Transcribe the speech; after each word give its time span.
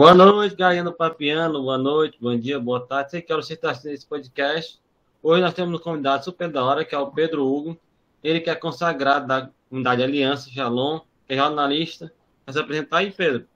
Boa 0.00 0.14
noite, 0.14 0.56
Gaiano 0.56 0.92
Papiano. 0.94 1.62
Boa 1.62 1.76
noite, 1.76 2.16
bom 2.18 2.34
dia, 2.34 2.58
boa 2.58 2.80
tarde. 2.80 3.10
Sei 3.10 3.20
que 3.20 3.30
hora 3.32 3.42
você 3.42 3.52
está 3.52 3.70
assistindo 3.70 3.92
esse 3.92 4.06
podcast. 4.06 4.80
Hoje 5.22 5.42
nós 5.42 5.52
temos 5.52 5.78
um 5.78 5.82
convidado 5.82 6.24
super 6.24 6.50
da 6.50 6.64
hora, 6.64 6.86
que 6.86 6.94
é 6.94 6.98
o 6.98 7.10
Pedro 7.10 7.46
Hugo. 7.46 7.78
Ele 8.24 8.40
que 8.40 8.48
é 8.48 8.54
consagrado 8.54 9.26
da 9.26 9.50
comunidade 9.68 10.02
Aliança 10.02 10.48
Shalom, 10.48 11.00
que 11.26 11.34
é 11.34 11.36
jornalista. 11.36 12.10
Vai 12.46 12.54
se 12.54 12.58
apresentar 12.58 12.98
aí, 12.98 13.12
Pedro. 13.12 13.46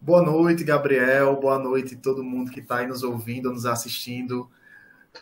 Boa 0.00 0.22
noite, 0.22 0.62
Gabriel. 0.62 1.34
Boa 1.40 1.58
noite 1.58 1.96
todo 1.96 2.22
mundo 2.22 2.50
que 2.52 2.60
está 2.60 2.76
aí 2.78 2.86
nos 2.86 3.02
ouvindo, 3.02 3.50
nos 3.50 3.66
assistindo 3.66 4.48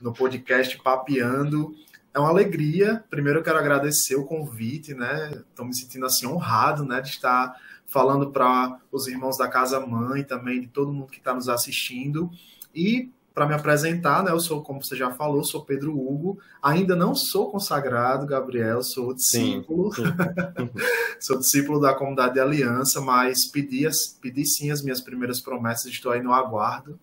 no 0.03 0.13
podcast 0.13 0.79
Papeando. 0.83 1.75
É 2.13 2.19
uma 2.19 2.29
alegria. 2.29 3.05
Primeiro 3.09 3.39
eu 3.39 3.43
quero 3.43 3.59
agradecer 3.59 4.17
o 4.17 4.25
convite, 4.25 4.95
né? 4.95 5.43
Estou 5.49 5.65
me 5.65 5.75
sentindo 5.75 6.07
assim 6.07 6.27
honrado, 6.27 6.85
né, 6.85 7.01
de 7.01 7.11
estar 7.11 7.55
falando 7.87 8.31
para 8.31 8.79
os 8.91 9.07
irmãos 9.07 9.37
da 9.37 9.49
Casa 9.49 9.81
Mãe, 9.81 10.23
também 10.23 10.61
de 10.61 10.69
todo 10.69 10.93
mundo 10.93 11.11
que 11.11 11.19
está 11.19 11.35
nos 11.35 11.49
assistindo. 11.49 12.31
E 12.75 13.11
para 13.33 13.47
me 13.47 13.55
apresentar, 13.55 14.23
né, 14.25 14.33
eu 14.33 14.41
sou, 14.41 14.63
como 14.63 14.83
você 14.83 14.97
já 14.97 15.11
falou, 15.13 15.45
sou 15.45 15.65
Pedro 15.65 15.97
Hugo. 15.97 16.39
Ainda 16.61 16.97
não 16.97 17.15
sou 17.15 17.51
consagrado, 17.51 18.27
Gabriel, 18.27 18.83
sou 18.83 19.15
discípulo. 19.15 19.93
Sim, 19.93 20.03
sou 21.21 21.39
discípulo 21.39 21.81
da 21.81 21.95
comunidade 21.95 22.35
de 22.35 22.41
aliança, 22.41 23.01
mas 23.01 23.47
pedi, 23.47 23.89
pedi 24.21 24.45
sim 24.45 24.71
as 24.71 24.83
minhas 24.83 25.01
primeiras 25.01 25.41
promessas, 25.41 25.87
estou 25.87 26.13
aí 26.13 26.23
no 26.23 26.33
aguardo. 26.33 26.99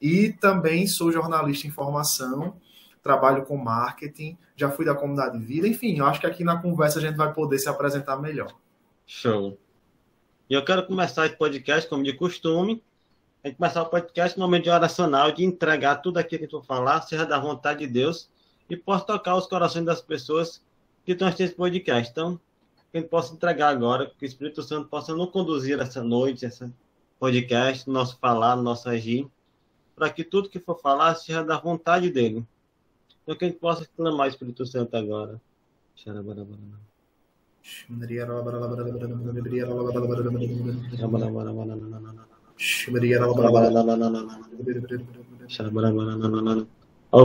E 0.00 0.32
também 0.32 0.86
sou 0.86 1.12
jornalista 1.12 1.66
em 1.66 1.70
formação, 1.70 2.56
trabalho 3.02 3.44
com 3.44 3.56
marketing, 3.56 4.36
já 4.56 4.70
fui 4.70 4.84
da 4.84 4.94
comunidade 4.94 5.38
de 5.38 5.44
vida, 5.44 5.68
enfim, 5.68 5.98
eu 5.98 6.06
acho 6.06 6.20
que 6.20 6.26
aqui 6.26 6.42
na 6.42 6.60
conversa 6.60 6.98
a 6.98 7.02
gente 7.02 7.16
vai 7.16 7.32
poder 7.32 7.58
se 7.58 7.68
apresentar 7.68 8.16
melhor. 8.16 8.52
Show. 9.06 9.58
E 10.48 10.54
eu 10.54 10.64
quero 10.64 10.86
começar 10.86 11.26
esse 11.26 11.36
podcast, 11.36 11.88
como 11.88 12.02
de 12.02 12.14
costume, 12.14 12.82
a 13.44 13.48
gente 13.48 13.58
começar 13.58 13.82
o 13.82 13.86
podcast 13.86 14.38
no 14.38 14.44
momento 14.44 14.70
oracional, 14.70 15.30
de 15.30 15.44
entregar 15.44 15.96
tudo 15.96 16.18
aquilo 16.18 16.42
que 16.42 16.48
tu 16.48 16.62
falar, 16.62 17.02
seja 17.02 17.24
da 17.24 17.38
vontade 17.38 17.80
de 17.80 17.86
Deus, 17.86 18.30
e 18.68 18.76
possa 18.76 19.04
tocar 19.04 19.36
os 19.36 19.46
corações 19.46 19.84
das 19.84 20.00
pessoas 20.00 20.62
que 21.04 21.12
estão 21.12 21.28
assistindo 21.28 21.46
esse 21.46 21.56
podcast. 21.56 22.10
Então, 22.10 22.40
que 22.90 22.98
a 22.98 23.00
gente 23.00 23.10
possa 23.10 23.34
entregar 23.34 23.68
agora, 23.68 24.10
que 24.18 24.24
o 24.24 24.26
Espírito 24.26 24.62
Santo 24.62 24.88
possa 24.88 25.14
nos 25.14 25.30
conduzir 25.30 25.78
essa 25.78 26.02
noite, 26.02 26.44
esse 26.44 26.72
podcast, 27.20 27.86
no 27.86 27.92
nosso 27.92 28.18
falar, 28.18 28.56
no 28.56 28.62
nosso 28.62 28.88
agir, 28.88 29.28
para 29.94 30.10
que 30.10 30.24
tudo 30.24 30.48
que 30.48 30.58
for 30.58 30.78
falar 30.80 31.14
seja 31.14 31.44
da 31.44 31.58
vontade 31.58 32.10
dele. 32.10 32.44
Então, 33.26 33.36
que 33.36 33.44
possa 33.58 33.84
clamar 33.96 34.28
o 34.28 34.30
Espírito 34.30 34.64
Santo 34.64 34.96
agora. 34.96 35.40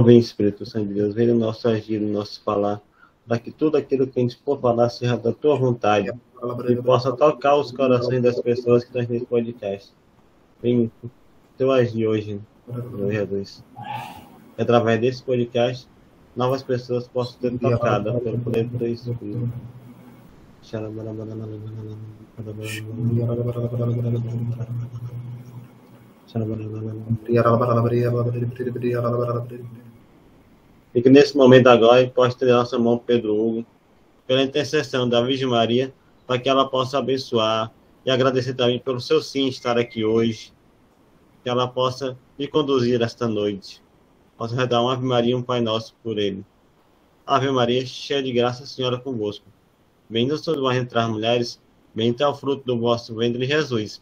Vem 0.04 0.18
Espírito 0.18 0.66
Santo 0.66 0.88
de 0.88 0.96
Deus, 0.96 1.14
nosso 1.36 1.68
agir, 1.68 2.02
no 2.02 2.12
nosso 2.12 2.44
falar, 2.44 2.82
para 3.28 3.38
que 3.38 3.52
tudo 3.52 3.78
aquilo 3.78 4.08
que 4.08 4.20
a 4.20 4.24
gente 4.24 4.40
for 4.44 4.60
falar 4.60 4.90
seja 4.90 5.16
da 5.16 5.32
tua 5.32 5.56
vontade 5.56 6.12
e 6.68 6.76
possa 6.78 7.16
tocar 7.16 7.56
os 7.58 7.72
corações 7.72 8.24
das 8.24 8.42
pessoas 8.42 8.84
que 8.84 8.92
hoje. 12.08 12.42
Através 14.62 15.02
desse 15.02 15.24
podcast, 15.24 15.88
novas 16.36 16.62
pessoas 16.62 17.08
possam 17.08 17.42
ser 17.42 17.58
tocadas 17.58 18.22
pelo 18.22 18.38
poder 18.38 18.66
do 18.66 18.86
Espírito. 18.86 19.52
E 30.94 31.02
que 31.02 31.10
nesse 31.10 31.36
momento 31.36 31.66
agora 31.66 32.08
possa 32.10 32.38
ter 32.38 32.52
nossa 32.52 32.78
mão 32.78 33.00
Pedro 33.00 33.34
Hugo, 33.36 33.66
pela 34.28 34.44
intercessão 34.44 35.10
da 35.10 35.24
Virgem 35.24 35.48
Maria, 35.48 35.92
para 36.28 36.38
que 36.38 36.48
ela 36.48 36.70
possa 36.70 37.00
abençoar 37.00 37.72
e 38.06 38.12
agradecer 38.12 38.54
também 38.54 38.78
pelo 38.78 39.02
seu 39.02 39.24
sim 39.24 39.48
estar 39.48 39.76
aqui 39.76 40.06
hoje, 40.06 40.54
que 41.44 41.50
ela 41.50 41.68
possa 41.68 42.16
me 42.38 42.48
conduzir 42.48 43.02
esta 43.02 43.28
noite. 43.28 43.81
Possa 44.42 44.56
redar 44.56 44.82
uma 44.82 44.94
Ave 44.94 45.06
Maria 45.06 45.38
um 45.38 45.44
Pai 45.44 45.62
Nosso 45.62 45.94
por 46.02 46.18
ele. 46.18 46.44
Ave 47.28 47.52
Maria, 47.52 47.86
cheia 47.86 48.24
de 48.24 48.34
graça, 48.34 48.66
Senhora 48.66 48.98
convosco. 48.98 49.46
Bendita 50.10 50.36
sois 50.36 50.60
vós 50.60 50.76
entre 50.76 50.98
as 50.98 51.08
mulheres, 51.08 51.62
bendito 51.94 52.24
é 52.24 52.28
o 52.28 52.34
fruto 52.34 52.66
do 52.66 52.80
vosso 52.80 53.14
ventre, 53.14 53.46
Jesus. 53.46 54.02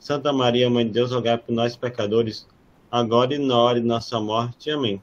Santa 0.00 0.32
Maria, 0.32 0.68
Mãe 0.68 0.84
de 0.84 0.90
Deus, 0.90 1.12
rogai 1.12 1.38
por 1.38 1.52
nós, 1.52 1.76
pecadores, 1.76 2.48
agora 2.90 3.36
e 3.36 3.38
na 3.38 3.56
hora 3.56 3.80
de 3.80 3.86
nossa 3.86 4.18
morte. 4.18 4.72
Amém. 4.72 5.00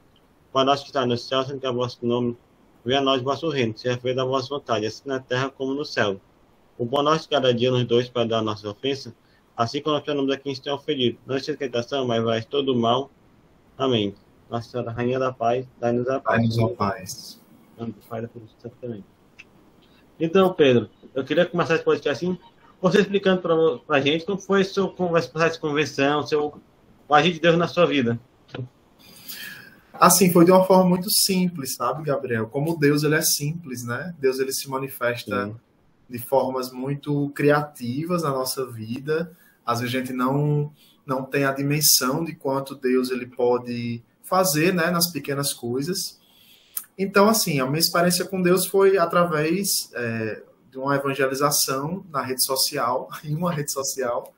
Para 0.52 0.66
nós 0.66 0.82
que 0.82 0.88
está 0.88 1.06
no 1.06 1.18
céu, 1.18 1.46
santo 1.46 1.66
é 1.66 1.70
o 1.70 1.76
vosso 1.76 2.06
nome, 2.06 2.38
venha 2.84 3.00
a 3.00 3.02
nós 3.02 3.22
o 3.22 3.24
vosso 3.24 3.48
reino, 3.48 3.78
seja 3.78 3.98
feita 3.98 4.22
a 4.22 4.26
vossa 4.26 4.50
vontade, 4.50 4.86
assim 4.86 5.04
na 5.06 5.18
terra 5.18 5.50
como 5.50 5.74
no 5.74 5.86
céu. 5.86 6.20
O 6.78 6.84
bom 6.84 7.02
nosso 7.02 7.30
cada 7.30 7.54
dia 7.54 7.72
nos 7.72 7.86
dois 7.86 8.10
para 8.10 8.28
dar 8.28 8.42
nossa 8.42 8.70
ofensa, 8.70 9.16
assim 9.56 9.82
como 9.82 9.96
nós 9.96 10.04
perdemos 10.04 10.30
a 10.30 10.38
quem 10.38 10.52
está 10.52 10.76
ofendido. 10.76 11.18
Não 11.26 11.40
seja 11.40 11.58
tentação, 11.58 12.06
mas 12.06 12.22
vai 12.22 12.44
todo 12.44 12.76
mal. 12.76 13.10
Amém. 13.78 14.14
Nossa 14.54 14.70
Senhora, 14.70 14.92
Rainha 14.92 15.18
da 15.18 15.34
Paz, 15.34 15.66
dai-nos 15.80 16.08
a 16.08 16.20
paz. 16.20 16.38
Dai-nos 16.38 16.60
a 16.60 16.68
paz. 16.76 17.42
Amém. 17.76 17.96
Pai 18.08 18.22
da 18.22 18.30
também. 18.80 19.04
Então, 20.20 20.54
Pedro, 20.54 20.92
eu 21.16 21.24
queria 21.24 21.44
começar 21.44 21.74
esse 21.74 21.84
podcast 21.84 22.24
assim, 22.24 22.38
você 22.80 23.02
explicando 23.02 23.42
para 23.42 23.98
a 23.98 24.00
gente 24.00 24.28
como 24.28 24.38
foi 24.38 24.64
seu 24.64 24.90
processo 24.90 25.56
de 25.56 25.60
convenção, 25.60 26.22
seu, 26.28 26.62
o 27.08 27.16
agir 27.16 27.34
de 27.34 27.40
Deus 27.40 27.58
na 27.58 27.68
sua 27.68 27.88
vida. 27.88 28.20
Assim, 29.92 30.32
foi 30.32 30.46
de 30.46 30.52
uma 30.52 30.64
forma 30.66 30.88
muito 30.88 31.10
simples, 31.10 31.74
sabe, 31.74 32.04
Gabriel? 32.04 32.46
Como 32.46 32.78
Deus, 32.78 33.02
ele 33.02 33.16
é 33.16 33.24
simples, 33.24 33.84
né? 33.84 34.14
Deus, 34.20 34.38
ele 34.38 34.54
se 34.54 34.70
manifesta 34.70 35.48
Sim. 35.48 35.56
de 36.08 36.20
formas 36.20 36.72
muito 36.72 37.28
criativas 37.30 38.22
na 38.22 38.30
nossa 38.30 38.68
vida. 38.68 39.36
Às 39.66 39.80
vezes 39.80 39.96
a 39.96 39.98
gente 39.98 40.14
não, 40.14 40.72
não 41.04 41.24
tem 41.24 41.44
a 41.44 41.52
dimensão 41.52 42.24
de 42.24 42.36
quanto 42.36 42.76
Deus, 42.76 43.10
ele 43.10 43.26
pode 43.26 44.04
fazer, 44.24 44.74
né, 44.74 44.90
nas 44.90 45.12
pequenas 45.12 45.54
coisas. 45.54 46.20
Então, 46.98 47.28
assim, 47.28 47.60
a 47.60 47.66
minha 47.66 47.80
experiência 47.80 48.26
com 48.26 48.42
Deus 48.42 48.66
foi 48.66 48.98
através 48.98 49.92
é, 49.94 50.44
de 50.72 50.78
uma 50.78 50.96
evangelização 50.96 52.06
na 52.10 52.22
rede 52.22 52.44
social, 52.44 53.10
em 53.24 53.36
uma 53.36 53.52
rede 53.52 53.72
social, 53.72 54.34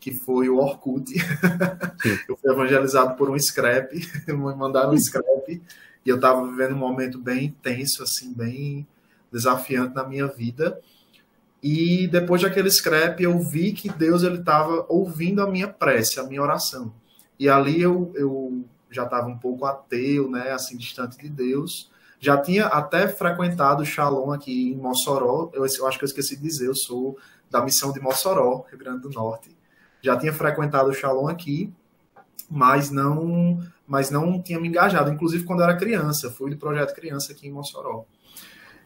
que 0.00 0.12
foi 0.12 0.48
o 0.48 0.58
Orkut. 0.58 1.12
eu 2.28 2.36
fui 2.36 2.50
evangelizado 2.50 3.16
por 3.16 3.30
um 3.30 3.38
scrap, 3.38 3.92
me 4.26 4.34
mandaram 4.34 4.92
um 4.92 4.98
scrap, 4.98 5.48
e 5.48 5.62
eu 6.08 6.16
estava 6.16 6.46
vivendo 6.46 6.74
um 6.74 6.78
momento 6.78 7.18
bem 7.18 7.46
intenso, 7.46 8.02
assim, 8.02 8.32
bem 8.32 8.86
desafiante 9.32 9.94
na 9.94 10.04
minha 10.04 10.26
vida. 10.26 10.80
E 11.62 12.06
depois 12.06 12.42
daquele 12.42 12.70
scrap, 12.70 13.20
eu 13.20 13.38
vi 13.40 13.72
que 13.72 13.88
Deus 13.88 14.22
ele 14.22 14.38
estava 14.38 14.86
ouvindo 14.88 15.42
a 15.42 15.50
minha 15.50 15.66
prece, 15.66 16.20
a 16.20 16.22
minha 16.22 16.42
oração. 16.42 16.92
E 17.38 17.48
ali 17.48 17.82
eu, 17.82 18.12
eu 18.14 18.64
já 18.90 19.04
estava 19.04 19.26
um 19.28 19.38
pouco 19.38 19.64
ateu, 19.64 20.30
né, 20.30 20.52
assim, 20.52 20.76
distante 20.76 21.18
de 21.18 21.28
Deus. 21.28 21.90
Já 22.18 22.38
tinha 22.38 22.66
até 22.66 23.06
frequentado 23.08 23.82
o 23.82 23.86
Shalom 23.86 24.32
aqui 24.32 24.72
em 24.72 24.76
Mossoró. 24.76 25.50
Eu, 25.52 25.66
eu, 25.66 25.86
acho 25.86 25.98
que 25.98 26.04
eu 26.04 26.08
esqueci 26.08 26.36
de 26.36 26.42
dizer, 26.42 26.66
eu 26.66 26.74
sou 26.74 27.18
da 27.50 27.62
missão 27.62 27.92
de 27.92 28.00
Mossoró, 28.00 28.64
Rio 28.68 28.78
Grande 28.78 29.02
do 29.02 29.10
Norte. 29.10 29.56
Já 30.00 30.16
tinha 30.16 30.32
frequentado 30.32 30.88
o 30.88 30.94
Shalom 30.94 31.28
aqui, 31.28 31.72
mas 32.50 32.90
não, 32.90 33.60
mas 33.86 34.10
não 34.10 34.40
tinha 34.40 34.58
me 34.58 34.68
engajado. 34.68 35.10
Inclusive 35.10 35.44
quando 35.44 35.60
eu 35.60 35.64
era 35.64 35.76
criança, 35.76 36.30
fui 36.30 36.50
do 36.50 36.56
projeto 36.56 36.94
criança 36.94 37.32
aqui 37.32 37.48
em 37.48 37.52
Mossoró. 37.52 38.06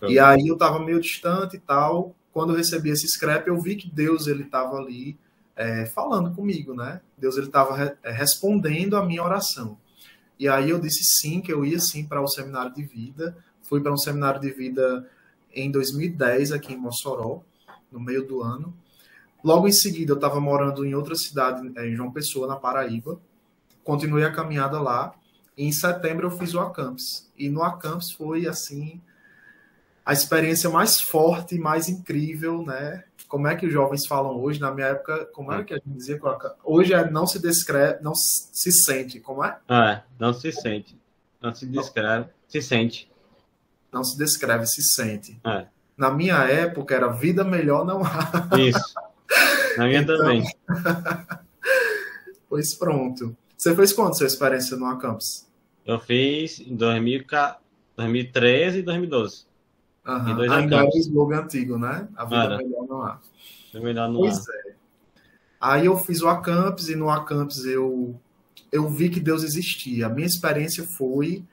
E 0.03 0.19
aí 0.19 0.47
eu 0.47 0.55
estava 0.55 0.79
meio 0.79 1.01
distante 1.01 1.57
e 1.57 1.61
tal. 1.61 2.15
Quando 2.33 2.53
eu 2.53 2.57
recebi 2.57 2.91
esse 2.91 3.07
scrap, 3.09 3.47
eu 3.47 3.61
vi 3.61 3.77
que 3.77 3.91
Deus 3.91 4.27
ele 4.27 4.45
estava 4.45 4.77
ali 4.77 5.19
é, 5.57 5.85
falando 5.85 6.35
comigo, 6.35 6.75
né? 6.75 7.01
Deus 7.19 7.37
ele 7.37 7.47
estava 7.47 7.77
re 7.77 7.93
é, 8.03 8.11
respondendo 8.11 8.97
a 8.97 9.05
minha 9.05 9.23
oração. 9.23 9.77
E 10.41 10.49
aí 10.49 10.71
eu 10.71 10.81
disse 10.81 11.05
sim, 11.05 11.43
que 11.43 11.53
eu 11.53 11.67
ia 11.67 11.79
sim 11.79 12.07
para 12.07 12.23
o 12.23 12.27
seminário 12.27 12.73
de 12.73 12.83
vida. 12.83 13.37
Fui 13.61 13.79
para 13.79 13.93
um 13.93 13.97
seminário 13.99 14.41
de 14.41 14.51
vida 14.51 15.07
em 15.53 15.71
2010 15.71 16.53
aqui 16.53 16.73
em 16.73 16.79
Mossoró, 16.79 17.43
no 17.93 18.01
meio 18.01 18.27
do 18.27 18.43
ano. 18.43 18.75
Logo 19.45 19.69
em 19.69 19.73
seguida 19.73 20.13
eu 20.13 20.15
estava 20.15 20.41
morando 20.41 20.83
em 20.83 20.95
outra 20.95 21.15
cidade, 21.15 21.71
é, 21.77 21.87
em 21.87 21.95
João 21.95 22.11
Pessoa, 22.11 22.49
na 22.49 22.57
Paraíba. 22.57 23.21
Continuei 23.85 24.25
a 24.25 24.33
caminhada 24.33 24.81
lá. 24.81 25.15
E 25.59 25.67
em 25.67 25.73
setembro 25.73 26.29
eu 26.29 26.31
fiz 26.31 26.55
o 26.55 26.61
Acampus. 26.61 27.29
E 27.37 27.51
no 27.51 27.63
Acampus 27.63 28.11
foi 28.11 28.47
assim 28.47 28.99
a 30.11 30.13
experiência 30.13 30.69
mais 30.69 31.01
forte 31.01 31.55
e 31.55 31.59
mais 31.59 31.89
incrível, 31.89 32.63
né? 32.65 33.05
como 33.29 33.47
é 33.47 33.55
que 33.55 33.65
os 33.65 33.73
jovens 33.73 34.05
falam 34.09 34.37
hoje, 34.41 34.61
na 34.61 34.73
minha 34.73 34.89
época, 34.89 35.27
como 35.27 35.53
é 35.53 35.63
que 35.63 35.73
a 35.73 35.77
gente 35.77 35.91
dizia? 35.91 36.21
Hoje 36.65 36.93
é 36.93 37.09
não 37.09 37.29
se 37.29 37.39
descreve, 37.39 38.03
não 38.03 38.13
se 38.13 38.73
sente, 38.73 39.21
como 39.21 39.45
é? 39.45 39.57
Ah, 39.69 40.03
não 40.19 40.35
se 40.35 40.51
sente. 40.51 40.99
Não 41.41 41.55
se 41.55 41.65
descreve, 41.65 42.27
se 42.49 42.61
sente. 42.61 43.09
não 43.93 44.03
se 44.03 44.19
descreve, 44.19 44.67
se 44.67 44.83
sente. 44.83 45.41
É. 45.47 45.69
Na 45.97 46.11
minha 46.11 46.39
época 46.39 46.93
era 46.93 47.07
vida 47.07 47.45
melhor 47.45 47.87
não 47.87 48.03
há. 48.03 48.51
Isso. 48.59 48.93
Na 49.79 49.87
minha 49.87 50.01
então, 50.01 50.19
também. 50.19 50.43
pois 52.49 52.75
pronto. 52.75 53.37
Você 53.57 53.77
fez 53.77 53.93
quando 53.93 54.19
sua 54.19 54.27
experiência 54.27 54.77
no 54.77 54.87
Acampus? 54.87 55.47
Eu 55.87 56.01
fiz 56.01 56.59
em 56.59 56.75
2013 56.75 58.81
e 58.81 58.83
2012. 58.83 59.49
Uhum. 60.19 60.53
Ainda 60.53 60.77
era 60.77 60.87
o 60.87 60.99
slogan 60.99 61.41
antigo, 61.43 61.79
né? 61.79 62.09
A 62.17 62.25
vida 62.25 62.45
Era. 62.45 62.57
melhor 62.59 62.87
não 62.87 63.03
há. 63.03 63.21
É 63.75 63.81
melhor 63.81 64.09
não 64.09 64.21
pois 64.21 64.39
há. 64.39 64.53
é. 64.67 64.75
Aí 65.61 65.87
eu 65.87 65.97
fiz 65.99 66.23
o 66.23 66.29
Acampus 66.29 66.89
e 66.89 66.97
no 66.97 67.11
Acampus 67.11 67.65
eu, 67.67 68.19
eu 68.73 68.89
vi 68.89 69.11
que 69.11 69.21
Deus 69.21 69.45
existia. 69.45 70.07
A 70.07 70.09
minha 70.09 70.27
experiência 70.27 70.85
foi 70.85 71.45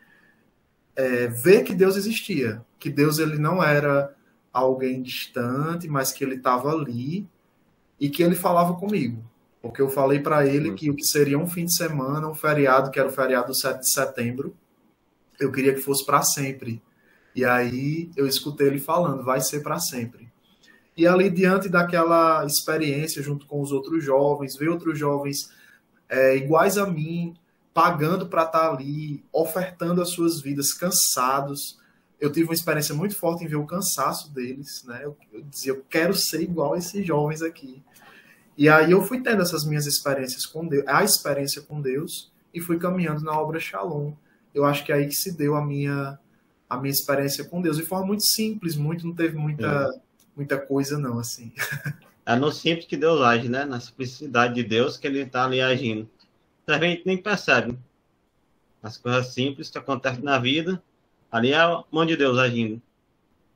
é, 0.95 1.27
ver 1.27 1.63
que 1.63 1.75
Deus 1.75 1.95
existia. 1.95 2.61
Que 2.79 2.89
Deus 2.89 3.19
ele 3.19 3.37
não 3.37 3.61
era 3.63 4.15
alguém 4.51 5.01
distante, 5.01 5.87
mas 5.87 6.11
que 6.11 6.23
ele 6.23 6.35
estava 6.35 6.71
ali 6.71 7.27
e 7.99 8.09
que 8.09 8.23
ele 8.23 8.35
falava 8.35 8.75
comigo. 8.75 9.23
Porque 9.61 9.81
eu 9.81 9.89
falei 9.89 10.19
para 10.19 10.45
ele 10.47 10.73
que 10.73 10.89
o 10.89 10.95
que 10.95 11.03
seria 11.03 11.37
um 11.37 11.47
fim 11.47 11.65
de 11.65 11.75
semana, 11.75 12.27
um 12.27 12.35
feriado, 12.35 12.89
que 12.89 12.99
era 12.99 13.09
o 13.09 13.11
feriado 13.11 13.47
do 13.47 13.55
7 13.55 13.79
de 13.79 13.91
setembro, 13.91 14.55
eu 15.39 15.51
queria 15.51 15.73
que 15.73 15.81
fosse 15.81 16.05
para 16.05 16.21
sempre. 16.23 16.81
E 17.35 17.45
aí 17.45 18.09
eu 18.15 18.27
escutei 18.27 18.67
ele 18.67 18.79
falando, 18.79 19.23
vai 19.23 19.41
ser 19.41 19.61
para 19.61 19.79
sempre. 19.79 20.27
E 20.97 21.05
ali, 21.05 21.29
diante 21.29 21.69
daquela 21.69 22.43
experiência, 22.43 23.21
junto 23.21 23.45
com 23.45 23.61
os 23.61 23.71
outros 23.71 24.03
jovens, 24.03 24.57
ver 24.57 24.69
outros 24.69 24.97
jovens 24.97 25.51
é, 26.09 26.35
iguais 26.35 26.77
a 26.77 26.87
mim, 26.87 27.35
pagando 27.71 28.25
para 28.27 28.43
estar 28.43 28.59
tá 28.59 28.71
ali, 28.71 29.23
ofertando 29.31 30.01
as 30.01 30.09
suas 30.09 30.41
vidas, 30.41 30.73
cansados. 30.73 31.79
Eu 32.19 32.31
tive 32.31 32.45
uma 32.47 32.55
experiência 32.55 32.95
muito 32.95 33.15
forte 33.15 33.43
em 33.43 33.47
ver 33.47 33.57
o 33.57 33.67
cansaço 33.67 34.33
deles, 34.33 34.83
né? 34.87 35.01
Eu, 35.03 35.15
eu 35.31 35.43
dizia, 35.43 35.73
eu 35.73 35.85
quero 35.87 36.15
ser 36.15 36.41
igual 36.41 36.73
a 36.73 36.79
esses 36.79 37.05
jovens 37.05 37.43
aqui. 37.43 37.83
E 38.57 38.67
aí 38.67 38.89
eu 38.89 39.03
fui 39.03 39.21
tendo 39.21 39.43
essas 39.43 39.63
minhas 39.63 39.85
experiências 39.85 40.47
com 40.47 40.67
Deus, 40.67 40.83
a 40.87 41.03
experiência 41.03 41.61
com 41.61 41.79
Deus, 41.79 42.31
e 42.51 42.59
fui 42.59 42.79
caminhando 42.79 43.21
na 43.21 43.39
obra 43.39 43.59
Shalom. 43.59 44.13
Eu 44.55 44.65
acho 44.65 44.83
que 44.83 44.91
é 44.91 44.95
aí 44.95 45.07
que 45.07 45.13
se 45.13 45.37
deu 45.37 45.55
a 45.55 45.63
minha 45.63 46.17
a 46.69 46.77
minha 46.77 46.91
experiência 46.91 47.45
com 47.45 47.61
Deus 47.61 47.77
de 47.77 47.83
forma 47.83 48.07
muito 48.07 48.25
simples, 48.25 48.75
muito 48.75 49.05
não 49.05 49.13
teve 49.13 49.35
muita 49.37 49.65
é. 49.67 49.99
muita 50.35 50.57
coisa 50.57 50.97
não 50.97 51.19
assim. 51.19 51.51
É 52.25 52.35
no 52.35 52.51
simples 52.51 52.85
que 52.85 52.97
Deus 52.97 53.21
age, 53.21 53.47
né? 53.47 53.63
Na 53.63 53.79
simplicidade 53.79 54.53
de 54.53 54.61
Deus 54.61 54.97
que 54.97 55.07
ele 55.07 55.21
está 55.21 55.45
ali 55.45 55.61
agindo. 55.61 56.09
Também 56.65 56.91
a 56.91 56.95
gente 56.95 57.05
nem 57.05 57.17
percebe. 57.17 57.79
As 58.83 58.97
coisas 58.97 59.33
simples 59.33 59.69
que 59.69 59.77
acontecem 59.77 60.21
na 60.21 60.37
vida, 60.37 60.83
ali 61.31 61.53
é 61.53 61.57
a 61.57 61.85
mão 61.89 62.05
de 62.05 62.17
Deus 62.17 62.37
agindo. 62.37 62.81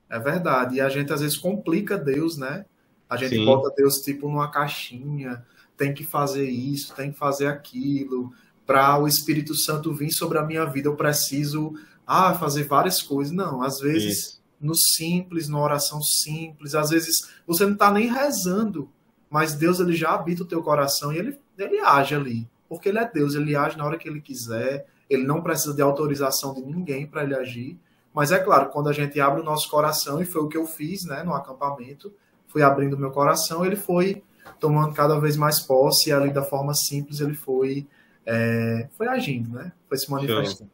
É 0.09 0.17
verdade. 0.17 0.75
E 0.75 0.81
a 0.81 0.87
gente 0.87 1.11
às 1.11 1.19
vezes 1.19 1.37
complica 1.37 1.97
Deus, 1.97 2.37
né? 2.37 2.65
A 3.09 3.17
gente 3.17 3.35
Sim. 3.35 3.43
bota 3.43 3.75
Deus 3.75 3.95
tipo 3.95 4.29
numa 4.29 4.49
caixinha, 4.49 5.45
tem 5.75 5.93
que 5.93 6.05
fazer 6.05 6.49
isso, 6.49 6.95
tem 6.95 7.11
que 7.11 7.19
fazer 7.19 7.47
aquilo. 7.47 8.31
Para 8.65 8.97
o 8.97 9.05
Espírito 9.05 9.53
Santo 9.53 9.93
vir 9.93 10.11
sobre 10.11 10.37
a 10.37 10.45
minha 10.45 10.63
vida, 10.63 10.87
eu 10.87 10.95
preciso 10.95 11.73
ah, 12.11 12.33
fazer 12.33 12.63
várias 12.63 13.01
coisas. 13.01 13.31
Não, 13.31 13.61
às 13.61 13.79
vezes 13.79 14.17
isso. 14.17 14.41
no 14.59 14.75
simples, 14.75 15.47
na 15.47 15.57
oração 15.57 16.01
simples, 16.01 16.75
às 16.75 16.89
vezes 16.89 17.29
você 17.47 17.65
não 17.65 17.73
está 17.73 17.89
nem 17.89 18.11
rezando, 18.11 18.89
mas 19.29 19.53
Deus 19.53 19.79
ele 19.79 19.93
já 19.93 20.13
habita 20.13 20.43
o 20.43 20.45
teu 20.47 20.61
coração 20.61 21.13
e 21.13 21.17
ele, 21.17 21.39
ele 21.57 21.79
age 21.79 22.13
ali. 22.13 22.49
Porque 22.67 22.89
ele 22.89 22.99
é 22.99 23.09
Deus, 23.09 23.33
ele 23.33 23.55
age 23.55 23.77
na 23.77 23.85
hora 23.85 23.97
que 23.97 24.09
ele 24.09 24.19
quiser, 24.19 24.85
ele 25.09 25.23
não 25.23 25.41
precisa 25.41 25.73
de 25.73 25.81
autorização 25.81 26.53
de 26.53 26.61
ninguém 26.61 27.07
para 27.07 27.23
ele 27.23 27.33
agir. 27.33 27.79
Mas 28.13 28.33
é 28.33 28.39
claro, 28.39 28.69
quando 28.69 28.89
a 28.89 28.93
gente 28.93 29.19
abre 29.21 29.39
o 29.39 29.43
nosso 29.43 29.69
coração, 29.69 30.21
e 30.21 30.25
foi 30.25 30.41
o 30.41 30.49
que 30.49 30.57
eu 30.57 30.65
fiz 30.65 31.05
né, 31.05 31.23
no 31.23 31.33
acampamento, 31.33 32.13
fui 32.47 32.61
abrindo 32.61 32.97
meu 32.97 33.11
coração, 33.11 33.65
ele 33.65 33.77
foi 33.77 34.21
tomando 34.59 34.93
cada 34.93 35.17
vez 35.17 35.37
mais 35.37 35.61
posse 35.61 36.09
e 36.09 36.13
ali 36.13 36.29
da 36.31 36.43
forma 36.43 36.73
simples 36.73 37.21
ele 37.21 37.35
foi 37.35 37.87
é, 38.25 38.89
foi 38.97 39.07
agindo, 39.07 39.49
né? 39.51 39.71
Foi 39.87 39.97
se 39.97 40.11
manifestando. 40.11 40.69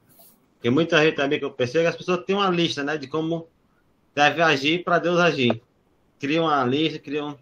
Porque 0.57 0.69
muita 0.69 1.03
gente 1.03 1.15
também 1.15 1.37
que 1.39 1.45
eu 1.45 1.51
percebo 1.51 1.83
que 1.83 1.89
as 1.89 1.95
pessoas 1.95 2.25
têm 2.25 2.35
uma 2.35 2.49
lista, 2.49 2.83
né, 2.83 2.97
de 2.97 3.07
como 3.07 3.47
deve 4.13 4.41
agir 4.41 4.83
para 4.83 4.99
Deus 4.99 5.19
agir. 5.19 5.61
Criam 6.19 6.45
uma 6.45 6.63
lista, 6.65 6.97
criam 6.97 7.37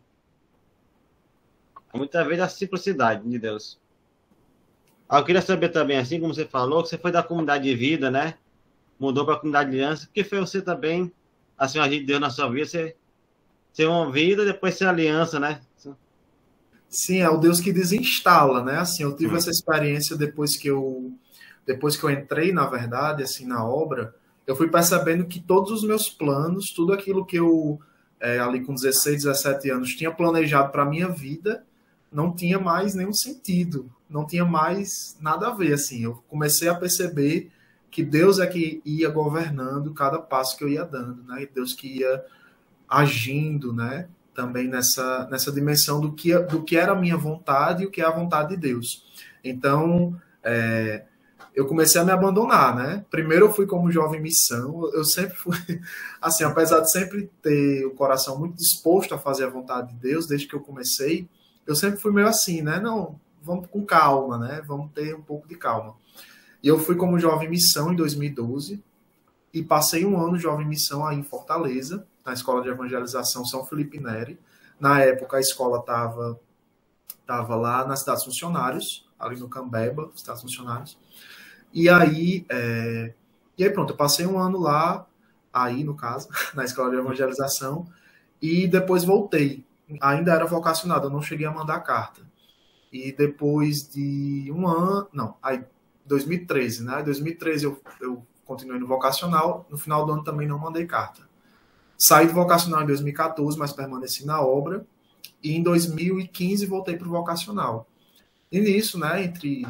muitas 1.93 2.27
vezes 2.27 2.43
a 2.43 2.49
simplicidade 2.49 3.27
de 3.27 3.39
Deus. 3.39 3.79
Ah, 5.07 5.19
eu 5.19 5.23
queria 5.23 5.41
saber 5.41 5.69
também, 5.69 5.97
assim 5.97 6.19
como 6.19 6.33
você 6.33 6.45
falou, 6.45 6.83
que 6.83 6.89
você 6.89 6.97
foi 6.97 7.11
da 7.11 7.23
comunidade 7.23 7.63
de 7.63 7.75
vida, 7.75 8.11
né? 8.11 8.35
Mudou 8.99 9.25
para 9.25 9.35
a 9.35 9.37
comunidade 9.37 9.71
de 9.71 9.77
aliança, 9.77 10.09
que 10.13 10.23
foi 10.23 10.39
você 10.39 10.61
também, 10.61 11.11
assim, 11.57 11.79
agir 11.79 11.99
de 11.99 12.05
Deus 12.05 12.19
na 12.19 12.29
sua 12.29 12.49
vida, 12.49 12.65
você 12.65 12.95
ser 13.71 13.85
uma 13.87 14.11
vida, 14.11 14.43
depois 14.43 14.75
ser 14.75 14.87
aliança, 14.87 15.39
né? 15.39 15.61
Sim, 16.89 17.19
é 17.19 17.29
o 17.29 17.37
Deus 17.37 17.59
que 17.59 17.73
desinstala, 17.73 18.63
né? 18.63 18.77
Assim, 18.77 19.03
eu 19.03 19.15
tive 19.15 19.33
hum. 19.33 19.37
essa 19.37 19.49
experiência 19.49 20.15
depois 20.15 20.55
que 20.55 20.69
eu 20.69 21.13
depois 21.65 21.95
que 21.95 22.03
eu 22.03 22.09
entrei, 22.09 22.51
na 22.51 22.65
verdade, 22.67 23.23
assim, 23.23 23.45
na 23.45 23.65
obra, 23.65 24.15
eu 24.45 24.55
fui 24.55 24.69
percebendo 24.69 25.25
que 25.25 25.39
todos 25.39 25.71
os 25.71 25.83
meus 25.83 26.09
planos, 26.09 26.71
tudo 26.71 26.93
aquilo 26.93 27.25
que 27.25 27.37
eu 27.37 27.79
é, 28.19 28.39
ali 28.39 28.63
com 28.63 28.73
16, 28.73 29.23
17 29.23 29.69
anos 29.69 29.95
tinha 29.95 30.11
planejado 30.11 30.71
para 30.71 30.85
minha 30.85 31.09
vida, 31.09 31.63
não 32.11 32.33
tinha 32.33 32.59
mais 32.59 32.95
nenhum 32.95 33.13
sentido, 33.13 33.91
não 34.09 34.25
tinha 34.25 34.45
mais 34.45 35.17
nada 35.19 35.47
a 35.47 35.53
ver, 35.53 35.73
assim. 35.73 36.03
Eu 36.03 36.23
comecei 36.29 36.69
a 36.69 36.75
perceber 36.75 37.51
que 37.91 38.03
Deus 38.03 38.39
é 38.39 38.47
que 38.47 38.81
ia 38.85 39.09
governando 39.09 39.93
cada 39.93 40.19
passo 40.19 40.57
que 40.57 40.63
eu 40.63 40.69
ia 40.69 40.85
dando, 40.85 41.23
né? 41.23 41.47
Deus 41.53 41.73
que 41.73 41.99
ia 41.99 42.23
agindo, 42.89 43.73
né? 43.73 44.07
Também 44.33 44.67
nessa, 44.67 45.27
nessa 45.29 45.51
dimensão 45.51 45.99
do 45.99 46.11
que, 46.13 46.37
do 46.39 46.63
que 46.63 46.77
era 46.77 46.91
a 46.91 46.99
minha 46.99 47.17
vontade 47.17 47.83
e 47.83 47.85
o 47.85 47.91
que 47.91 48.01
é 48.01 48.05
a 48.05 48.11
vontade 48.11 48.49
de 48.49 48.57
Deus. 48.57 49.05
Então, 49.43 50.19
é, 50.43 51.03
eu 51.55 51.65
comecei 51.65 51.99
a 52.01 52.03
me 52.03 52.11
abandonar, 52.11 52.75
né? 52.75 53.05
Primeiro 53.09 53.45
eu 53.45 53.53
fui 53.53 53.65
como 53.65 53.91
jovem 53.91 54.21
missão, 54.21 54.89
eu 54.93 55.05
sempre 55.05 55.35
fui, 55.37 55.57
assim, 56.21 56.43
apesar 56.43 56.81
de 56.81 56.91
sempre 56.91 57.31
ter 57.41 57.85
o 57.85 57.91
coração 57.91 58.37
muito 58.37 58.57
disposto 58.57 59.15
a 59.15 59.17
fazer 59.17 59.45
a 59.45 59.49
vontade 59.49 59.93
de 59.93 59.95
Deus, 59.95 60.27
desde 60.27 60.47
que 60.47 60.53
eu 60.53 60.59
comecei, 60.59 61.29
eu 61.65 61.75
sempre 61.75 61.99
fui 61.99 62.11
meio 62.11 62.27
assim, 62.27 62.61
né? 62.61 62.79
Não, 62.79 63.19
vamos 63.41 63.67
com 63.67 63.85
calma, 63.85 64.37
né? 64.37 64.61
Vamos 64.67 64.91
ter 64.91 65.15
um 65.15 65.21
pouco 65.21 65.47
de 65.47 65.55
calma. 65.55 65.95
E 66.61 66.67
eu 66.67 66.77
fui 66.77 66.95
como 66.95 67.17
jovem 67.19 67.49
missão 67.49 67.93
em 67.93 67.95
2012 67.95 68.83
e 69.53 69.63
passei 69.63 70.05
um 70.05 70.19
ano 70.19 70.37
jovem 70.37 70.67
missão 70.67 71.05
aí 71.05 71.17
em 71.17 71.23
Fortaleza, 71.23 72.05
na 72.25 72.33
Escola 72.33 72.61
de 72.61 72.69
Evangelização 72.69 73.45
São 73.45 73.65
Felipe 73.65 73.99
Neri. 73.99 74.37
Na 74.79 74.99
época, 74.99 75.37
a 75.37 75.39
escola 75.39 75.79
estava 75.79 76.39
tava 77.25 77.55
lá 77.55 77.85
na 77.87 77.95
Cidade 77.95 78.17
dos 78.17 78.25
Funcionários, 78.25 79.07
ali 79.17 79.39
no 79.39 79.49
Cambeba, 79.49 80.11
Cidade 80.15 80.41
dos 80.41 80.51
Funcionários. 80.51 80.97
E 81.75 81.89
aí, 81.89 82.45
é... 82.47 83.13
e 83.57 83.63
aí 83.65 83.69
pronto, 83.69 83.91
eu 83.91 83.97
passei 83.97 84.25
um 84.25 84.39
ano 84.39 84.57
lá, 84.57 85.05
aí 85.53 85.83
no 85.83 85.93
caso, 85.93 86.29
na 86.55 86.63
Escola 86.63 86.89
de 86.89 86.95
Evangelização, 86.95 87.85
e 88.41 88.65
depois 88.65 89.03
voltei. 89.03 89.65
Ainda 90.01 90.33
era 90.33 90.45
vocacionado, 90.45 91.07
eu 91.07 91.11
não 91.11 91.21
cheguei 91.21 91.45
a 91.45 91.51
mandar 91.51 91.81
carta. 91.81 92.21
E 92.91 93.11
depois 93.11 93.89
de 93.89 94.49
um 94.55 94.65
ano, 94.65 95.09
não, 95.11 95.35
aí 95.43 95.65
2013, 96.05 96.85
né? 96.85 97.03
2013 97.03 97.65
eu, 97.65 97.81
eu 97.99 98.25
continuei 98.45 98.79
no 98.79 98.87
vocacional, 98.87 99.67
no 99.69 99.77
final 99.77 100.05
do 100.05 100.13
ano 100.13 100.23
também 100.23 100.47
não 100.47 100.57
mandei 100.57 100.85
carta. 100.85 101.27
Saí 101.97 102.27
do 102.27 102.33
vocacional 102.33 102.83
em 102.83 102.87
2014, 102.87 103.57
mas 103.57 103.73
permaneci 103.73 104.25
na 104.25 104.41
obra. 104.41 104.85
E 105.43 105.55
em 105.55 105.61
2015 105.61 106.65
voltei 106.65 106.95
para 106.95 107.07
o 107.07 107.11
vocacional. 107.11 107.87
E 108.51 108.61
nisso, 108.61 108.97
né, 108.97 109.23
entre 109.23 109.65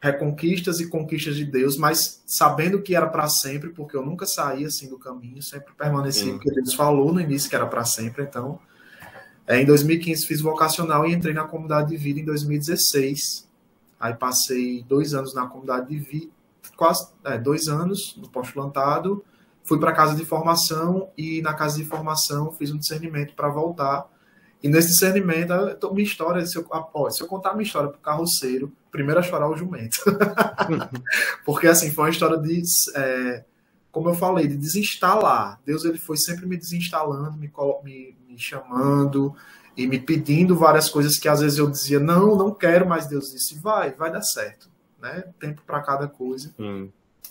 reconquistas 0.00 0.80
e 0.80 0.88
conquistas 0.88 1.36
de 1.36 1.44
Deus, 1.44 1.76
mas 1.76 2.22
sabendo 2.26 2.80
que 2.80 2.94
era 2.94 3.06
para 3.06 3.28
sempre, 3.28 3.70
porque 3.70 3.96
eu 3.96 4.04
nunca 4.04 4.26
saí 4.26 4.64
assim 4.64 4.88
do 4.88 4.98
caminho, 4.98 5.42
sempre 5.42 5.72
permaneci, 5.74 6.20
Sim. 6.20 6.32
porque 6.32 6.52
Deus 6.52 6.74
falou 6.74 7.12
no 7.12 7.20
início 7.20 7.50
que 7.50 7.56
era 7.56 7.66
para 7.66 7.84
sempre. 7.84 8.22
Então, 8.22 8.60
é, 9.46 9.60
em 9.60 9.66
2015 9.66 10.26
fiz 10.26 10.40
vocacional 10.40 11.06
e 11.06 11.12
entrei 11.12 11.34
na 11.34 11.44
comunidade 11.44 11.88
de 11.88 11.96
vida 11.96 12.20
em 12.20 12.24
2016. 12.24 13.48
Aí 13.98 14.14
passei 14.14 14.84
dois 14.88 15.14
anos 15.14 15.34
na 15.34 15.46
comunidade 15.46 15.88
de 15.88 15.98
vida, 15.98 16.30
quase 16.76 17.08
é, 17.24 17.36
dois 17.36 17.66
anos 17.66 18.16
no 18.16 18.28
postulantado 18.28 19.24
fui 19.68 19.78
para 19.78 19.90
a 19.90 19.94
casa 19.94 20.16
de 20.16 20.24
formação 20.24 21.10
e 21.16 21.42
na 21.42 21.52
casa 21.52 21.76
de 21.76 21.84
formação 21.84 22.50
fiz 22.52 22.72
um 22.72 22.78
discernimento 22.78 23.34
para 23.34 23.50
voltar. 23.50 24.06
E 24.62 24.68
nesse 24.68 24.88
discernimento, 24.88 25.52
eu, 25.52 25.94
minha 25.94 26.06
história, 26.06 26.44
se 26.44 26.56
eu, 26.56 26.66
ó, 26.70 27.10
se 27.10 27.22
eu 27.22 27.26
contar 27.26 27.52
minha 27.52 27.64
história 27.64 27.88
para 27.88 27.98
o 27.98 28.02
carroceiro, 28.02 28.72
primeiro 28.90 29.20
a 29.20 29.22
chorar 29.22 29.48
o 29.48 29.56
jumento. 29.56 29.98
Porque 31.44 31.68
assim, 31.68 31.90
foi 31.92 32.04
uma 32.04 32.10
história 32.10 32.36
de, 32.38 32.62
é, 32.96 33.44
como 33.92 34.08
eu 34.08 34.14
falei, 34.14 34.48
de 34.48 34.56
desinstalar. 34.56 35.60
Deus 35.64 35.84
ele 35.84 35.98
foi 35.98 36.16
sempre 36.16 36.44
me 36.44 36.56
desinstalando, 36.56 37.38
me, 37.38 37.52
me, 37.84 38.16
me 38.28 38.38
chamando 38.38 39.34
e 39.76 39.86
me 39.86 39.98
pedindo 40.00 40.56
várias 40.56 40.90
coisas 40.90 41.18
que 41.18 41.28
às 41.28 41.40
vezes 41.40 41.58
eu 41.58 41.70
dizia, 41.70 42.00
não, 42.00 42.34
não 42.34 42.52
quero, 42.52 42.86
mas 42.86 43.06
Deus 43.06 43.30
disse, 43.30 43.56
vai, 43.60 43.92
vai 43.92 44.10
dar 44.10 44.22
certo. 44.22 44.68
Né? 45.00 45.22
Tempo 45.38 45.62
para 45.64 45.80
cada 45.82 46.08
coisa. 46.08 46.52
Hum. 46.58 46.88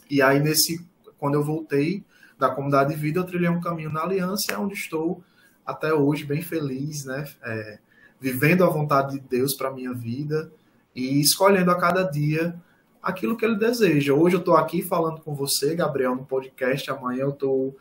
E 0.10 0.22
aí, 0.22 0.40
nesse, 0.40 0.88
quando 1.18 1.34
eu 1.34 1.44
voltei, 1.44 2.06
da 2.40 2.50
comunidade 2.50 2.94
de 2.94 3.00
vida, 3.00 3.20
eu 3.20 3.26
trilhei 3.26 3.50
um 3.50 3.60
caminho 3.60 3.92
na 3.92 4.04
aliança, 4.04 4.54
é 4.54 4.58
onde 4.58 4.76
estou 4.76 5.24
até 5.68 5.94
hoje 5.94 6.24
bem 6.24 6.42
feliz, 6.42 7.04
né? 7.04 7.26
É, 7.44 7.80
vivendo 8.22 8.64
a 8.64 8.70
vontade 8.70 9.20
de 9.20 9.20
Deus 9.20 9.54
para 9.54 9.70
minha 9.70 9.94
vida 9.94 10.50
e 10.96 11.20
escolhendo 11.20 11.70
a 11.70 11.76
cada 11.76 12.04
dia 12.04 12.56
aquilo 13.04 13.36
que 13.36 13.44
Ele 13.44 13.58
deseja. 13.58 14.14
Hoje 14.14 14.38
eu 14.38 14.40
estou 14.40 14.56
aqui 14.56 14.82
falando 14.82 15.20
com 15.20 15.36
você, 15.36 15.76
Gabriel, 15.76 16.16
no 16.16 16.26
podcast. 16.26 16.90
Amanhã 16.90 17.24
eu 17.24 17.32
estou 17.32 17.78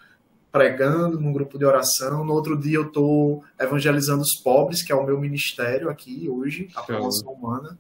pregando 0.50 1.20
num 1.20 1.32
grupo 1.32 1.58
de 1.58 1.64
oração. 1.64 2.24
No 2.24 2.32
outro 2.32 2.58
dia 2.58 2.76
eu 2.76 2.88
estou 2.88 3.44
evangelizando 3.58 4.22
os 4.22 4.34
pobres, 4.34 4.82
que 4.82 4.90
é 4.90 4.94
o 4.94 5.06
meu 5.06 5.18
ministério 5.20 5.88
aqui 5.88 6.28
hoje, 6.28 6.68
a 6.74 6.82
promoção 6.82 7.32
humana, 7.32 7.78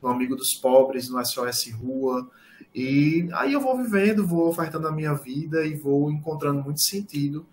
no 0.00 0.08
Amigo 0.08 0.36
dos 0.36 0.54
Pobres, 0.54 1.10
no 1.10 1.24
SOS 1.24 1.72
Rua. 1.72 2.30
E 2.72 3.28
aí 3.32 3.52
eu 3.52 3.60
vou 3.60 3.76
vivendo, 3.76 4.26
vou 4.26 4.48
ofertando 4.48 4.86
a 4.86 4.92
minha 4.92 5.14
vida 5.14 5.66
e 5.66 5.74
vou 5.74 6.10
encontrando 6.10 6.62
muito 6.62 6.80
sentido 6.80 7.44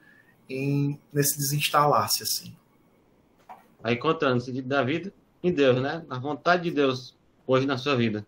em 0.50 1.00
nesse 1.12 1.38
desinstalar-se 1.38 2.24
assim. 2.24 2.56
Vai 3.82 3.94
encontrando 3.94 4.38
o 4.38 4.42
sentido 4.42 4.68
da 4.68 4.84
vida 4.84 5.14
em 5.44 5.52
Deus, 5.52 5.82
né? 5.82 6.04
Na 6.08 6.18
vontade 6.18 6.64
de 6.64 6.72
Deus 6.72 7.16
hoje 7.46 7.66
na 7.66 7.78
sua 7.78 7.96
vida. 7.96 8.26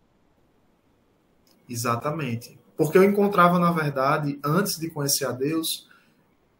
Exatamente. 1.70 2.58
Porque 2.76 2.98
eu 2.98 3.04
encontrava, 3.04 3.58
na 3.58 3.72
verdade, 3.72 4.40
antes 4.44 4.78
de 4.78 4.90
conhecer 4.90 5.26
a 5.26 5.32
Deus, 5.32 5.88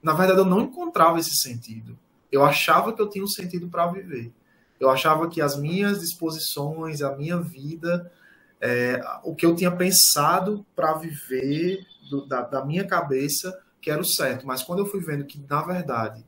na 0.02 0.14
verdade 0.14 0.40
eu 0.40 0.46
não 0.46 0.62
encontrava 0.62 1.20
esse 1.20 1.36
sentido. 1.36 1.98
Eu 2.32 2.44
achava 2.44 2.92
que 2.92 3.02
eu 3.02 3.10
tinha 3.10 3.24
um 3.24 3.28
sentido 3.28 3.68
para 3.68 3.88
viver. 3.88 4.32
Eu 4.80 4.90
achava 4.90 5.28
que 5.30 5.42
as 5.42 5.58
minhas 5.58 6.00
disposições, 6.00 7.02
a 7.02 7.16
minha 7.16 7.40
vida, 7.40 8.12
é, 8.60 9.02
o 9.24 9.36
que 9.36 9.46
eu 9.46 9.56
tinha 9.56 9.72
pensado 9.72 10.66
para 10.76 10.94
viver 10.94 11.86
do, 12.10 12.26
da, 12.26 12.42
da, 12.42 12.66
minha 12.66 12.86
cabeça, 12.86 13.58
que 13.82 13.92
era 13.92 14.02
o 14.02 14.06
certo. 14.06 14.46
Mas 14.46 14.64
quando 14.64 14.80
eu 14.80 14.86
fui 14.86 15.00
vendo 15.00 15.26
que, 15.26 15.44
na 15.50 15.62
verdade, 15.62 16.26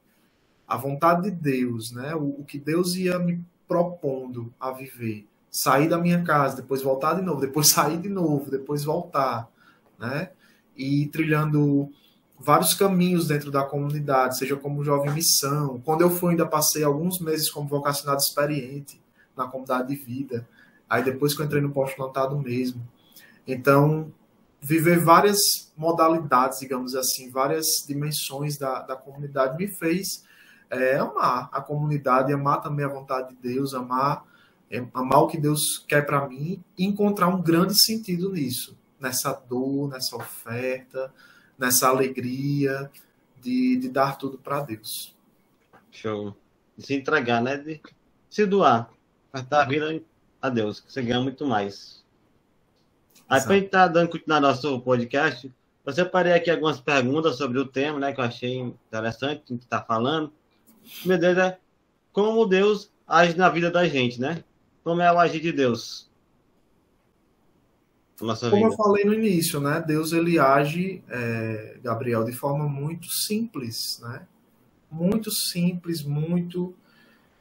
a 0.67 0.77
vontade 0.77 1.23
de 1.23 1.31
Deus, 1.31 1.91
né, 1.91 2.13
o, 2.15 2.41
o 2.41 2.45
que 2.45 2.59
Deus 2.59 2.95
ia 2.95 3.17
me 3.17 3.43
propondo 3.67 4.53
a 4.59 4.71
viver, 4.71 5.27
sair 5.49 5.87
da 5.87 5.97
minha 5.97 6.23
casa, 6.23 6.57
depois 6.57 6.81
voltar 6.81 7.15
de 7.15 7.21
novo, 7.21 7.41
depois 7.41 7.69
sair 7.73 7.97
de 7.97 8.09
novo, 8.09 8.51
depois 8.51 8.83
voltar, 8.83 9.49
né, 9.97 10.29
e 10.75 11.07
trilhando 11.07 11.91
vários 12.39 12.73
caminhos 12.73 13.27
dentro 13.27 13.51
da 13.51 13.63
comunidade, 13.63 14.37
seja 14.37 14.55
como 14.55 14.83
jovem 14.83 15.11
missão. 15.11 15.81
Quando 15.83 16.01
eu 16.01 16.09
fui, 16.09 16.31
ainda 16.31 16.45
passei 16.45 16.83
alguns 16.83 17.19
meses 17.19 17.49
como 17.49 17.67
vocacionado 17.67 18.21
experiente 18.21 19.01
na 19.35 19.45
comunidade 19.45 19.89
de 19.89 19.95
vida. 19.95 20.47
Aí 20.89 21.03
depois 21.03 21.35
que 21.35 21.41
eu 21.41 21.45
entrei 21.45 21.61
no 21.61 21.71
posto-plantado 21.71 22.37
mesmo. 22.39 22.81
Então, 23.45 24.11
viver 24.61 24.99
várias 24.99 25.71
modalidades, 25.75 26.59
digamos 26.59 26.95
assim, 26.95 27.29
várias 27.29 27.65
dimensões 27.87 28.57
da, 28.57 28.81
da 28.81 28.95
comunidade 28.95 29.57
me 29.57 29.67
fez 29.67 30.23
é, 30.69 30.97
amar 30.97 31.49
a 31.51 31.61
comunidade, 31.61 32.33
amar 32.33 32.61
também 32.61 32.85
a 32.85 32.89
vontade 32.89 33.29
de 33.29 33.35
Deus, 33.35 33.73
amar, 33.73 34.25
é, 34.69 34.85
amar 34.93 35.23
o 35.23 35.27
que 35.27 35.37
Deus 35.37 35.83
quer 35.87 36.05
para 36.05 36.27
mim 36.27 36.63
e 36.77 36.85
encontrar 36.85 37.27
um 37.27 37.41
grande 37.41 37.81
sentido 37.81 38.31
nisso, 38.31 38.77
nessa 38.99 39.33
dor, 39.33 39.89
nessa 39.89 40.15
oferta, 40.15 41.11
nessa 41.57 41.87
alegria 41.87 42.91
de, 43.41 43.77
de 43.77 43.89
dar 43.89 44.17
tudo 44.17 44.37
para 44.37 44.61
Deus. 44.61 45.15
Show. 45.91 46.35
De 46.77 46.85
se 46.85 46.93
entregar, 46.93 47.41
né? 47.41 47.57
De 47.57 47.81
se 48.29 48.45
doar. 48.45 48.89
Dar 49.49 49.63
a 49.63 49.65
vida 49.65 50.01
a 50.41 50.49
Deus, 50.49 50.79
que 50.79 50.91
você 50.91 51.01
ganha 51.01 51.21
muito 51.21 51.45
mais. 51.45 51.98
Aí, 53.29 53.41
para 53.41 53.51
a 53.51 53.55
gente 53.55 53.65
estar 53.67 53.87
tá 53.87 53.93
dando 53.93 54.09
continuar 54.09 54.41
nosso 54.41 54.81
podcast, 54.81 55.53
eu 55.85 55.93
separei 55.93 56.33
aqui 56.33 56.49
algumas 56.49 56.79
perguntas 56.79 57.37
sobre 57.37 57.59
o 57.59 57.65
tema, 57.65 57.99
né? 57.99 58.11
Que 58.11 58.19
eu 58.19 58.25
achei 58.25 58.57
interessante, 58.57 59.43
que 59.45 59.53
a 59.53 59.55
gente 59.55 59.63
está 59.63 59.81
falando. 59.81 60.33
Meu 61.05 61.17
Deus, 61.17 61.37
é 61.37 61.57
como 62.11 62.45
Deus 62.47 62.91
age 63.07 63.37
na 63.37 63.47
vida 63.49 63.69
da 63.69 63.87
gente, 63.87 64.19
né? 64.19 64.43
Como 64.83 65.01
é 65.01 65.11
o 65.11 65.19
agir 65.19 65.41
de 65.41 65.51
Deus. 65.51 66.09
Nossa 68.19 68.49
Como 68.49 68.63
vida. 68.63 68.73
eu 68.73 68.77
falei 68.77 69.05
no 69.05 69.13
início, 69.13 69.59
né? 69.59 69.81
Deus 69.85 70.11
ele 70.11 70.39
age, 70.39 71.03
é, 71.07 71.77
Gabriel, 71.83 72.23
de 72.23 72.33
forma 72.33 72.67
muito 72.67 73.09
simples, 73.11 73.99
né? 74.01 74.27
Muito 74.91 75.31
simples, 75.31 76.03
muito. 76.03 76.73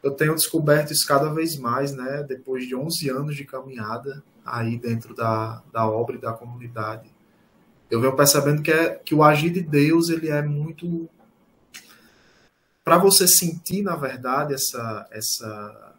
Eu 0.02 0.11
tenho 0.12 0.35
descoberto 0.35 0.92
isso 0.92 1.07
cada 1.07 1.33
vez 1.33 1.57
mais, 1.57 1.92
né? 1.92 2.23
Depois 2.23 2.66
de 2.66 2.76
11 2.76 3.09
anos 3.09 3.37
de 3.37 3.45
caminhada 3.45 4.23
aí 4.50 4.78
dentro 4.78 5.14
da, 5.14 5.62
da 5.72 5.88
obra 5.88 6.16
e 6.16 6.20
da 6.20 6.32
comunidade, 6.32 7.10
eu 7.90 8.00
venho 8.00 8.16
percebendo 8.16 8.62
que, 8.62 8.70
é, 8.70 8.94
que 8.96 9.14
o 9.14 9.22
agir 9.22 9.50
de 9.50 9.62
Deus 9.62 10.08
ele 10.08 10.28
é 10.28 10.42
muito 10.42 11.08
para 12.88 12.96
você 12.96 13.28
sentir, 13.28 13.82
na 13.82 13.96
verdade, 13.96 14.54
essa, 14.54 15.06
essa, 15.10 15.94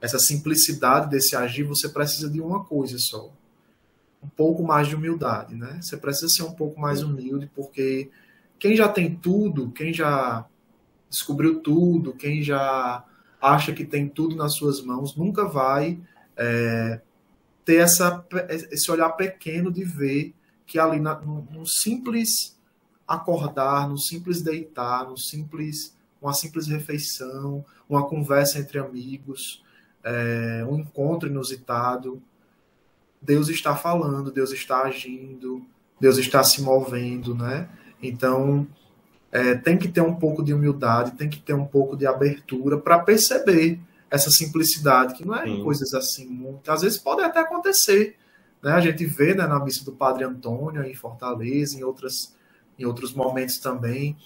essa 0.00 0.18
simplicidade 0.18 1.10
desse 1.10 1.36
agir, 1.36 1.64
você 1.64 1.86
precisa 1.86 2.30
de 2.30 2.40
uma 2.40 2.64
coisa 2.64 2.96
só, 2.98 3.30
um 4.22 4.28
pouco 4.28 4.62
mais 4.62 4.88
de 4.88 4.94
humildade, 4.94 5.54
né? 5.54 5.78
Você 5.82 5.98
precisa 5.98 6.28
ser 6.30 6.44
um 6.44 6.52
pouco 6.52 6.80
mais 6.80 7.02
humilde, 7.02 7.50
porque 7.54 8.10
quem 8.58 8.74
já 8.74 8.88
tem 8.88 9.14
tudo, 9.14 9.70
quem 9.72 9.92
já 9.92 10.46
descobriu 11.10 11.60
tudo, 11.60 12.14
quem 12.14 12.42
já 12.42 13.04
acha 13.38 13.74
que 13.74 13.84
tem 13.84 14.08
tudo 14.08 14.34
nas 14.34 14.54
suas 14.54 14.80
mãos, 14.82 15.14
nunca 15.14 15.44
vai 15.44 15.98
é, 16.38 17.02
ter 17.70 17.76
essa, 17.76 18.26
esse 18.72 18.90
olhar 18.90 19.10
pequeno 19.10 19.70
de 19.70 19.84
ver 19.84 20.34
que 20.66 20.76
ali 20.76 20.98
na, 20.98 21.14
no, 21.20 21.46
no, 21.52 21.64
simples 21.64 22.58
acordar, 23.06 23.88
no 23.88 23.96
simples 23.96 24.42
deitar, 24.42 25.08
no 25.08 25.16
simples 25.16 25.96
uma 26.20 26.34
simples 26.34 26.66
refeição, 26.66 27.64
uma 27.88 28.08
conversa 28.08 28.58
entre 28.58 28.80
amigos, 28.80 29.62
é, 30.02 30.66
um 30.68 30.80
encontro 30.80 31.28
inusitado, 31.28 32.20
Deus 33.22 33.48
está 33.48 33.76
falando, 33.76 34.32
Deus 34.32 34.50
está 34.50 34.82
agindo, 34.82 35.64
Deus 36.00 36.18
está 36.18 36.42
se 36.42 36.60
movendo, 36.60 37.36
né? 37.36 37.68
Então, 38.02 38.66
é, 39.30 39.54
tem 39.54 39.78
que 39.78 39.86
ter 39.86 40.00
um 40.00 40.16
pouco 40.16 40.42
de 40.42 40.52
humildade, 40.52 41.12
tem 41.12 41.28
que 41.28 41.38
ter 41.38 41.54
um 41.54 41.66
pouco 41.66 41.96
de 41.96 42.04
abertura 42.04 42.78
para 42.78 42.98
perceber 42.98 43.78
essa 44.10 44.30
simplicidade, 44.30 45.14
que 45.14 45.24
não 45.24 45.36
é 45.36 45.48
em 45.48 45.62
coisas 45.62 45.94
assim, 45.94 46.26
muitas 46.26 46.76
às 46.76 46.82
vezes 46.82 46.98
pode 46.98 47.22
até 47.22 47.40
acontecer. 47.40 48.16
Né? 48.62 48.72
A 48.72 48.80
gente 48.80 49.04
vê 49.06 49.34
né, 49.34 49.46
na 49.46 49.62
missa 49.64 49.84
do 49.84 49.92
Padre 49.92 50.24
Antônio, 50.24 50.82
em 50.82 50.94
Fortaleza, 50.94 51.78
em, 51.78 51.84
outras, 51.84 52.34
em 52.78 52.84
outros 52.84 53.14
momentos 53.14 53.58
também, 53.58 54.16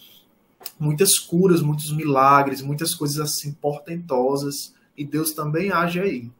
muitas 0.80 1.18
curas, 1.18 1.60
muitos 1.60 1.94
milagres, 1.94 2.62
muitas 2.62 2.94
coisas 2.94 3.20
assim 3.20 3.52
portentosas, 3.52 4.74
e 4.96 5.04
Deus 5.04 5.32
também 5.32 5.70
age 5.70 6.00
aí 6.00 6.30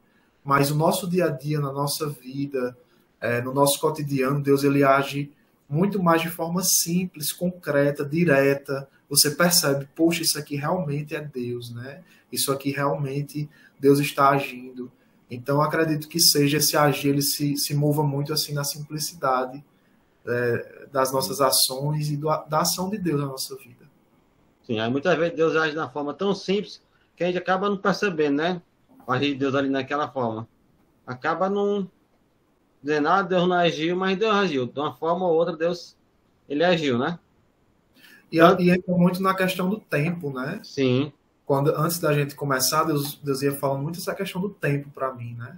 mas 0.45 0.69
o 0.69 0.75
nosso 0.75 1.09
dia 1.09 1.25
a 1.25 1.29
dia, 1.29 1.59
na 1.59 1.73
nossa 1.73 2.07
vida, 2.07 2.77
é, 3.19 3.41
no 3.41 3.51
nosso 3.51 3.79
cotidiano, 3.79 4.39
Deus 4.39 4.63
ele 4.63 4.83
age 4.83 5.31
muito 5.67 6.01
mais 6.01 6.21
de 6.21 6.29
forma 6.29 6.61
simples, 6.61 7.33
concreta, 7.33 8.05
direta. 8.05 8.87
Você 9.09 9.31
percebe, 9.31 9.87
poxa, 9.95 10.21
isso 10.21 10.37
aqui 10.37 10.55
realmente 10.55 11.15
é 11.15 11.21
Deus, 11.21 11.73
né? 11.73 12.03
Isso 12.31 12.51
aqui 12.51 12.71
realmente 12.71 13.49
Deus 13.79 13.99
está 13.99 14.29
agindo. 14.29 14.91
Então, 15.29 15.61
acredito 15.61 16.07
que 16.07 16.19
seja 16.19 16.57
esse 16.57 16.75
agir, 16.75 17.09
ele 17.09 17.21
se, 17.21 17.57
se 17.57 17.73
mova 17.73 18.03
muito 18.03 18.33
assim 18.33 18.53
na 18.53 18.63
simplicidade 18.63 19.63
é, 20.25 20.87
das 20.91 21.11
nossas 21.11 21.41
ações 21.41 22.09
e 22.09 22.17
do, 22.17 22.27
da 22.47 22.61
ação 22.61 22.89
de 22.89 22.97
Deus 22.97 23.19
na 23.19 23.27
nossa 23.27 23.55
vida. 23.55 23.85
Sim, 24.63 24.79
aí 24.79 24.89
muitas 24.89 25.15
vezes 25.17 25.35
Deus 25.35 25.55
age 25.55 25.75
na 25.75 25.89
forma 25.89 26.13
tão 26.13 26.33
simples 26.33 26.81
que 27.15 27.23
a 27.23 27.27
gente 27.27 27.37
acaba 27.37 27.69
não 27.69 27.77
percebendo, 27.77 28.37
né? 28.37 28.61
o 29.05 29.11
agir 29.11 29.33
de 29.33 29.35
Deus 29.35 29.55
ali 29.55 29.69
naquela 29.69 30.09
forma. 30.09 30.47
Acaba 31.05 31.49
não 31.49 31.89
dizendo, 32.81 33.03
nada, 33.03 33.19
ah, 33.19 33.23
Deus 33.23 33.47
não 33.47 33.55
agiu, 33.55 33.95
mas 33.95 34.17
Deus 34.17 34.33
agiu. 34.33 34.65
De 34.65 34.79
uma 34.79 34.93
forma 34.93 35.27
ou 35.27 35.35
outra, 35.35 35.55
Deus 35.55 35.95
ele 36.49 36.63
agiu, 36.63 36.97
né? 36.97 37.19
E, 38.35 38.63
e 38.63 38.69
entra 38.69 38.93
muito 38.93 39.21
na 39.21 39.33
questão 39.33 39.69
do 39.69 39.79
tempo, 39.79 40.31
né? 40.31 40.59
Sim. 40.61 41.13
Quando, 41.45 41.69
antes 41.69 41.99
da 41.99 42.11
gente 42.13 42.35
começar, 42.35 42.83
Deus, 42.83 43.19
Deus 43.23 43.41
ia 43.41 43.53
falando 43.53 43.83
muito 43.83 43.99
essa 43.99 44.13
questão 44.13 44.41
do 44.41 44.49
tempo 44.49 44.89
para 44.89 45.13
mim, 45.13 45.35
né? 45.37 45.57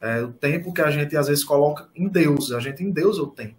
É, 0.00 0.22
o 0.22 0.32
tempo 0.32 0.72
que 0.72 0.82
a 0.82 0.90
gente 0.90 1.16
às 1.16 1.28
vezes 1.28 1.42
coloca 1.42 1.88
em 1.94 2.06
Deus, 2.06 2.52
a 2.52 2.60
gente 2.60 2.84
em 2.84 2.90
Deus 2.90 3.18
é 3.18 3.22
o 3.22 3.26
tempo. 3.26 3.56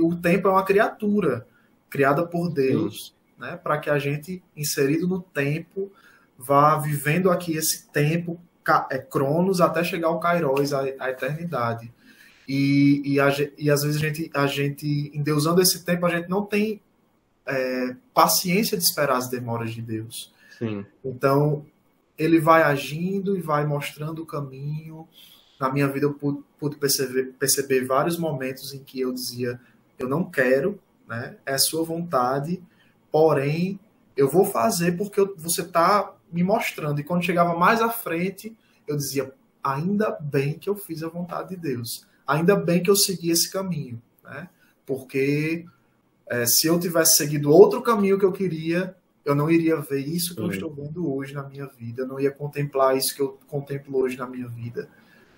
O 0.00 0.16
tempo 0.16 0.48
é 0.48 0.50
uma 0.50 0.64
criatura 0.64 1.46
criada 1.90 2.26
por 2.26 2.48
Deus, 2.48 3.14
Sim. 3.36 3.42
né? 3.42 3.56
Para 3.56 3.78
que 3.78 3.90
a 3.90 3.98
gente, 3.98 4.42
inserido 4.56 5.06
no 5.06 5.20
tempo, 5.20 5.92
vá 6.36 6.76
vivendo 6.78 7.30
aqui 7.30 7.56
esse 7.56 7.86
tempo, 7.88 8.40
é, 8.90 8.98
Cronos, 8.98 9.60
até 9.60 9.84
chegar 9.84 10.08
ao 10.08 10.18
Kairos, 10.18 10.72
a, 10.72 10.80
a 10.80 11.10
eternidade. 11.10 11.92
E, 12.48 13.02
e, 13.04 13.20
a, 13.20 13.28
e, 13.58 13.70
às 13.70 13.82
vezes 13.82 14.02
a 14.02 14.06
gente, 14.06 14.30
a 14.34 14.46
gente, 14.46 15.12
endeusando 15.14 15.60
esse 15.60 15.84
tempo, 15.84 16.06
a 16.06 16.10
gente 16.10 16.28
não 16.30 16.44
tem 16.44 16.80
é, 17.48 17.96
paciência 18.12 18.76
de 18.76 18.84
esperar 18.84 19.16
as 19.16 19.28
demoras 19.28 19.72
de 19.72 19.80
Deus. 19.80 20.32
Sim. 20.58 20.84
Então, 21.04 21.64
ele 22.16 22.38
vai 22.38 22.62
agindo 22.62 23.36
e 23.36 23.40
vai 23.40 23.64
mostrando 23.64 24.22
o 24.22 24.26
caminho. 24.26 25.08
Na 25.58 25.72
minha 25.72 25.88
vida, 25.88 26.06
eu 26.06 26.14
pude, 26.14 26.40
pude 26.58 26.76
perceber, 26.76 27.32
perceber 27.38 27.86
vários 27.86 28.18
momentos 28.18 28.74
em 28.74 28.82
que 28.82 29.00
eu 29.00 29.12
dizia: 29.12 29.58
eu 29.98 30.08
não 30.08 30.24
quero, 30.24 30.78
né? 31.08 31.36
É 31.46 31.56
sua 31.56 31.82
vontade, 31.82 32.62
porém 33.10 33.80
eu 34.16 34.28
vou 34.28 34.44
fazer 34.44 34.96
porque 34.96 35.20
eu, 35.20 35.34
você 35.36 35.62
está 35.62 36.14
me 36.30 36.42
mostrando. 36.42 37.00
E 37.00 37.04
quando 37.04 37.24
chegava 37.24 37.56
mais 37.56 37.80
à 37.80 37.88
frente, 37.88 38.56
eu 38.86 38.96
dizia: 38.96 39.32
ainda 39.62 40.10
bem 40.20 40.58
que 40.58 40.68
eu 40.68 40.76
fiz 40.76 41.02
a 41.02 41.08
vontade 41.08 41.50
de 41.50 41.56
Deus, 41.56 42.06
ainda 42.26 42.54
bem 42.56 42.82
que 42.82 42.90
eu 42.90 42.96
segui 42.96 43.30
esse 43.30 43.50
caminho, 43.50 44.02
né? 44.24 44.48
Porque 44.84 45.66
é, 46.30 46.46
se 46.46 46.66
eu 46.66 46.78
tivesse 46.78 47.16
seguido 47.16 47.50
outro 47.50 47.82
caminho 47.82 48.18
que 48.18 48.24
eu 48.24 48.32
queria, 48.32 48.94
eu 49.24 49.34
não 49.34 49.50
iria 49.50 49.76
ver 49.76 50.00
isso 50.00 50.34
que 50.34 50.40
eu 50.40 50.50
estou 50.50 50.72
vendo 50.72 51.12
hoje 51.14 51.34
na 51.34 51.42
minha 51.42 51.66
vida, 51.66 52.02
eu 52.02 52.06
não 52.06 52.18
ia 52.18 52.30
contemplar 52.30 52.96
isso 52.96 53.14
que 53.14 53.20
eu 53.20 53.38
contemplo 53.46 53.98
hoje 53.98 54.16
na 54.16 54.26
minha 54.26 54.48
vida. 54.48 54.88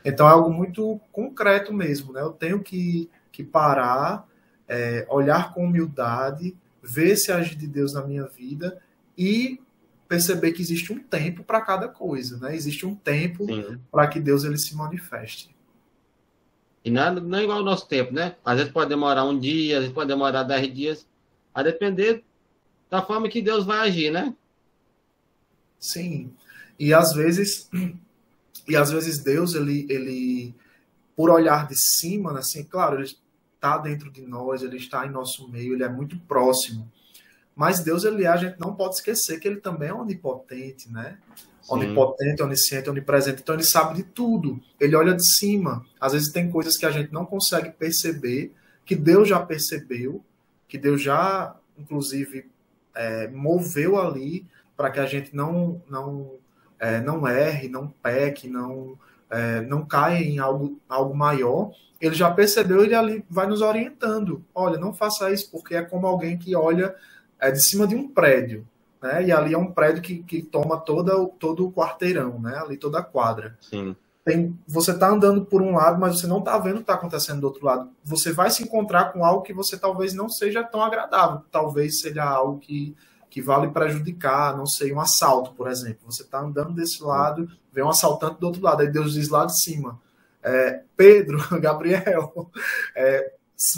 Então 0.05 0.27
é 0.29 0.31
algo 0.31 0.51
muito 0.53 1.01
concreto 1.13 1.73
mesmo, 1.73 2.13
né? 2.13 2.21
Eu 2.21 2.31
tenho 2.31 2.61
que, 2.61 3.11
que 3.33 3.43
parar, 3.43 4.27
é, 4.69 5.07
olhar 5.11 5.53
com 5.53 5.65
humildade, 5.65 6.57
ver 6.83 7.11
esse 7.11 7.33
agir 7.33 7.57
de 7.57 7.67
Deus 7.67 7.93
na 7.93 8.07
minha 8.07 8.27
vida 8.27 8.81
e 9.17 9.61
perceber 10.09 10.53
que 10.53 10.63
existe 10.63 10.93
um 10.93 10.99
tempo 10.99 11.45
para 11.45 11.61
cada 11.61 11.89
coisa, 11.89 12.39
né? 12.39 12.55
Existe 12.55 12.87
um 12.87 12.95
tempo 12.95 13.47
para 13.91 14.09
que 14.09 14.19
Deus 14.19 14.45
ele 14.45 14.59
se 14.59 14.75
manifeste. 14.75 15.55
E 16.85 16.91
nada, 16.91 17.21
não 17.21 17.39
é 17.39 17.43
igual 17.43 17.59
ao 17.59 17.65
nosso 17.65 17.87
tempo, 17.87 18.13
né? 18.13 18.37
Às 18.45 18.57
vezes 18.59 18.73
pode 18.73 18.89
demorar 18.89 19.25
um 19.25 19.39
dia, 19.39 19.77
às 19.77 19.81
vezes 19.83 19.95
pode 19.95 20.09
demorar 20.09 20.43
dez 20.45 20.73
dias, 20.73 21.07
a 21.55 21.63
depender 21.63 22.25
da 22.89 23.03
forma 23.03 23.29
que 23.29 23.43
Deus 23.43 23.65
vai 23.65 23.89
agir, 23.89 24.11
né? 24.11 24.35
Sim. 25.79 26.33
E 26.79 26.95
às 26.95 27.13
vezes, 27.13 27.69
e 28.67 28.77
às 28.77 28.91
vezes 28.91 29.19
Deus 29.19 29.55
ele, 29.55 29.87
ele 29.91 30.55
por 31.15 31.31
olhar 31.31 31.69
de 31.69 31.77
cima, 31.77 32.33
né, 32.33 32.39
assim, 32.39 32.65
claro, 32.65 32.97
ele 32.97 33.15
está 33.55 33.77
dentro 33.77 34.11
de 34.11 34.23
nós, 34.23 34.63
ele 34.63 34.79
está 34.79 35.07
em 35.07 35.11
nosso 35.11 35.47
meio, 35.49 35.75
ele 35.75 35.85
é 35.85 35.89
muito 35.89 36.19
próximo. 36.21 36.91
Mas 37.55 37.81
Deus, 37.81 38.05
ele, 38.05 38.27
a 38.27 38.37
gente 38.39 38.59
não 38.59 38.75
pode 38.75 38.95
esquecer 38.95 39.39
que 39.39 39.47
ele 39.47 39.61
também 39.61 39.91
é 39.91 39.95
onipotente, 39.95 40.91
né? 40.91 41.19
Sim. 41.63 41.75
Onipotente, 41.75 42.43
onisciente, 42.43 42.91
onipresente. 42.91 43.43
Então 43.43 43.55
ele 43.55 43.65
sabe 43.65 43.95
de 43.95 44.03
tudo. 44.03 44.61
Ele 44.79 44.97
olha 44.97 45.15
de 45.15 45.25
cima. 45.37 45.85
Às 46.01 46.13
vezes 46.13 46.33
tem 46.33 46.51
coisas 46.51 46.77
que 46.77 46.87
a 46.87 46.91
gente 46.91 47.13
não 47.13 47.25
consegue 47.27 47.71
perceber, 47.71 48.53
que 48.85 48.97
Deus 48.97 49.29
já 49.29 49.41
percebeu, 49.41 50.25
que 50.67 50.79
Deus 50.79 51.03
já, 51.03 51.55
inclusive, 51.79 52.49
é, 52.95 53.29
moveu 53.29 54.01
ali 54.01 54.47
para 54.77 54.91
que 54.91 55.01
a 55.01 55.07
gente 55.07 55.35
não 55.35 55.83
não 55.89 56.33
é, 56.79 57.01
não 57.01 57.29
erre, 57.29 57.69
não 57.69 57.89
peque, 57.89 58.49
não 58.49 58.99
é, 59.31 59.61
não 59.61 59.85
caia 59.85 60.19
em 60.19 60.39
algo, 60.39 60.81
algo 60.89 61.15
maior. 61.15 61.73
Ele 62.01 62.15
já 62.15 62.31
percebeu, 62.31 62.83
ele 62.83 62.95
ali 62.95 63.25
vai 63.29 63.47
nos 63.47 63.61
orientando. 63.61 64.43
Olha, 64.55 64.79
não 64.79 64.95
faça 64.95 65.31
isso, 65.31 65.51
porque 65.51 65.75
é 65.75 65.83
como 65.83 66.07
alguém 66.07 66.39
que 66.39 66.57
olha 66.57 66.95
é 67.39 67.51
de 67.51 67.61
cima 67.61 67.87
de 67.87 67.95
um 67.95 68.07
prédio, 68.07 68.67
né? 69.03 69.25
E 69.27 69.33
ali 69.33 69.55
é 69.55 69.59
um 69.59 69.73
prédio 69.73 70.03
que, 70.03 70.23
que 70.23 70.43
toma 70.43 70.79
toda, 70.79 71.13
todo 71.39 71.67
o 71.67 71.73
quarteirão, 71.73 72.39
né? 72.39 72.57
Ali 72.59 72.77
toda 72.77 72.99
a 72.99 73.03
quadra. 73.03 73.57
Sim. 73.61 73.97
Tem, 74.23 74.59
você 74.69 74.91
está 74.91 75.09
andando 75.09 75.45
por 75.45 75.63
um 75.63 75.75
lado, 75.75 75.99
mas 75.99 76.21
você 76.21 76.27
não 76.27 76.41
está 76.41 76.59
vendo 76.59 76.75
o 76.75 76.77
que 76.77 76.83
está 76.83 76.95
acontecendo 76.95 77.41
do 77.41 77.47
outro 77.47 77.65
lado. 77.65 77.91
Você 78.05 78.33
vai 78.33 78.51
se 78.51 78.63
encontrar 78.63 79.13
com 79.13 79.25
algo 79.25 79.43
que 79.43 79.55
você 79.55 79.79
talvez 79.79 80.13
não 80.13 80.29
seja 80.29 80.63
tão 80.63 80.83
agradável. 80.83 81.43
Talvez 81.51 82.01
seja 82.01 82.25
algo 82.25 82.59
que, 82.59 82.95
que 83.31 83.41
vale 83.41 83.69
prejudicar, 83.69 84.57
não 84.57 84.67
sei, 84.67 84.93
um 84.93 85.01
assalto, 85.01 85.53
por 85.55 85.69
exemplo. 85.69 86.01
Você 86.05 86.23
está 86.23 86.41
andando 86.41 86.75
desse 86.75 87.03
lado, 87.03 87.49
vem 87.73 87.83
um 87.83 87.89
assaltante 87.89 88.39
do 88.39 88.47
outro 88.47 88.63
lado, 88.63 88.83
aí 88.83 88.91
Deus 88.91 89.15
diz 89.15 89.29
lá 89.31 89.47
de 89.47 89.59
cima: 89.59 89.99
é, 90.43 90.83
Pedro, 90.97 91.39
Gabriel, 91.59 92.51
é, 92.95 93.33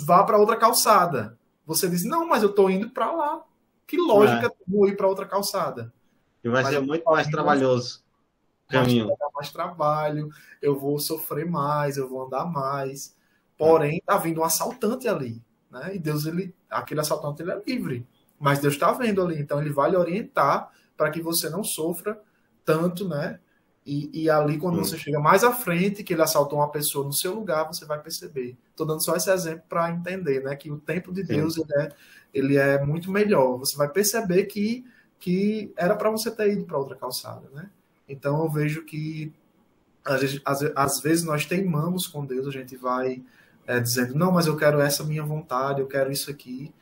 vá 0.04 0.24
para 0.24 0.38
outra 0.38 0.56
calçada. 0.56 1.38
Você 1.64 1.88
diz: 1.88 2.04
Não, 2.04 2.26
mas 2.26 2.42
eu 2.42 2.50
estou 2.50 2.68
indo 2.68 2.90
para 2.90 3.12
lá. 3.12 3.42
Que 3.86 3.96
lógica 3.96 4.46
é. 4.46 4.51
Vou 4.66 4.88
ir 4.88 4.96
para 4.96 5.08
outra 5.08 5.26
calçada? 5.26 5.92
E 6.42 6.48
vai 6.48 6.62
Mas 6.62 6.74
ser 6.74 6.80
muito 6.80 7.04
mais 7.04 7.26
trabalhoso. 7.28 8.02
Caminho. 8.68 9.06
Vai 9.08 9.16
dar 9.16 9.30
mais 9.34 9.50
trabalho, 9.50 10.30
eu 10.60 10.78
vou 10.78 10.98
sofrer 10.98 11.46
mais, 11.46 11.96
eu 11.96 12.08
vou 12.08 12.26
andar 12.26 12.46
mais. 12.46 13.14
Porém, 13.56 14.02
tá 14.04 14.16
vindo 14.16 14.40
um 14.40 14.44
assaltante 14.44 15.06
ali, 15.06 15.42
né? 15.70 15.94
E 15.94 15.98
Deus, 15.98 16.26
ele, 16.26 16.54
aquele 16.70 17.00
assaltante, 17.00 17.42
ele 17.42 17.52
é 17.52 17.62
livre. 17.66 18.06
Mas 18.40 18.58
Deus 18.58 18.74
está 18.74 18.90
vendo 18.92 19.22
ali, 19.22 19.40
então 19.40 19.60
ele 19.60 19.70
vai 19.70 19.90
lhe 19.90 19.96
orientar 19.96 20.70
para 20.96 21.10
que 21.10 21.20
você 21.20 21.48
não 21.48 21.62
sofra 21.62 22.20
tanto, 22.64 23.08
né? 23.08 23.38
E, 23.84 24.22
e 24.22 24.30
ali, 24.30 24.58
quando 24.58 24.78
hum. 24.78 24.84
você 24.84 24.96
chega 24.96 25.18
mais 25.18 25.42
à 25.42 25.52
frente, 25.52 26.04
que 26.04 26.12
ele 26.12 26.22
assaltou 26.22 26.60
uma 26.60 26.70
pessoa 26.70 27.04
no 27.04 27.12
seu 27.12 27.34
lugar, 27.34 27.64
você 27.64 27.84
vai 27.84 28.00
perceber. 28.00 28.56
Estou 28.70 28.86
dando 28.86 29.02
só 29.02 29.16
esse 29.16 29.30
exemplo 29.30 29.64
para 29.68 29.90
entender, 29.90 30.42
né? 30.42 30.54
Que 30.54 30.70
o 30.70 30.78
tempo 30.78 31.12
de 31.12 31.24
Deus 31.24 31.56
ele 31.56 31.74
é, 31.74 31.88
ele 32.32 32.56
é 32.56 32.84
muito 32.84 33.10
melhor. 33.10 33.58
Você 33.58 33.76
vai 33.76 33.88
perceber 33.88 34.44
que, 34.44 34.84
que 35.18 35.72
era 35.76 35.96
para 35.96 36.10
você 36.10 36.30
ter 36.30 36.52
ido 36.52 36.64
para 36.64 36.78
outra 36.78 36.94
calçada, 36.94 37.48
né? 37.52 37.70
Então 38.08 38.42
eu 38.42 38.48
vejo 38.48 38.84
que 38.84 39.32
às 40.04 40.20
às 40.74 41.00
vezes 41.00 41.24
nós 41.24 41.46
teimamos 41.46 42.06
com 42.06 42.24
Deus, 42.24 42.46
a 42.46 42.50
gente 42.50 42.76
vai 42.76 43.22
é, 43.66 43.80
dizendo, 43.80 44.14
não, 44.14 44.32
mas 44.32 44.46
eu 44.46 44.56
quero 44.56 44.80
essa 44.80 45.04
minha 45.04 45.24
vontade, 45.24 45.80
eu 45.80 45.86
quero 45.86 46.10
isso 46.10 46.30
aqui. 46.30 46.72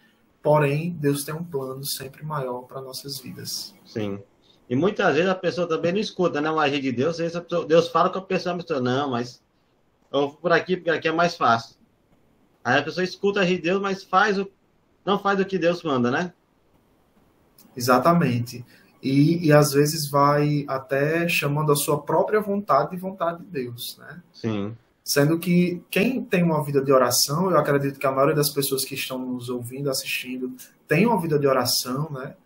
Porém, 0.43 0.97
Deus 0.99 1.25
tem 1.25 1.35
um 1.35 1.45
plano 1.45 1.85
sempre 1.85 2.25
maior 2.25 2.63
para 2.63 2.81
nossas 2.81 3.19
vidas. 3.19 3.75
Sim. 3.85 4.23
E 4.71 4.77
muitas 4.77 5.17
vezes 5.17 5.29
a 5.29 5.35
pessoa 5.35 5.67
também 5.67 5.91
não 5.91 5.99
escuta, 5.99 6.41
né? 6.41 6.49
O 6.49 6.61
agir 6.61 6.81
de 6.81 6.93
Deus, 6.93 7.19
Deus 7.67 7.89
fala 7.89 8.09
com 8.09 8.21
a 8.21 8.23
pessoa, 8.23 8.55
a 8.55 8.59
pessoa, 8.59 8.81
não, 8.81 9.11
mas 9.11 9.43
eu 10.13 10.21
vou 10.21 10.35
por 10.35 10.53
aqui 10.53 10.77
porque 10.77 10.91
aqui 10.91 11.09
é 11.09 11.13
mais 11.13 11.37
fácil. 11.37 11.77
Aí 12.63 12.79
a 12.79 12.83
pessoa 12.83 13.03
escuta 13.03 13.41
agir 13.41 13.57
de 13.57 13.63
Deus, 13.63 13.83
mas 13.83 14.05
faz 14.05 14.39
o, 14.39 14.49
não 15.05 15.19
faz 15.19 15.41
o 15.41 15.45
que 15.45 15.59
Deus 15.59 15.83
manda, 15.83 16.09
né? 16.09 16.33
Exatamente. 17.77 18.65
E, 19.03 19.45
e 19.45 19.53
às 19.53 19.73
vezes 19.73 20.09
vai 20.09 20.65
até 20.69 21.29
chamando 21.29 21.73
a 21.73 21.77
sua 21.77 22.01
própria 22.01 22.41
vontade 22.41 22.93
de 22.93 22.97
vontade 22.97 23.39
de 23.43 23.47
Deus, 23.47 23.99
né? 23.99 24.23
Sim. 24.33 24.77
Sendo 25.03 25.37
que 25.37 25.83
quem 25.91 26.23
tem 26.23 26.45
uma 26.45 26.63
vida 26.63 26.81
de 26.81 26.93
oração, 26.93 27.51
eu 27.51 27.59
acredito 27.59 27.99
que 27.99 28.07
a 28.07 28.13
maioria 28.13 28.37
das 28.37 28.51
pessoas 28.51 28.85
que 28.85 28.95
estão 28.95 29.19
nos 29.19 29.49
ouvindo, 29.49 29.91
assistindo, 29.91 30.55
tem 30.87 31.07
uma 31.07 31.21
vida 31.21 31.41
de 31.41 31.49
oração, 31.49 32.09
né? 32.13 32.37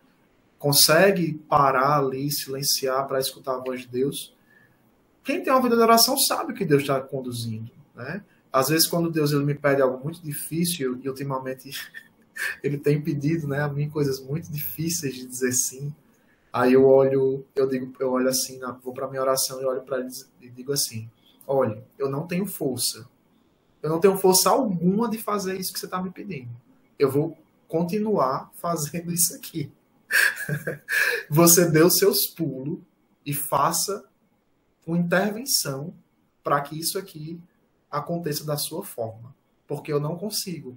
Consegue 0.64 1.34
parar 1.46 1.98
ali, 1.98 2.32
silenciar 2.32 3.06
para 3.06 3.20
escutar 3.20 3.56
a 3.56 3.58
voz 3.58 3.82
de 3.82 3.88
Deus. 3.88 4.34
Quem 5.22 5.42
tem 5.42 5.52
uma 5.52 5.60
vida 5.60 5.76
de 5.76 5.82
oração 5.82 6.16
sabe 6.16 6.52
o 6.52 6.56
que 6.56 6.64
Deus 6.64 6.80
está 6.80 6.98
conduzindo, 7.02 7.70
né? 7.94 8.24
Às 8.50 8.70
vezes, 8.70 8.86
quando 8.86 9.10
Deus 9.10 9.32
ele 9.32 9.44
me 9.44 9.54
pede 9.54 9.82
algo 9.82 10.02
muito 10.02 10.22
difícil, 10.22 10.98
e 11.04 11.06
ultimamente 11.06 11.70
ele 12.64 12.78
tem 12.78 12.98
pedido 12.98 13.46
né, 13.46 13.60
a 13.60 13.68
mim 13.68 13.90
coisas 13.90 14.18
muito 14.20 14.50
difíceis 14.50 15.14
de 15.14 15.26
dizer 15.26 15.52
sim, 15.52 15.94
aí 16.50 16.72
eu 16.72 16.86
olho, 16.86 17.44
eu 17.54 17.68
digo, 17.68 17.94
eu 18.00 18.10
olho 18.10 18.30
assim, 18.30 18.58
vou 18.82 18.94
para 18.94 19.06
minha 19.06 19.20
oração 19.20 19.60
e 19.60 19.66
olho 19.66 19.82
para 19.82 20.00
ele 20.00 20.08
e 20.40 20.48
digo 20.48 20.72
assim: 20.72 21.10
olha, 21.46 21.84
eu 21.98 22.08
não 22.08 22.26
tenho 22.26 22.46
força. 22.46 23.06
Eu 23.82 23.90
não 23.90 24.00
tenho 24.00 24.16
força 24.16 24.48
alguma 24.48 25.10
de 25.10 25.18
fazer 25.18 25.60
isso 25.60 25.74
que 25.74 25.78
você 25.78 25.84
está 25.84 26.02
me 26.02 26.08
pedindo. 26.08 26.48
Eu 26.98 27.10
vou 27.10 27.36
continuar 27.68 28.50
fazendo 28.54 29.12
isso 29.12 29.34
aqui. 29.34 29.70
você 31.28 31.70
deu 31.70 31.90
seus 31.90 32.26
pulos 32.26 32.78
e 33.24 33.32
faça 33.32 34.04
uma 34.86 34.98
intervenção 34.98 35.94
para 36.42 36.60
que 36.60 36.78
isso 36.78 36.98
aqui 36.98 37.40
aconteça 37.90 38.44
da 38.44 38.56
sua 38.56 38.84
forma, 38.84 39.34
porque 39.66 39.92
eu 39.92 40.00
não 40.00 40.16
consigo. 40.16 40.76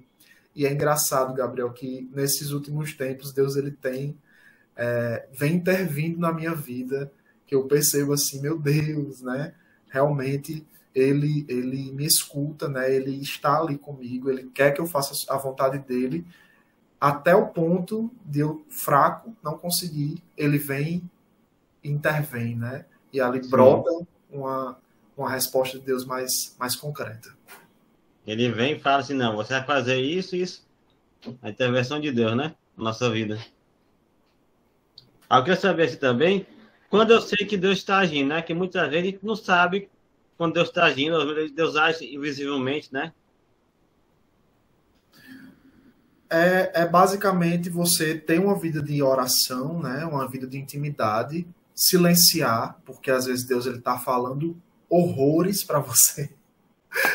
E 0.55 0.65
é 0.65 0.71
engraçado, 0.71 1.33
Gabriel, 1.33 1.71
que 1.71 2.09
nesses 2.13 2.51
últimos 2.51 2.93
tempos 2.93 3.33
Deus 3.33 3.55
ele 3.55 3.71
tem 3.71 4.17
é, 4.75 5.27
vem 5.33 5.55
intervindo 5.55 6.19
na 6.19 6.31
minha 6.31 6.53
vida, 6.53 7.11
que 7.47 7.55
eu 7.55 7.65
percebo 7.65 8.13
assim, 8.13 8.39
meu 8.39 8.59
Deus, 8.59 9.21
né? 9.21 9.53
Realmente 9.89 10.65
ele 10.93 11.45
ele 11.47 11.91
me 11.91 12.05
escuta, 12.05 12.67
né? 12.69 12.93
Ele 12.93 13.19
está 13.21 13.59
ali 13.59 13.77
comigo, 13.77 14.29
ele 14.29 14.49
quer 14.53 14.71
que 14.71 14.79
eu 14.79 14.85
faça 14.85 15.13
a 15.29 15.37
vontade 15.37 15.79
dele, 15.79 16.25
até 16.99 17.35
o 17.35 17.47
ponto 17.47 18.11
de 18.25 18.39
eu 18.39 18.65
fraco 18.69 19.35
não 19.43 19.57
conseguir, 19.57 20.21
ele 20.35 20.57
vem 20.57 21.09
intervém, 21.83 22.55
né? 22.55 22.85
E 23.13 23.21
ali 23.21 23.43
Sim. 23.43 23.49
brota 23.49 23.89
uma 24.29 24.77
uma 25.17 25.29
resposta 25.31 25.79
de 25.79 25.85
Deus 25.85 26.05
mais, 26.05 26.55
mais 26.59 26.75
concreta. 26.75 27.35
Ele 28.25 28.51
vem 28.51 28.73
e 28.73 28.79
fala 28.79 28.99
assim, 28.99 29.15
não, 29.15 29.35
você 29.35 29.53
vai 29.53 29.65
fazer 29.65 29.99
isso 29.99 30.35
e 30.35 30.41
isso. 30.41 30.67
A 31.41 31.49
intervenção 31.49 31.99
de 31.99 32.11
Deus, 32.11 32.37
né? 32.37 32.55
Na 32.77 32.85
nossa 32.85 33.09
vida. 33.09 33.39
Eu 35.29 35.43
quero 35.43 35.59
saber 35.59 35.83
assim 35.83 35.97
também, 35.97 36.45
quando 36.89 37.11
eu 37.11 37.21
sei 37.21 37.45
que 37.47 37.57
Deus 37.57 37.79
está 37.79 37.97
agindo, 37.97 38.29
né? 38.29 38.41
Que 38.41 38.53
muitas 38.53 38.87
vezes 38.89 39.07
a 39.07 39.11
gente 39.11 39.25
não 39.25 39.35
sabe 39.35 39.89
quando 40.37 40.53
Deus 40.53 40.67
está 40.67 40.85
agindo, 40.85 41.49
Deus 41.49 41.75
age 41.75 42.13
invisivelmente, 42.13 42.93
né? 42.93 43.11
É, 46.29 46.81
é 46.81 46.87
basicamente 46.87 47.69
você 47.69 48.15
ter 48.15 48.39
uma 48.39 48.57
vida 48.57 48.81
de 48.81 49.01
oração, 49.01 49.81
né? 49.81 50.05
Uma 50.05 50.27
vida 50.27 50.45
de 50.45 50.57
intimidade, 50.57 51.47
silenciar, 51.73 52.77
porque 52.85 53.09
às 53.09 53.25
vezes 53.25 53.45
Deus 53.45 53.65
está 53.65 53.97
falando 53.97 54.57
horrores 54.89 55.63
para 55.63 55.79
você. 55.79 56.29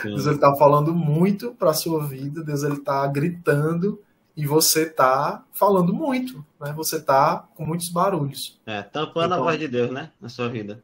Sim. 0.03 0.09
Deus 0.09 0.27
está 0.27 0.55
falando 0.57 0.95
muito 0.95 1.53
para 1.53 1.71
a 1.71 1.75
sua 1.75 2.07
vida, 2.07 2.43
Deus 2.43 2.63
está 2.63 3.07
gritando 3.07 4.01
e 4.37 4.47
você 4.47 4.85
está 4.85 5.45
falando 5.53 5.93
muito, 5.93 6.45
né? 6.61 6.73
Você 6.75 6.97
está 6.97 7.47
com 7.55 7.67
muitos 7.67 7.89
barulhos. 7.91 8.59
É, 8.65 8.83
tampando 8.83 9.27
então, 9.27 9.39
a 9.41 9.43
voz 9.43 9.59
de 9.59 9.69
Deus, 9.69 9.91
né? 9.91 10.11
Na 10.21 10.29
sua 10.29 10.49
vida. 10.49 10.83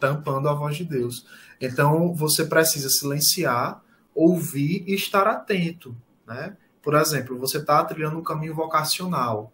Tampando 0.00 0.48
a 0.48 0.54
voz 0.54 0.76
de 0.76 0.84
Deus. 0.84 1.24
Então, 1.60 2.12
você 2.12 2.44
precisa 2.44 2.88
silenciar, 2.88 3.80
ouvir 4.14 4.84
e 4.86 4.94
estar 4.94 5.26
atento, 5.26 5.94
né? 6.26 6.56
Por 6.84 6.94
exemplo, 6.94 7.38
você 7.38 7.56
está 7.56 7.82
trilhando 7.82 8.18
um 8.18 8.22
caminho 8.22 8.54
vocacional. 8.54 9.50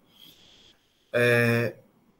É, 1.12 1.76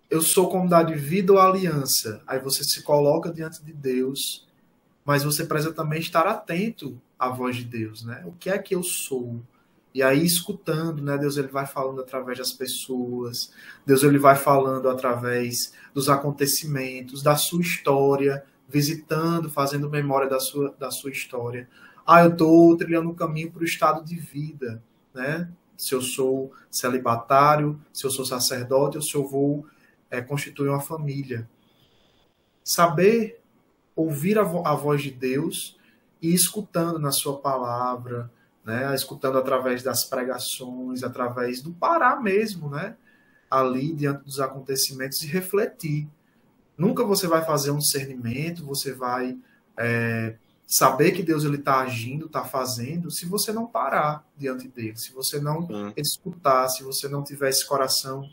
eu 0.09 0.23
sou 0.23 0.49
comunidade 0.49 0.95
vida 0.95 1.33
ou 1.33 1.41
aliança. 1.41 2.23
Aí 2.27 2.39
você 2.39 2.63
se 2.63 2.83
coloca 2.83 3.33
diante 3.33 3.63
de 3.65 3.73
Deus, 3.73 4.47
mas 5.05 5.25
você 5.25 5.45
precisa 5.45 5.75
também 5.75 5.99
estar 5.99 6.29
atento 6.29 7.01
à 7.19 7.29
voz 7.29 7.57
de 7.57 7.65
Deus, 7.65 8.05
né? 8.05 8.23
O 8.25 8.33
que 8.33 8.49
é 8.49 8.57
que 8.57 8.73
eu 8.73 8.85
sou? 8.85 9.43
E 9.93 10.01
aí 10.01 10.25
escutando, 10.25 11.03
né? 11.03 11.19
Deus 11.19 11.37
ele 11.37 11.49
vai 11.49 11.67
falando 11.67 12.01
através 12.01 12.39
das 12.39 12.53
pessoas. 12.53 13.53
Deus 13.85 14.05
ele 14.05 14.19
vai 14.19 14.37
falando 14.37 14.89
através 14.89 15.73
dos 15.93 16.09
acontecimentos, 16.09 17.21
da 17.21 17.35
sua 17.35 17.61
história, 17.61 18.45
visitando, 18.69 19.51
fazendo 19.51 19.91
memória 19.91 20.29
da 20.29 20.39
sua, 20.39 20.73
da 20.79 20.93
sua 20.93 21.11
história. 21.11 21.69
Ah, 22.07 22.23
eu 22.23 22.31
estou 22.31 22.77
trilhando 22.77 23.11
um 23.11 23.15
caminho 23.15 23.51
para 23.51 23.63
o 23.63 23.65
estado 23.65 24.05
de 24.05 24.17
vida, 24.17 24.81
né? 25.15 25.51
Se 25.77 25.95
eu 25.95 26.03
sou 26.03 26.53
celibatário, 26.71 27.81
se 27.93 28.05
eu 28.05 28.11
sou 28.11 28.25
sacerdote, 28.25 28.97
ou 28.97 29.03
se 29.03 29.15
eu 29.15 29.27
vou 29.27 29.67
é, 30.11 30.21
constituir 30.21 30.69
uma 30.69 30.81
família. 30.81 31.49
Saber 32.65 33.41
ouvir 33.95 34.39
a, 34.39 34.43
vo 34.43 34.67
a 34.67 34.75
voz 34.75 35.03
de 35.03 35.11
Deus 35.11 35.79
e 36.21 36.35
escutando 36.35 36.99
na 36.99 37.11
sua 37.11 37.39
palavra, 37.39 38.31
né? 38.65 38.95
escutando 38.95 39.39
através 39.39 39.83
das 39.83 40.05
pregações, 40.05 41.03
através 41.03 41.63
do 41.63 41.73
parar 41.73 42.23
mesmo, 42.23 42.69
né? 42.71 42.97
ali 43.51 43.93
diante 43.93 44.25
dos 44.25 44.39
acontecimentos 44.39 45.23
e 45.23 45.27
refletir. 45.27 46.09
Nunca 46.77 47.05
você 47.05 47.27
vai 47.27 47.45
fazer 47.45 47.71
um 47.71 47.79
discernimento, 47.79 48.65
você 48.65 48.93
vai 48.93 49.37
é, 49.77 50.37
saber 50.71 51.11
que 51.11 51.23
Deus 51.25 51.43
ele 51.43 51.57
está 51.57 51.81
agindo, 51.81 52.27
está 52.27 52.45
fazendo, 52.45 53.11
se 53.11 53.27
você 53.27 53.53
não 53.53 53.67
parar 53.67 54.25
diante 54.39 54.69
dele, 54.69 54.97
se 54.97 55.13
você 55.13 55.41
não 55.41 55.67
escutar, 55.97 56.69
se 56.69 56.85
você 56.85 57.09
não 57.09 57.25
tiver 57.25 57.49
esse 57.49 57.67
coração 57.67 58.25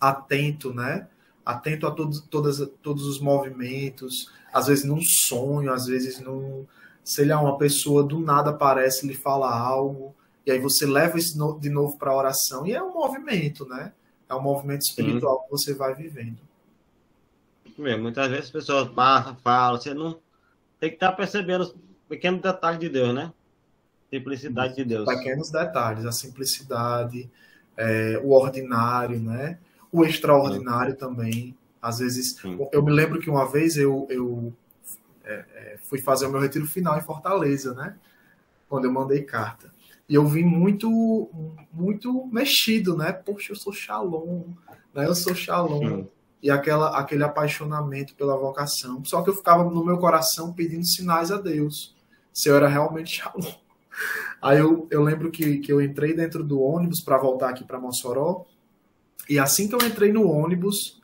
atento, 0.00 0.72
né? 0.72 1.06
Atento 1.44 1.86
a 1.86 1.90
todos, 1.90 2.22
todas, 2.30 2.66
todos 2.82 3.06
os 3.06 3.20
movimentos, 3.20 4.32
às 4.50 4.68
vezes 4.68 4.86
num 4.86 5.02
sonho, 5.02 5.70
às 5.70 5.84
vezes 5.84 6.18
num. 6.18 6.66
Sei 7.04 7.26
lá, 7.26 7.38
uma 7.38 7.58
pessoa 7.58 8.02
do 8.02 8.18
nada 8.18 8.48
aparece 8.48 9.06
lhe 9.06 9.12
fala 9.12 9.54
algo, 9.54 10.14
e 10.46 10.50
aí 10.50 10.58
você 10.58 10.86
leva 10.86 11.18
isso 11.18 11.36
de 11.60 11.68
novo 11.68 11.98
para 11.98 12.10
a 12.10 12.16
oração, 12.16 12.66
e 12.66 12.72
é 12.72 12.82
um 12.82 12.94
movimento, 12.94 13.66
né? 13.66 13.92
É 14.26 14.34
um 14.34 14.40
movimento 14.40 14.80
espiritual 14.80 15.42
que 15.42 15.50
você 15.50 15.74
vai 15.74 15.94
vivendo. 15.94 16.38
Muitas 17.76 18.30
vezes 18.30 18.46
as 18.46 18.50
pessoas 18.50 18.88
passam, 18.88 19.36
falam, 19.36 19.78
você 19.78 19.92
não 19.92 20.23
tem 20.80 20.90
que 20.90 20.96
estar 20.96 21.10
tá 21.10 21.16
percebendo 21.16 21.62
os 21.62 21.74
pequenos 22.08 22.40
detalhes 22.40 22.80
de 22.80 22.88
Deus, 22.88 23.14
né? 23.14 23.32
Simplicidade 24.10 24.76
de 24.76 24.84
Deus. 24.84 25.06
Pequenos 25.06 25.50
detalhes, 25.50 26.04
a 26.04 26.12
simplicidade, 26.12 27.30
é, 27.76 28.20
o 28.22 28.30
ordinário, 28.30 29.18
né? 29.18 29.58
o 29.94 30.04
extraordinário 30.04 30.96
também. 30.96 31.56
Às 31.80 32.00
vezes, 32.00 32.32
Sim. 32.32 32.58
eu 32.72 32.82
me 32.82 32.90
lembro 32.90 33.20
que 33.20 33.30
uma 33.30 33.48
vez 33.48 33.76
eu, 33.76 34.08
eu 34.10 34.52
é, 35.22 35.44
é, 35.54 35.78
fui 35.84 36.00
fazer 36.00 36.26
o 36.26 36.30
meu 36.30 36.40
retiro 36.40 36.66
final 36.66 36.98
em 36.98 37.02
Fortaleza, 37.02 37.72
né? 37.74 37.94
Quando 38.68 38.86
eu 38.86 38.92
mandei 38.92 39.22
carta. 39.22 39.72
E 40.08 40.16
eu 40.16 40.26
vim 40.26 40.42
muito, 40.42 41.30
muito 41.72 42.26
mexido, 42.26 42.96
né? 42.96 43.12
Poxa, 43.12 43.52
eu 43.52 43.56
sou 43.56 43.72
Shalom, 43.72 44.42
né? 44.92 45.06
Eu 45.06 45.14
sou 45.14 45.32
Shalom. 45.32 45.78
Sim. 45.78 46.08
E 46.44 46.50
aquela, 46.50 46.96
aquele 46.96 47.24
apaixonamento 47.24 48.14
pela 48.14 48.36
vocação. 48.36 49.04
Só 49.04 49.22
que 49.22 49.30
eu 49.30 49.34
ficava 49.34 49.64
no 49.64 49.84
meu 49.84 49.98
coração 49.98 50.52
pedindo 50.52 50.84
sinais 50.84 51.32
a 51.32 51.38
Deus. 51.38 51.96
Se 52.32 52.50
eu 52.50 52.56
era 52.56 52.68
realmente 52.68 53.16
Shalom. 53.24 53.54
Aí 54.42 54.58
eu, 54.58 54.86
eu 54.90 55.02
lembro 55.02 55.30
que, 55.30 55.58
que 55.58 55.72
eu 55.72 55.80
entrei 55.80 56.14
dentro 56.14 56.44
do 56.44 56.60
ônibus 56.60 57.00
para 57.00 57.16
voltar 57.16 57.48
aqui 57.48 57.64
para 57.64 57.80
Mossoró 57.80 58.44
e 59.28 59.38
assim 59.38 59.68
que 59.68 59.74
eu 59.74 59.86
entrei 59.86 60.12
no 60.12 60.28
ônibus, 60.28 61.00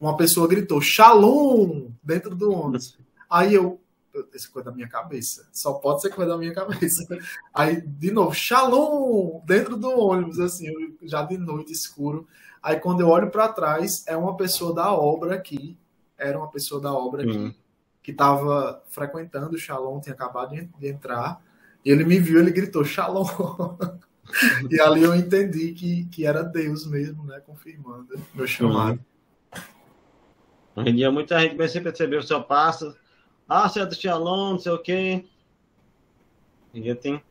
uma 0.00 0.16
pessoa 0.16 0.48
gritou 0.48 0.80
Shalom 0.80 1.88
dentro 2.02 2.34
do 2.34 2.52
ônibus. 2.52 2.96
Aí 3.28 3.54
eu, 3.54 3.80
essa 4.32 4.48
coisa 4.48 4.70
da 4.70 4.76
minha 4.76 4.88
cabeça, 4.88 5.48
só 5.52 5.74
pode 5.74 6.02
ser 6.02 6.10
coisa 6.10 6.32
da 6.32 6.38
minha 6.38 6.54
cabeça. 6.54 7.04
Aí 7.52 7.80
de 7.80 8.10
novo, 8.10 8.34
Shalom 8.34 9.40
dentro 9.44 9.76
do 9.76 9.90
ônibus, 9.90 10.38
assim, 10.38 10.66
já 11.02 11.22
de 11.22 11.36
noite 11.36 11.72
escuro. 11.72 12.26
Aí 12.64 12.80
quando 12.80 13.00
eu 13.00 13.10
olho 13.10 13.30
para 13.30 13.46
trás, 13.46 14.06
é 14.06 14.16
uma 14.16 14.38
pessoa 14.38 14.74
da 14.74 14.90
obra 14.90 15.34
aqui, 15.34 15.76
era 16.16 16.38
uma 16.38 16.50
pessoa 16.50 16.80
da 16.80 16.90
obra 16.90 17.22
aqui, 17.22 17.36
uhum. 17.36 17.54
que 18.02 18.10
estava 18.10 18.82
frequentando 18.88 19.54
o 19.54 19.58
Shalom, 19.58 20.00
tinha 20.00 20.14
acabado 20.14 20.54
de, 20.54 20.64
de 20.64 20.88
entrar. 20.88 21.44
E 21.84 21.90
ele 21.90 22.04
me 22.04 22.18
viu, 22.18 22.40
ele 22.40 22.50
gritou 22.50 22.82
Shalom. 22.82 23.26
e 24.70 24.80
ali 24.80 25.02
eu 25.02 25.14
entendi 25.14 25.72
que, 25.72 26.06
que 26.06 26.24
era 26.24 26.42
Deus 26.42 26.86
mesmo, 26.86 27.24
né? 27.24 27.38
Confirmando 27.40 28.18
meu 28.34 28.46
chamado. 28.46 28.98
Uhum. 29.54 30.82
Hoje 30.82 30.88
em 30.88 30.96
dia 30.96 31.10
muita 31.10 31.38
gente 31.40 31.58
vai 31.58 31.68
sempre 31.68 31.90
perceber 31.90 32.16
o 32.16 32.22
seu 32.22 32.42
passo. 32.42 32.96
Ah, 33.46 33.68
você 33.68 33.80
é 33.80 33.86
do 33.86 33.94
Shalom, 33.94 34.52
não 34.52 34.58
sei 34.58 34.72
o 34.72 34.78
quê. 34.78 35.26
Hoje 36.72 36.80
em 36.80 36.82
dia 36.82 36.96
tem 36.96 37.22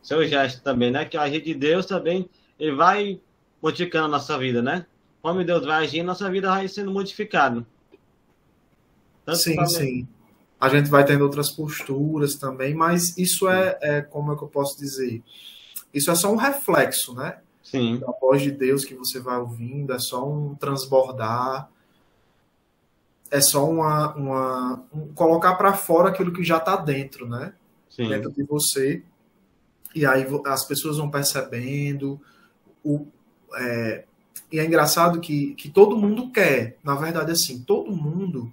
seu 0.00 0.24
gesto 0.24 0.62
também, 0.62 0.92
né? 0.92 1.04
Que 1.04 1.16
a 1.16 1.22
agir 1.22 1.42
de 1.42 1.52
Deus 1.52 1.84
também, 1.84 2.30
ele 2.60 2.76
vai 2.76 3.20
modificando 3.62 4.06
a 4.06 4.08
nossa 4.08 4.36
vida, 4.38 4.60
né? 4.60 4.86
Como 5.22 5.44
Deus 5.44 5.64
vai 5.64 5.84
agir, 5.84 6.02
nossa 6.02 6.28
vida 6.30 6.48
vai 6.48 6.66
sendo 6.66 6.90
modificada. 6.90 7.64
sim, 9.34 9.66
sim 9.66 10.08
a 10.62 10.68
gente 10.68 10.88
vai 10.88 11.04
tendo 11.04 11.24
outras 11.24 11.50
posturas 11.50 12.36
também, 12.36 12.72
mas 12.72 13.18
isso 13.18 13.48
é, 13.48 13.76
é, 13.82 14.00
como 14.00 14.32
é 14.32 14.36
que 14.36 14.44
eu 14.44 14.48
posso 14.48 14.78
dizer? 14.78 15.20
Isso 15.92 16.08
é 16.08 16.14
só 16.14 16.32
um 16.32 16.36
reflexo, 16.36 17.12
né? 17.16 17.38
Sim. 17.64 17.98
Da 17.98 18.12
voz 18.20 18.42
de 18.42 18.52
Deus 18.52 18.84
que 18.84 18.94
você 18.94 19.18
vai 19.18 19.38
ouvindo, 19.38 19.92
é 19.92 19.98
só 19.98 20.24
um 20.24 20.54
transbordar, 20.54 21.68
é 23.28 23.40
só 23.40 23.68
uma, 23.68 24.14
uma 24.14 24.84
um, 24.94 25.12
colocar 25.14 25.56
para 25.56 25.72
fora 25.72 26.10
aquilo 26.10 26.32
que 26.32 26.44
já 26.44 26.58
está 26.58 26.76
dentro, 26.76 27.28
né? 27.28 27.54
Sim. 27.90 28.08
Dentro 28.08 28.30
de 28.30 28.44
você. 28.44 29.02
E 29.92 30.06
aí 30.06 30.24
as 30.46 30.64
pessoas 30.64 30.96
vão 30.96 31.10
percebendo. 31.10 32.20
O, 32.84 33.08
é, 33.56 34.04
e 34.50 34.58
é 34.58 34.64
engraçado 34.64 35.20
que, 35.20 35.54
que 35.54 35.70
todo 35.70 35.96
mundo 35.96 36.30
quer, 36.30 36.76
na 36.84 36.94
verdade, 36.94 37.32
assim, 37.32 37.62
todo 37.62 37.90
mundo 37.90 38.52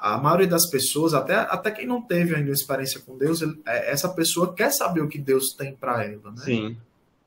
a 0.00 0.16
maioria 0.16 0.46
das 0.46 0.64
pessoas, 0.66 1.12
até, 1.12 1.34
até 1.34 1.70
quem 1.70 1.86
não 1.86 2.00
teve 2.00 2.34
ainda 2.34 2.50
experiência 2.50 3.00
com 3.00 3.18
Deus, 3.18 3.42
ele, 3.42 3.60
é, 3.66 3.92
essa 3.92 4.08
pessoa 4.08 4.54
quer 4.54 4.72
saber 4.72 5.02
o 5.02 5.08
que 5.08 5.18
Deus 5.18 5.52
tem 5.52 5.74
para 5.74 6.02
ela, 6.04 6.30
né? 6.30 6.42
Sim. 6.42 6.76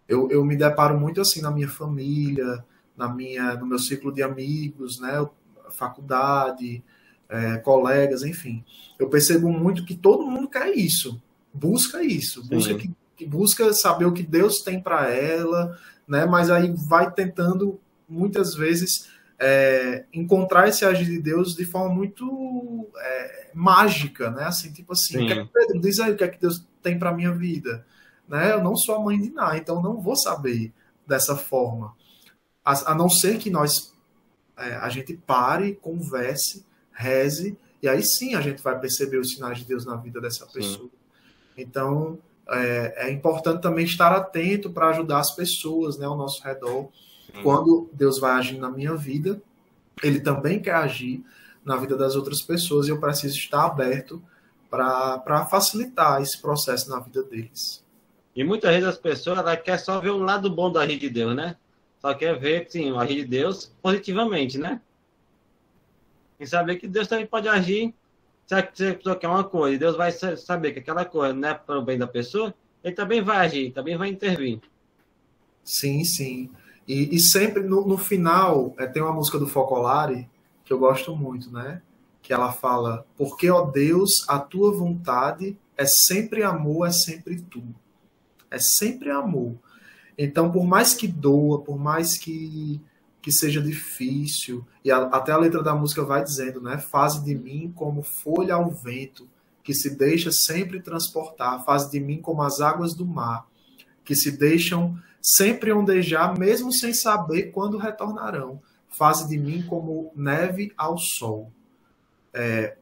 Eu, 0.09 0.29
eu 0.31 0.43
me 0.43 0.55
deparo 0.55 0.99
muito 0.99 1.21
assim 1.21 1.39
na 1.39 1.51
minha 1.51 1.69
família, 1.69 2.65
na 2.97 3.07
minha, 3.07 3.53
no 3.53 3.67
meu 3.67 3.77
ciclo 3.77 4.11
de 4.11 4.23
amigos, 4.23 4.99
né? 4.99 5.23
Faculdade, 5.71 6.83
é, 7.29 7.57
colegas, 7.57 8.23
enfim. 8.23 8.65
Eu 8.97 9.07
percebo 9.07 9.49
muito 9.51 9.85
que 9.85 9.95
todo 9.95 10.25
mundo 10.25 10.47
quer 10.47 10.75
isso, 10.75 11.21
busca 11.53 12.03
isso, 12.03 12.43
busca 12.47 12.73
que, 12.73 12.91
que 13.15 13.25
busca 13.25 13.71
saber 13.71 14.05
o 14.05 14.13
que 14.13 14.23
Deus 14.23 14.61
tem 14.61 14.81
para 14.81 15.11
ela, 15.11 15.77
né? 16.07 16.25
Mas 16.25 16.49
aí 16.49 16.73
vai 16.87 17.11
tentando 17.11 17.79
muitas 18.07 18.55
vezes 18.55 19.09
é, 19.39 20.05
encontrar 20.13 20.67
esse 20.67 20.85
agir 20.85 21.05
de 21.05 21.19
Deus 21.19 21.55
de 21.55 21.65
forma 21.65 21.93
muito 21.93 22.87
é, 22.97 23.49
mágica, 23.53 24.29
né? 24.31 24.45
Assim, 24.45 24.71
tipo 24.71 24.93
assim, 24.93 25.27
que, 25.27 25.45
Pedro, 25.45 25.79
diz 25.79 25.99
aí 25.99 26.11
o 26.11 26.15
que 26.15 26.23
é 26.23 26.27
que 26.27 26.39
Deus 26.39 26.65
tem 26.81 26.97
para 26.97 27.13
minha 27.13 27.31
vida, 27.31 27.85
né? 28.27 28.51
Eu 28.51 28.63
não 28.63 28.75
sou 28.75 28.95
a 28.95 28.99
mãe 28.99 29.19
de 29.19 29.31
Ná, 29.31 29.57
então 29.57 29.81
não 29.81 29.99
vou 29.99 30.15
saber 30.15 30.73
dessa 31.07 31.35
forma, 31.35 31.93
a, 32.63 32.91
a 32.91 32.95
não 32.95 33.09
ser 33.09 33.37
que 33.37 33.49
nós 33.49 33.93
é, 34.57 34.75
a 34.75 34.87
gente 34.89 35.13
pare, 35.13 35.75
converse, 35.75 36.65
reze 36.91 37.57
e 37.81 37.89
aí 37.89 38.01
sim 38.01 38.35
a 38.35 38.41
gente 38.41 38.61
vai 38.61 38.79
perceber 38.79 39.17
os 39.17 39.31
sinais 39.31 39.57
de 39.57 39.65
Deus 39.65 39.85
na 39.85 39.97
vida 39.97 40.21
dessa 40.21 40.45
pessoa. 40.45 40.89
Sim. 40.89 40.91
Então 41.57 42.17
é, 42.49 43.07
é, 43.07 43.11
importante 43.11 43.61
também 43.61 43.85
estar 43.85 44.11
atento 44.11 44.69
para 44.69 44.89
ajudar 44.89 45.19
as 45.19 45.31
pessoas, 45.31 45.97
né, 45.97 46.05
ao 46.05 46.17
nosso 46.17 46.43
redor 46.43 46.89
quando 47.41 47.89
Deus 47.93 48.19
vai 48.19 48.33
agir 48.33 48.57
na 48.57 48.69
minha 48.69 48.95
vida, 48.95 49.41
ele 50.03 50.19
também 50.19 50.61
quer 50.61 50.75
agir 50.75 51.23
na 51.65 51.77
vida 51.77 51.97
das 51.97 52.15
outras 52.15 52.41
pessoas 52.41 52.87
e 52.87 52.91
eu 52.91 52.99
preciso 52.99 53.35
estar 53.35 53.65
aberto 53.65 54.21
para 54.69 55.45
facilitar 55.49 56.21
esse 56.21 56.39
processo 56.39 56.89
na 56.89 56.99
vida 56.99 57.23
deles. 57.23 57.83
E 58.35 58.43
muitas 58.43 58.71
vezes 58.71 58.89
as 58.89 58.97
pessoas 58.97 59.37
ela 59.37 59.55
quer 59.55 59.77
só 59.77 59.99
ver 59.99 60.09
o 60.09 60.17
lado 60.17 60.49
bom 60.49 60.71
da 60.71 60.81
rede 60.81 61.01
de 61.01 61.09
Deus, 61.09 61.35
né? 61.35 61.55
Só 61.99 62.13
quer 62.13 62.37
ver, 62.37 62.67
sim, 62.69 62.95
a 62.95 63.03
rede 63.03 63.21
de 63.21 63.27
Deus 63.27 63.71
positivamente, 63.81 64.57
né? 64.57 64.81
E 66.39 66.45
saber 66.45 66.77
que 66.77 66.87
Deus 66.87 67.07
também 67.07 67.25
pode 67.25 67.47
agir. 67.47 67.93
Se 68.45 68.55
a 68.55 68.63
pessoa 68.63 69.15
quer 69.15 69.27
uma 69.27 69.43
coisa 69.43 69.75
e 69.75 69.79
Deus 69.79 69.95
vai 69.95 70.11
saber 70.11 70.73
que 70.73 70.79
aquela 70.79 71.05
coisa 71.05 71.33
não 71.33 71.47
é 71.47 71.53
para 71.53 71.79
o 71.79 71.81
bem 71.81 71.97
da 71.97 72.07
pessoa, 72.07 72.53
ele 72.83 72.93
também 72.93 73.21
vai 73.21 73.37
agir, 73.37 73.71
também 73.71 73.97
vai 73.97 74.09
intervir. 74.09 74.59
Sim, 75.63 76.03
sim. 76.03 76.49
E, 76.87 77.15
e 77.15 77.19
sempre 77.19 77.63
no, 77.63 77.87
no 77.87 77.97
final, 77.97 78.73
é, 78.77 78.85
tem 78.85 79.01
uma 79.01 79.13
música 79.13 79.39
do 79.39 79.47
Focolare 79.47 80.29
que 80.65 80.73
eu 80.73 80.79
gosto 80.79 81.15
muito, 81.15 81.51
né? 81.51 81.81
Que 82.21 82.33
ela 82.33 82.51
fala: 82.51 83.05
Porque, 83.17 83.49
ó 83.49 83.65
Deus, 83.65 84.27
a 84.27 84.39
tua 84.39 84.71
vontade 84.71 85.57
é 85.77 85.85
sempre 85.85 86.43
amor, 86.43 86.87
é 86.87 86.91
sempre 86.91 87.41
tu. 87.41 87.63
É 88.51 88.57
sempre 88.59 89.09
amor. 89.09 89.55
Então, 90.17 90.51
por 90.51 90.65
mais 90.65 90.93
que 90.93 91.07
doa, 91.07 91.61
por 91.61 91.77
mais 91.77 92.17
que, 92.17 92.79
que 93.23 93.31
seja 93.31 93.61
difícil, 93.61 94.65
e 94.83 94.91
a, 94.91 94.97
até 95.03 95.31
a 95.31 95.37
letra 95.37 95.63
da 95.63 95.73
música 95.73 96.03
vai 96.03 96.21
dizendo, 96.21 96.59
né? 96.59 96.77
Faze 96.77 97.23
de 97.23 97.33
mim 97.33 97.71
como 97.73 98.03
folha 98.03 98.55
ao 98.55 98.69
vento, 98.69 99.29
que 99.63 99.73
se 99.73 99.95
deixa 99.95 100.29
sempre 100.29 100.81
transportar. 100.81 101.63
Faze 101.63 101.89
de 101.89 102.01
mim 102.01 102.21
como 102.21 102.41
as 102.41 102.59
águas 102.59 102.93
do 102.93 103.05
mar, 103.05 103.47
que 104.03 104.13
se 104.13 104.29
deixam 104.29 104.99
sempre 105.21 105.71
ondejar, 105.71 106.37
mesmo 106.37 106.73
sem 106.73 106.93
saber 106.93 107.43
quando 107.53 107.77
retornarão. 107.77 108.61
Faze 108.89 109.25
de 109.29 109.37
mim 109.37 109.63
como 109.63 110.11
neve 110.13 110.73
ao 110.75 110.97
sol, 110.97 111.49
é, 112.33 112.75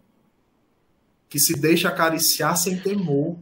que 1.29 1.37
se 1.37 1.53
deixa 1.53 1.87
acariciar 1.87 2.57
sem 2.57 2.79
temor, 2.79 3.37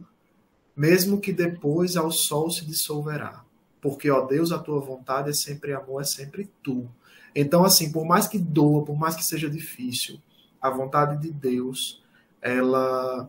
mesmo 0.76 1.18
que 1.18 1.32
depois 1.32 1.96
ao 1.96 2.12
sol 2.12 2.50
se 2.50 2.66
dissolverá. 2.66 3.42
Porque, 3.80 4.10
ó 4.10 4.26
Deus, 4.26 4.52
a 4.52 4.58
tua 4.58 4.80
vontade 4.80 5.30
é 5.30 5.32
sempre 5.32 5.72
amor, 5.72 6.02
é 6.02 6.04
sempre 6.04 6.50
tu. 6.62 6.88
Então, 7.34 7.64
assim, 7.64 7.90
por 7.90 8.04
mais 8.04 8.26
que 8.26 8.38
doa, 8.38 8.84
por 8.84 8.96
mais 8.96 9.16
que 9.16 9.24
seja 9.24 9.48
difícil, 9.48 10.20
a 10.60 10.68
vontade 10.68 11.20
de 11.20 11.32
Deus, 11.32 12.02
ela, 12.42 13.28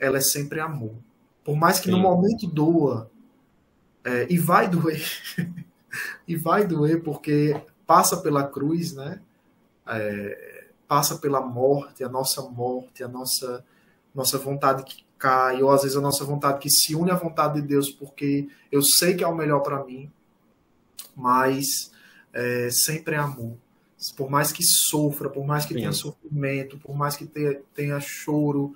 ela 0.00 0.18
é 0.18 0.20
sempre 0.20 0.60
amor. 0.60 0.94
Por 1.44 1.56
mais 1.56 1.78
que 1.78 1.86
Sim. 1.86 1.92
no 1.92 1.98
momento 1.98 2.46
doa, 2.46 3.10
é, 4.04 4.26
e 4.30 4.38
vai 4.38 4.68
doer. 4.68 5.04
e 6.26 6.36
vai 6.36 6.66
doer 6.66 7.02
porque 7.02 7.60
passa 7.86 8.16
pela 8.16 8.46
cruz, 8.46 8.92
né? 8.94 9.20
É, 9.86 10.66
passa 10.86 11.18
pela 11.18 11.40
morte, 11.40 12.02
a 12.02 12.08
nossa 12.08 12.42
morte, 12.42 13.04
a 13.04 13.08
nossa, 13.08 13.64
nossa 14.14 14.38
vontade 14.38 14.82
que 14.82 15.04
cai, 15.18 15.62
ou 15.62 15.70
às 15.70 15.82
vezes 15.82 15.96
a 15.96 16.00
nossa 16.00 16.24
vontade 16.24 16.60
que 16.60 16.70
se 16.70 16.94
une 16.94 17.10
à 17.10 17.14
vontade 17.14 17.60
de 17.60 17.66
Deus, 17.66 17.90
porque 17.90 18.48
eu 18.70 18.82
sei 18.82 19.14
que 19.14 19.24
é 19.24 19.26
o 19.26 19.34
melhor 19.34 19.60
para 19.60 19.84
mim, 19.84 20.10
mas 21.16 21.90
é, 22.32 22.68
sempre 22.70 23.14
é 23.14 23.18
amor. 23.18 23.56
Por 24.16 24.30
mais 24.30 24.52
que 24.52 24.62
sofra, 24.62 25.28
por 25.28 25.44
mais 25.44 25.64
que 25.64 25.74
Sim. 25.74 25.80
tenha 25.80 25.92
sofrimento, 25.92 26.78
por 26.78 26.94
mais 26.96 27.16
que 27.16 27.26
tenha, 27.26 27.60
tenha 27.74 28.00
choro, 28.00 28.72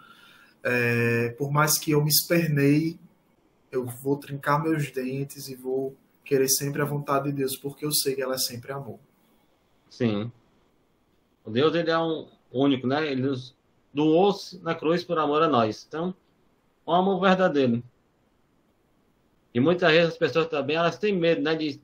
é, 0.65 1.29
por 1.39 1.53
mais 1.53 1.79
que 1.79 1.93
eu 1.93 2.03
me 2.03 2.11
esperneie, 2.11 2.99
eu 3.71 3.87
vou 3.87 4.17
trincar 4.17 4.61
meus 4.63 4.91
dentes 4.91 5.49
e 5.49 5.55
vou 5.55 5.97
querer 6.25 6.49
sempre 6.49 6.83
a 6.83 6.85
vontade 6.85 7.27
de 7.27 7.33
Deus, 7.33 7.57
porque 7.57 7.87
eu 7.87 7.93
sei 7.93 8.15
que 8.15 8.23
ela 8.23 8.35
é 8.35 8.39
sempre 8.39 8.73
amor. 8.73 8.99
Sim. 9.89 10.31
O 11.45 11.51
Deus, 11.51 11.75
ele 11.75 11.91
é 11.91 11.99
um 11.99 12.29
único, 12.53 12.87
né? 12.87 13.11
Ele 13.11 13.23
nos 13.23 13.55
doou 13.93 14.35
na 14.63 14.75
cruz 14.75 15.05
por 15.05 15.19
amor 15.19 15.43
a 15.43 15.49
nós. 15.49 15.85
Então, 15.87 16.15
amor 16.91 17.21
verdadeiro. 17.21 17.83
E 19.55 19.61
muitas 19.61 19.91
vezes 19.91 20.13
as 20.13 20.19
pessoas 20.19 20.47
também, 20.47 20.77
elas 20.77 20.99
têm 20.99 21.15
medo, 21.15 21.43
né? 21.43 21.55
De, 21.55 21.81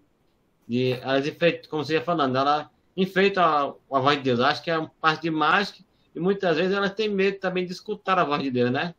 de 0.66 0.92
elas 0.92 1.26
enfeitam, 1.26 1.70
como 1.70 1.84
você 1.84 1.94
ia 1.94 2.02
falando, 2.02 2.37
ela 2.37 2.70
enfeita 2.96 3.42
a, 3.42 3.66
a 3.66 4.00
voz 4.00 4.16
de 4.16 4.24
Deus. 4.24 4.40
Acho 4.40 4.62
que 4.62 4.70
é 4.70 4.78
uma 4.78 4.90
parte 5.00 5.22
de 5.22 5.30
mágica 5.30 5.84
e 6.14 6.20
muitas 6.20 6.56
vezes 6.56 6.72
elas 6.74 6.94
têm 6.94 7.08
medo 7.08 7.38
também 7.38 7.66
de 7.66 7.72
escutar 7.72 8.18
a 8.18 8.24
voz 8.24 8.42
de 8.42 8.50
Deus, 8.50 8.70
né? 8.70 8.94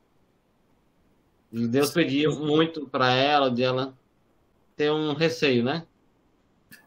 Deus 1.51 1.89
pedia 1.91 2.29
muito 2.29 2.88
para 2.88 3.12
ela, 3.12 3.49
de 3.49 3.63
ela 3.63 3.93
ter 4.75 4.91
um 4.91 5.13
receio, 5.13 5.63
né? 5.63 5.83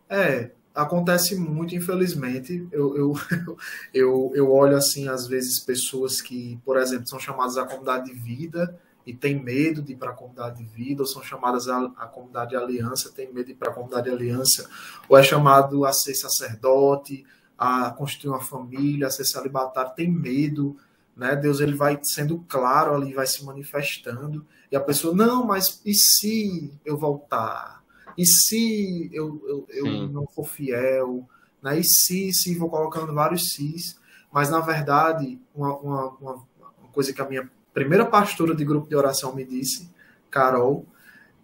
É, 0.09 0.51
acontece 0.73 1.35
muito, 1.35 1.75
infelizmente. 1.75 2.67
Eu, 2.71 2.97
eu, 2.97 3.15
eu, 3.93 4.33
eu 4.35 4.53
olho 4.53 4.77
assim, 4.77 5.09
às 5.09 5.27
vezes, 5.27 5.59
pessoas 5.59 6.21
que, 6.21 6.61
por 6.65 6.79
exemplo, 6.79 7.09
são 7.09 7.19
chamadas 7.19 7.59
à 7.59 7.67
comunidade 7.67 8.07
de 8.07 8.15
vida 8.15 8.79
e 9.07 9.13
tem 9.13 9.43
medo 9.43 9.83
de 9.83 9.93
ir 9.93 9.97
para 9.97 10.11
a 10.11 10.15
comunidade 10.15 10.59
de 10.59 10.65
vida, 10.65 11.03
ou 11.03 11.07
são 11.07 11.23
chamadas 11.23 11.69
à, 11.69 11.85
à 11.97 12.07
comunidade 12.07 12.51
de 12.51 12.57
aliança, 12.57 13.13
tem 13.13 13.33
medo 13.33 13.47
de 13.47 13.53
ir 13.53 13.57
para 13.57 13.71
a 13.71 13.75
comunidade 13.75 14.05
de 14.05 14.15
aliança, 14.15 14.69
ou 15.09 15.17
é 15.17 15.23
chamado 15.23 15.85
a 15.85 15.93
ser 15.93 16.15
sacerdote, 16.15 17.25
a 17.59 17.91
constituir 17.91 18.31
uma 18.31 18.41
família, 18.41 19.07
a 19.07 19.11
ser 19.11 19.25
celibatário, 19.25 19.95
tem 19.95 20.11
medo 20.11 20.77
né? 21.17 21.37
Deus 21.37 21.61
ele 21.61 21.75
vai 21.75 21.99
sendo 22.03 22.45
claro 22.49 22.95
ali, 22.95 23.13
vai 23.13 23.27
se 23.27 23.45
manifestando, 23.45 24.47
e 24.71 24.77
a 24.77 24.81
pessoa, 24.81 25.15
não, 25.15 25.45
mas 25.45 25.81
e 25.85 25.95
se 25.95 26.73
eu 26.85 26.97
voltar? 26.97 27.83
E 28.17 28.25
se 28.27 29.11
eu, 29.13 29.43
eu, 29.47 29.67
eu 29.69 30.09
não 30.09 30.27
for 30.27 30.47
fiel? 30.47 31.29
Né? 31.63 31.79
E 31.79 31.85
se, 31.85 32.33
se, 32.33 32.55
vou 32.59 32.71
colocando 32.71 33.15
vários 33.15 33.53
sis, 33.53 33.99
mas 34.31 34.51
na 34.51 34.61
verdade, 34.61 35.39
uma, 35.55 35.77
uma, 35.77 36.09
uma 36.21 36.45
coisa 36.93 37.13
que 37.13 37.21
a 37.21 37.29
minha 37.29 37.51
primeira 37.73 38.05
pastora 38.05 38.55
de 38.55 38.65
grupo 38.65 38.89
de 38.89 38.97
oração 38.97 39.35
me 39.35 39.45
disse, 39.45 39.91
Carol, 40.31 40.87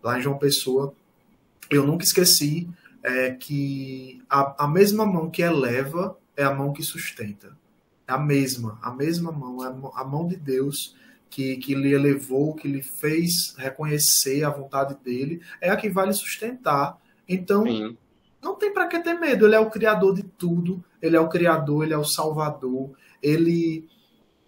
lá 0.02 0.18
em 0.18 0.22
João 0.22 0.38
Pessoa, 0.38 0.94
eu 1.70 1.86
nunca 1.86 2.04
esqueci 2.04 2.68
é, 3.02 3.32
que 3.32 4.22
a, 4.28 4.64
a 4.64 4.68
mesma 4.68 5.06
mão 5.06 5.30
que 5.30 5.42
eleva 5.42 6.18
é 6.36 6.44
a 6.44 6.54
mão 6.54 6.72
que 6.72 6.82
sustenta. 6.82 7.56
É 8.06 8.12
a 8.12 8.18
mesma, 8.18 8.78
a 8.82 8.90
mesma 8.90 9.30
mão, 9.30 9.64
é 9.64 9.68
a 9.68 10.04
mão 10.04 10.26
de 10.26 10.36
Deus 10.36 10.96
que, 11.28 11.56
que 11.56 11.74
lhe 11.74 11.92
elevou, 11.92 12.54
que 12.54 12.68
lhe 12.68 12.82
fez 12.82 13.54
reconhecer 13.56 14.44
a 14.44 14.50
vontade 14.50 14.96
dele, 15.02 15.42
é 15.60 15.70
a 15.70 15.76
que 15.76 15.90
vai 15.90 16.06
lhe 16.06 16.14
sustentar. 16.14 16.98
Então, 17.28 17.64
Sim. 17.64 17.96
não 18.42 18.54
tem 18.54 18.72
para 18.72 18.86
que 18.86 18.98
ter 19.00 19.14
medo. 19.14 19.46
Ele 19.46 19.54
é 19.54 19.60
o 19.60 19.70
criador 19.70 20.14
de 20.14 20.22
tudo, 20.22 20.82
ele 21.02 21.16
é 21.16 21.20
o 21.20 21.28
criador, 21.28 21.84
ele 21.84 21.92
é 21.92 21.98
o 21.98 22.04
salvador, 22.04 22.92
ele 23.22 23.86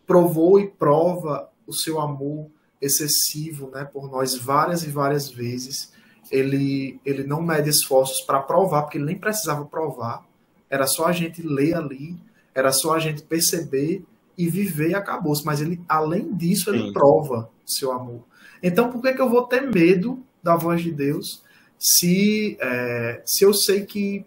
provou 0.07 0.59
e 0.59 0.69
prova 0.69 1.51
o 1.71 1.75
seu 1.75 2.01
amor 2.01 2.51
excessivo 2.81 3.71
né, 3.71 3.85
por 3.85 4.11
nós 4.11 4.37
várias 4.37 4.83
e 4.85 4.91
várias 4.91 5.31
vezes. 5.31 5.93
Ele, 6.31 7.01
ele 7.05 7.25
não 7.25 7.43
mede 7.43 7.71
esforços 7.71 8.21
para 8.23 8.41
provar, 8.41 8.83
porque 8.83 8.99
ele 8.99 9.07
nem 9.07 9.19
precisava 9.19 9.65
provar, 9.65 10.25
era 10.69 10.87
só 10.87 11.07
a 11.07 11.13
gente 11.13 11.43
ler 11.43 11.75
ali 11.75 12.17
era 12.55 12.73
só 12.73 12.95
a 12.95 12.99
gente 12.99 13.23
perceber 13.23 14.05
e 14.37 14.49
viver 14.49 14.91
e 14.91 14.95
acabou-se. 14.95 15.45
Mas 15.45 15.61
ele, 15.61 15.81
além 15.89 16.33
disso, 16.35 16.71
ele 16.71 16.87
Sim. 16.87 16.93
prova 16.93 17.51
seu 17.67 17.93
amor. 17.93 18.25
Então, 18.63 18.91
por 18.91 19.01
que, 19.01 19.13
que 19.13 19.21
eu 19.21 19.29
vou 19.29 19.45
ter 19.45 19.63
medo 19.63 20.23
da 20.43 20.57
voz 20.57 20.83
de 20.83 20.91
Deus 20.91 21.43
se, 21.79 22.59
é, 22.61 23.23
se 23.25 23.45
eu 23.45 23.55
sei 23.55 23.85
que, 23.85 24.25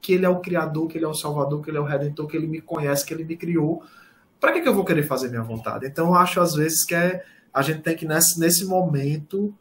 que 0.00 0.14
Ele 0.14 0.26
é 0.26 0.28
o 0.28 0.40
Criador, 0.40 0.88
que 0.88 0.98
Ele 0.98 1.04
é 1.04 1.08
o 1.08 1.14
Salvador, 1.14 1.62
que 1.62 1.70
Ele 1.70 1.78
é 1.78 1.80
o 1.80 1.84
Redentor, 1.84 2.26
que 2.26 2.36
Ele 2.36 2.46
me 2.46 2.60
conhece, 2.60 3.04
que 3.04 3.14
Ele 3.14 3.24
me 3.24 3.36
criou? 3.36 3.82
Para 4.42 4.54
que, 4.54 4.60
que 4.60 4.68
eu 4.68 4.74
vou 4.74 4.84
querer 4.84 5.04
fazer 5.04 5.28
minha 5.28 5.44
vontade? 5.44 5.86
Então, 5.86 6.08
eu 6.08 6.14
acho 6.16 6.40
às 6.40 6.52
vezes 6.52 6.84
que 6.84 6.96
é, 6.96 7.24
a 7.54 7.62
gente 7.62 7.80
tem 7.82 7.94
que, 7.94 8.04
nesse, 8.04 8.40
nesse 8.40 8.64
momento, 8.64 9.54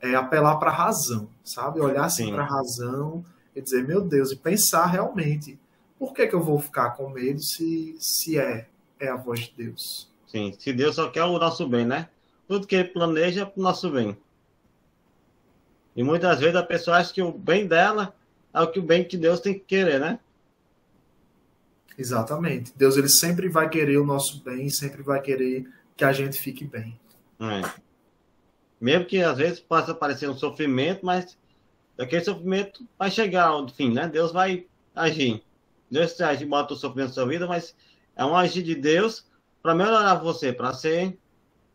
é, 0.00 0.14
apelar 0.14 0.58
para 0.58 0.70
a 0.70 0.74
razão, 0.74 1.28
sabe? 1.42 1.80
Olhar 1.80 2.04
assim 2.04 2.30
para 2.30 2.44
a 2.44 2.46
razão 2.46 3.24
e 3.52 3.60
dizer, 3.60 3.84
meu 3.84 4.00
Deus, 4.00 4.30
e 4.30 4.36
pensar 4.36 4.86
realmente 4.86 5.58
por 5.98 6.14
que, 6.14 6.24
que 6.24 6.36
eu 6.36 6.40
vou 6.40 6.60
ficar 6.60 6.90
com 6.90 7.10
medo 7.10 7.42
se, 7.42 7.96
se 7.98 8.38
é, 8.38 8.68
é 9.00 9.08
a 9.08 9.16
voz 9.16 9.40
de 9.40 9.54
Deus? 9.56 10.08
Sim, 10.28 10.54
se 10.56 10.72
Deus 10.72 10.94
só 10.94 11.10
quer 11.10 11.24
o 11.24 11.36
nosso 11.36 11.66
bem, 11.66 11.84
né? 11.84 12.08
Tudo 12.46 12.64
que 12.64 12.76
ele 12.76 12.90
planeja 12.90 13.42
é 13.42 13.44
para 13.44 13.58
o 13.58 13.62
nosso 13.64 13.90
bem. 13.90 14.16
E 15.96 16.04
muitas 16.04 16.38
vezes 16.38 16.54
a 16.54 16.62
pessoa 16.62 16.98
acha 16.98 17.12
que 17.12 17.20
o 17.20 17.32
bem 17.32 17.66
dela 17.66 18.14
é 18.54 18.60
o 18.60 18.70
que 18.70 18.78
o 18.78 18.84
bem 18.84 19.02
que 19.02 19.16
Deus 19.16 19.40
tem 19.40 19.54
que 19.54 19.64
querer, 19.64 19.98
né? 19.98 20.20
Exatamente. 21.98 22.72
Deus 22.76 22.96
ele 22.96 23.08
sempre 23.08 23.48
vai 23.48 23.68
querer 23.68 23.98
o 23.98 24.06
nosso 24.06 24.40
bem, 24.44 24.70
sempre 24.70 25.02
vai 25.02 25.20
querer 25.20 25.68
que 25.96 26.04
a 26.04 26.12
gente 26.12 26.40
fique 26.40 26.64
bem. 26.64 26.98
É. 27.40 27.68
Mesmo 28.80 29.04
que 29.04 29.20
às 29.20 29.36
vezes 29.36 29.58
possa 29.58 29.92
parecer 29.92 30.30
um 30.30 30.36
sofrimento, 30.36 31.04
mas 31.04 31.36
aquele 31.98 32.24
sofrimento 32.24 32.86
vai 32.96 33.10
chegar 33.10 33.46
ao 33.46 33.68
fim, 33.68 33.92
né? 33.92 34.08
Deus 34.08 34.32
vai 34.32 34.66
agir. 34.94 35.42
Deus 35.90 36.20
a 36.20 36.34
gente 36.34 36.48
bota 36.48 36.74
o 36.74 36.76
sofrimento 36.76 37.08
na 37.08 37.14
sua 37.14 37.26
vida, 37.26 37.46
mas 37.48 37.74
é 38.14 38.24
um 38.24 38.36
agir 38.36 38.62
de 38.62 38.76
Deus 38.76 39.26
para 39.60 39.74
melhorar 39.74 40.14
você, 40.14 40.52
para 40.52 40.72
ser 40.72 41.18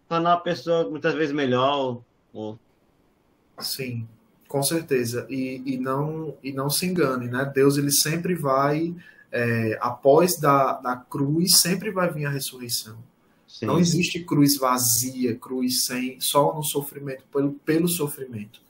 tornar 0.08 0.34
a 0.34 0.38
pessoa 0.38 0.90
muitas 0.90 1.14
vezes 1.14 1.34
melhor. 1.34 2.02
Ou... 2.32 2.58
Sim, 3.60 4.08
com 4.48 4.64
certeza. 4.64 5.26
E, 5.30 5.62
e, 5.66 5.78
não, 5.78 6.38
e 6.42 6.54
não 6.54 6.70
se 6.70 6.86
engane, 6.86 7.28
né? 7.28 7.52
Deus 7.54 7.78
ele 7.78 7.92
sempre 7.92 8.36
vai, 8.36 8.96
é, 9.34 9.80
após 9.82 10.40
da, 10.40 10.74
da 10.74 10.96
cruz, 10.96 11.58
sempre 11.60 11.90
vai 11.90 12.08
vir 12.14 12.28
a 12.28 12.30
ressurreição. 12.30 13.00
Sim. 13.48 13.66
Não 13.66 13.80
existe 13.80 14.24
cruz 14.24 14.58
vazia, 14.58 15.36
cruz 15.36 15.86
sem, 15.86 16.22
só 16.22 16.54
no 16.54 16.64
sofrimento, 16.64 17.24
pelo, 17.34 17.54
pelo 17.54 17.88
sofrimento. 17.88 18.62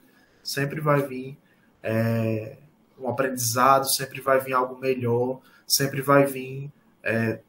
Sempre 0.41 0.79
vai 0.79 1.05
vir 1.05 1.37
é, 1.81 2.57
um 2.97 3.09
aprendizado, 3.09 3.93
sempre 3.93 4.21
vai 4.21 4.39
vir 4.39 4.53
algo 4.53 4.79
melhor, 4.79 5.41
sempre 5.67 6.01
vai 6.01 6.25
vir 6.25 6.71
é, 7.03 7.41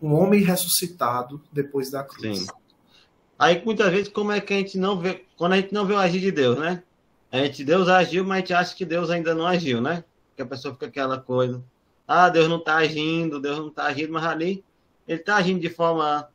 um 0.00 0.14
homem 0.14 0.42
ressuscitado 0.42 1.42
depois 1.52 1.90
da 1.90 2.02
cruz. 2.02 2.40
Sim. 2.40 2.46
Aí 3.38 3.62
muitas 3.64 3.90
vezes 3.90 4.08
como 4.08 4.32
é 4.32 4.40
que 4.40 4.54
a 4.54 4.56
gente 4.56 4.78
não 4.78 4.98
vê, 4.98 5.24
quando 5.36 5.52
a 5.52 5.56
gente 5.56 5.74
não 5.74 5.84
vê 5.86 5.92
o 5.92 5.98
agir 5.98 6.20
de 6.20 6.32
Deus, 6.32 6.58
né? 6.58 6.82
A 7.30 7.38
gente, 7.38 7.64
Deus 7.64 7.86
agiu, 7.86 8.24
mas 8.24 8.38
a 8.38 8.40
gente 8.40 8.54
acha 8.54 8.74
que 8.74 8.84
Deus 8.84 9.10
ainda 9.10 9.34
não 9.34 9.46
agiu, 9.46 9.80
né? 9.80 10.04
Que 10.34 10.42
a 10.42 10.46
pessoa 10.46 10.72
fica 10.74 10.86
aquela 10.86 11.18
coisa. 11.18 11.62
Ah, 12.12 12.28
Deus 12.28 12.48
não 12.48 12.56
está 12.58 12.74
agindo, 12.74 13.38
Deus 13.38 13.56
não 13.56 13.68
está 13.68 13.84
agindo, 13.84 14.12
mas 14.12 14.24
ali 14.24 14.64
ele 15.06 15.20
está 15.20 15.36
agindo 15.36 15.60
de 15.60 15.70
forma 15.70 16.28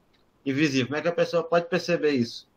invisível. 0.46 0.88
Como 0.88 0.98
é 0.98 1.02
que 1.02 1.08
a 1.10 1.12
pessoa 1.12 1.44
pode 1.44 1.68
perceber 1.68 2.12
isso? 2.12 2.48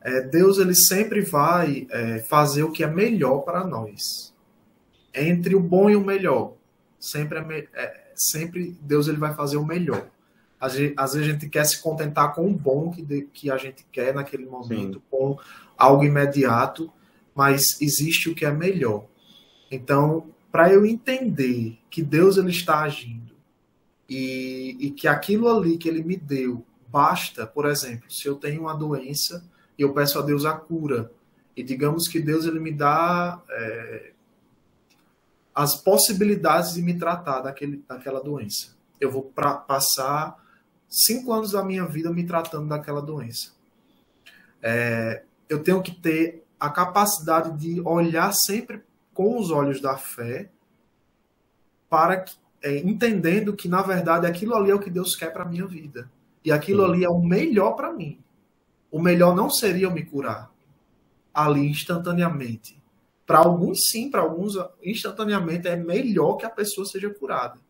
É, 0.00 0.20
Deus 0.20 0.58
ele 0.58 0.76
sempre 0.76 1.22
vai 1.22 1.88
é, 1.90 2.20
fazer 2.20 2.62
o 2.62 2.70
que 2.70 2.84
é 2.84 2.86
melhor 2.86 3.40
para 3.40 3.64
nós. 3.64 4.32
Entre 5.12 5.56
o 5.56 5.60
bom 5.60 5.90
e 5.90 5.96
o 5.96 6.04
melhor, 6.04 6.54
sempre 7.00 7.40
é, 7.40 7.68
é, 7.74 8.12
sempre 8.14 8.78
Deus 8.80 9.08
ele 9.08 9.18
vai 9.18 9.34
fazer 9.34 9.56
o 9.56 9.66
melhor. 9.66 10.06
Às 10.60 10.74
vezes, 10.74 10.94
às 10.96 11.14
vezes 11.14 11.28
a 11.28 11.32
gente 11.32 11.48
quer 11.48 11.64
se 11.64 11.82
contentar 11.82 12.32
com 12.32 12.46
o 12.46 12.54
bom 12.54 12.92
que, 12.92 13.02
de, 13.02 13.22
que 13.22 13.50
a 13.50 13.56
gente 13.56 13.84
quer 13.90 14.14
naquele 14.14 14.46
momento, 14.46 14.98
Sim. 14.98 15.02
com 15.10 15.36
algo 15.76 16.04
imediato, 16.04 16.92
mas 17.34 17.80
existe 17.80 18.30
o 18.30 18.36
que 18.36 18.44
é 18.44 18.52
melhor. 18.52 19.06
Então, 19.68 20.30
para 20.50 20.72
eu 20.72 20.84
entender 20.84 21.78
que 21.90 22.02
Deus 22.02 22.36
ele 22.36 22.50
está 22.50 22.80
agindo 22.80 23.34
e, 24.08 24.76
e 24.80 24.90
que 24.90 25.06
aquilo 25.06 25.48
ali 25.48 25.78
que 25.78 25.88
ele 25.88 26.02
me 26.02 26.16
deu 26.16 26.64
basta, 26.88 27.46
por 27.46 27.66
exemplo, 27.66 28.10
se 28.10 28.26
eu 28.26 28.34
tenho 28.34 28.62
uma 28.62 28.74
doença 28.74 29.44
e 29.78 29.82
eu 29.82 29.92
peço 29.94 30.18
a 30.18 30.22
Deus 30.22 30.44
a 30.44 30.52
cura, 30.52 31.10
e 31.56 31.62
digamos 31.62 32.08
que 32.08 32.20
Deus 32.20 32.44
ele 32.44 32.58
me 32.58 32.72
dá 32.72 33.40
é, 33.48 34.12
as 35.54 35.76
possibilidades 35.76 36.74
de 36.74 36.82
me 36.82 36.98
tratar 36.98 37.40
daquele, 37.40 37.82
daquela 37.88 38.20
doença. 38.20 38.76
Eu 39.00 39.10
vou 39.10 39.22
pra, 39.22 39.54
passar 39.54 40.36
cinco 40.88 41.32
anos 41.32 41.52
da 41.52 41.64
minha 41.64 41.86
vida 41.86 42.10
me 42.10 42.24
tratando 42.26 42.68
daquela 42.68 43.00
doença. 43.00 43.52
É, 44.62 45.22
eu 45.48 45.62
tenho 45.62 45.82
que 45.82 45.92
ter 45.92 46.44
a 46.58 46.68
capacidade 46.68 47.56
de 47.58 47.80
olhar 47.80 48.32
sempre 48.32 48.82
com 49.20 49.38
os 49.38 49.50
olhos 49.50 49.82
da 49.82 49.98
fé, 49.98 50.50
para 51.90 52.22
que, 52.22 52.34
é, 52.62 52.78
entendendo 52.78 53.54
que 53.54 53.68
na 53.68 53.82
verdade 53.82 54.26
aquilo 54.26 54.54
ali 54.54 54.70
é 54.70 54.74
o 54.74 54.80
que 54.80 54.88
Deus 54.88 55.14
quer 55.14 55.30
para 55.30 55.44
minha 55.44 55.66
vida 55.66 56.10
e 56.42 56.50
aquilo 56.50 56.82
ali 56.82 57.04
é 57.04 57.10
o 57.10 57.20
melhor 57.20 57.72
para 57.72 57.92
mim. 57.92 58.18
O 58.90 58.98
melhor 58.98 59.36
não 59.36 59.50
seria 59.50 59.84
eu 59.84 59.90
me 59.90 60.02
curar 60.02 60.50
ali 61.34 61.68
instantaneamente. 61.68 62.82
Para 63.26 63.40
alguns 63.40 63.90
sim, 63.90 64.10
para 64.10 64.22
alguns 64.22 64.54
instantaneamente 64.82 65.68
é 65.68 65.76
melhor 65.76 66.38
que 66.38 66.46
a 66.46 66.50
pessoa 66.50 66.86
seja 66.86 67.12
curada. 67.12 67.60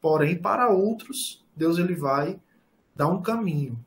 Porém, 0.00 0.36
para 0.36 0.70
outros, 0.70 1.46
Deus 1.54 1.78
ele 1.78 1.94
vai 1.94 2.40
dar 2.96 3.06
um 3.06 3.22
caminho. 3.22 3.78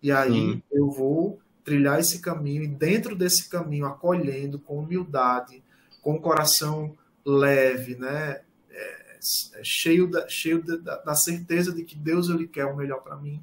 E 0.00 0.12
aí 0.12 0.62
eu 0.70 0.92
vou 0.92 1.40
trilhar 1.64 1.98
esse 1.98 2.20
caminho 2.20 2.62
e 2.62 2.68
dentro 2.68 3.16
desse 3.16 3.48
caminho 3.50 3.86
acolhendo 3.86 4.60
com 4.60 4.78
humildade, 4.78 5.63
com 6.04 6.16
o 6.16 6.20
coração 6.20 6.94
leve, 7.24 7.96
né? 7.96 8.42
É, 8.70 9.18
cheio 9.62 10.06
da, 10.06 10.28
cheio 10.28 10.62
da, 10.62 10.98
da, 10.98 11.14
certeza 11.14 11.72
de 11.72 11.82
que 11.82 11.96
Deus 11.96 12.28
ele 12.28 12.46
quer 12.46 12.66
o 12.66 12.76
melhor 12.76 13.02
para 13.02 13.16
mim. 13.16 13.42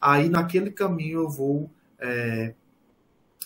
Aí 0.00 0.28
naquele 0.28 0.72
caminho 0.72 1.20
eu 1.20 1.30
vou 1.30 1.70
é, 2.00 2.54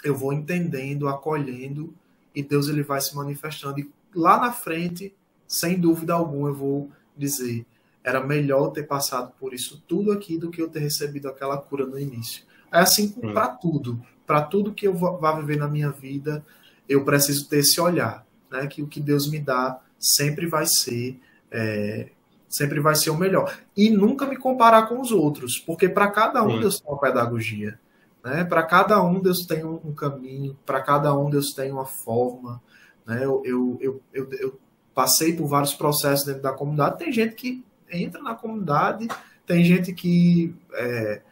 eu 0.02 0.16
vou 0.16 0.32
entendendo, 0.32 1.06
acolhendo 1.06 1.94
e 2.34 2.42
Deus 2.42 2.68
ele 2.68 2.82
vai 2.82 3.00
se 3.02 3.14
manifestando. 3.14 3.78
E 3.78 3.90
lá 4.14 4.40
na 4.40 4.52
frente, 4.52 5.14
sem 5.46 5.78
dúvida 5.78 6.14
alguma, 6.14 6.48
eu 6.48 6.54
vou 6.54 6.90
dizer 7.14 7.66
era 8.02 8.24
melhor 8.24 8.70
ter 8.70 8.84
passado 8.84 9.32
por 9.38 9.52
isso 9.52 9.82
tudo 9.86 10.12
aqui 10.12 10.38
do 10.38 10.48
que 10.48 10.62
eu 10.62 10.68
ter 10.68 10.78
recebido 10.78 11.28
aquela 11.28 11.58
cura 11.58 11.84
no 11.84 11.98
início. 11.98 12.44
É 12.72 12.78
assim 12.78 13.08
para 13.08 13.48
tudo. 13.48 14.00
Para 14.24 14.42
tudo 14.42 14.72
que 14.72 14.86
eu 14.86 14.94
vá 14.94 15.32
viver 15.32 15.56
na 15.56 15.68
minha 15.68 15.90
vida, 15.90 16.44
eu 16.88 17.04
preciso 17.04 17.48
ter 17.48 17.58
esse 17.58 17.80
olhar, 17.80 18.25
né? 18.50 18.66
Que 18.66 18.82
o 18.82 18.86
que 18.86 19.00
Deus 19.00 19.30
me 19.30 19.38
dá 19.38 19.80
sempre 19.98 20.46
vai 20.46 20.66
ser 20.66 21.20
é, 21.50 22.10
sempre 22.48 22.80
vai 22.80 22.94
ser 22.94 23.10
o 23.10 23.16
melhor. 23.16 23.56
E 23.76 23.90
nunca 23.90 24.26
me 24.26 24.36
comparar 24.36 24.88
com 24.88 25.00
os 25.00 25.10
outros, 25.10 25.58
porque 25.58 25.88
para 25.88 26.10
cada 26.10 26.42
um 26.42 26.52
Sim. 26.52 26.60
Deus 26.60 26.80
tem 26.80 26.90
uma 26.90 27.00
pedagogia. 27.00 27.78
Né? 28.24 28.44
Para 28.44 28.62
cada 28.62 29.02
um 29.02 29.20
Deus 29.20 29.46
tem 29.46 29.64
um, 29.64 29.92
caminho, 29.94 30.56
para 30.64 30.80
cada 30.80 31.16
um 31.16 31.30
Deus 31.30 31.52
tem 31.52 31.70
uma 31.70 31.86
forma. 31.86 32.60
Né? 33.06 33.24
Eu, 33.24 33.42
eu, 33.44 33.78
eu, 33.80 34.02
eu, 34.12 34.32
eu 34.32 34.60
passei 34.94 35.34
por 35.34 35.46
vários 35.46 35.74
processos 35.74 36.26
dentro 36.26 36.42
da 36.42 36.52
comunidade. 36.52 36.98
Tem 36.98 37.12
gente 37.12 37.34
que 37.34 37.64
entra 37.90 38.22
na 38.22 38.34
comunidade, 38.34 39.06
tem 39.46 39.62
gente 39.62 39.92
que, 39.92 40.54
é, 40.72 41.22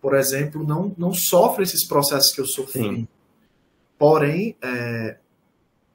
por 0.00 0.14
exemplo, 0.14 0.64
não, 0.64 0.94
não 0.96 1.12
sofre 1.12 1.64
esses 1.64 1.86
processos 1.86 2.32
que 2.32 2.40
eu 2.40 2.46
sofri. 2.46 2.82
Sim. 2.82 3.08
Porém, 3.98 4.56
é, 4.62 5.16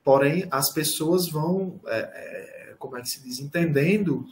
porém, 0.04 0.48
as 0.52 0.72
pessoas 0.74 1.30
vão, 1.30 1.80
é, 1.88 2.00
é 2.00 2.76
como 2.78 2.98
é 2.98 3.02
que 3.02 3.10
se 3.10 3.24
diz, 3.24 3.40
entendendo, 3.40 4.26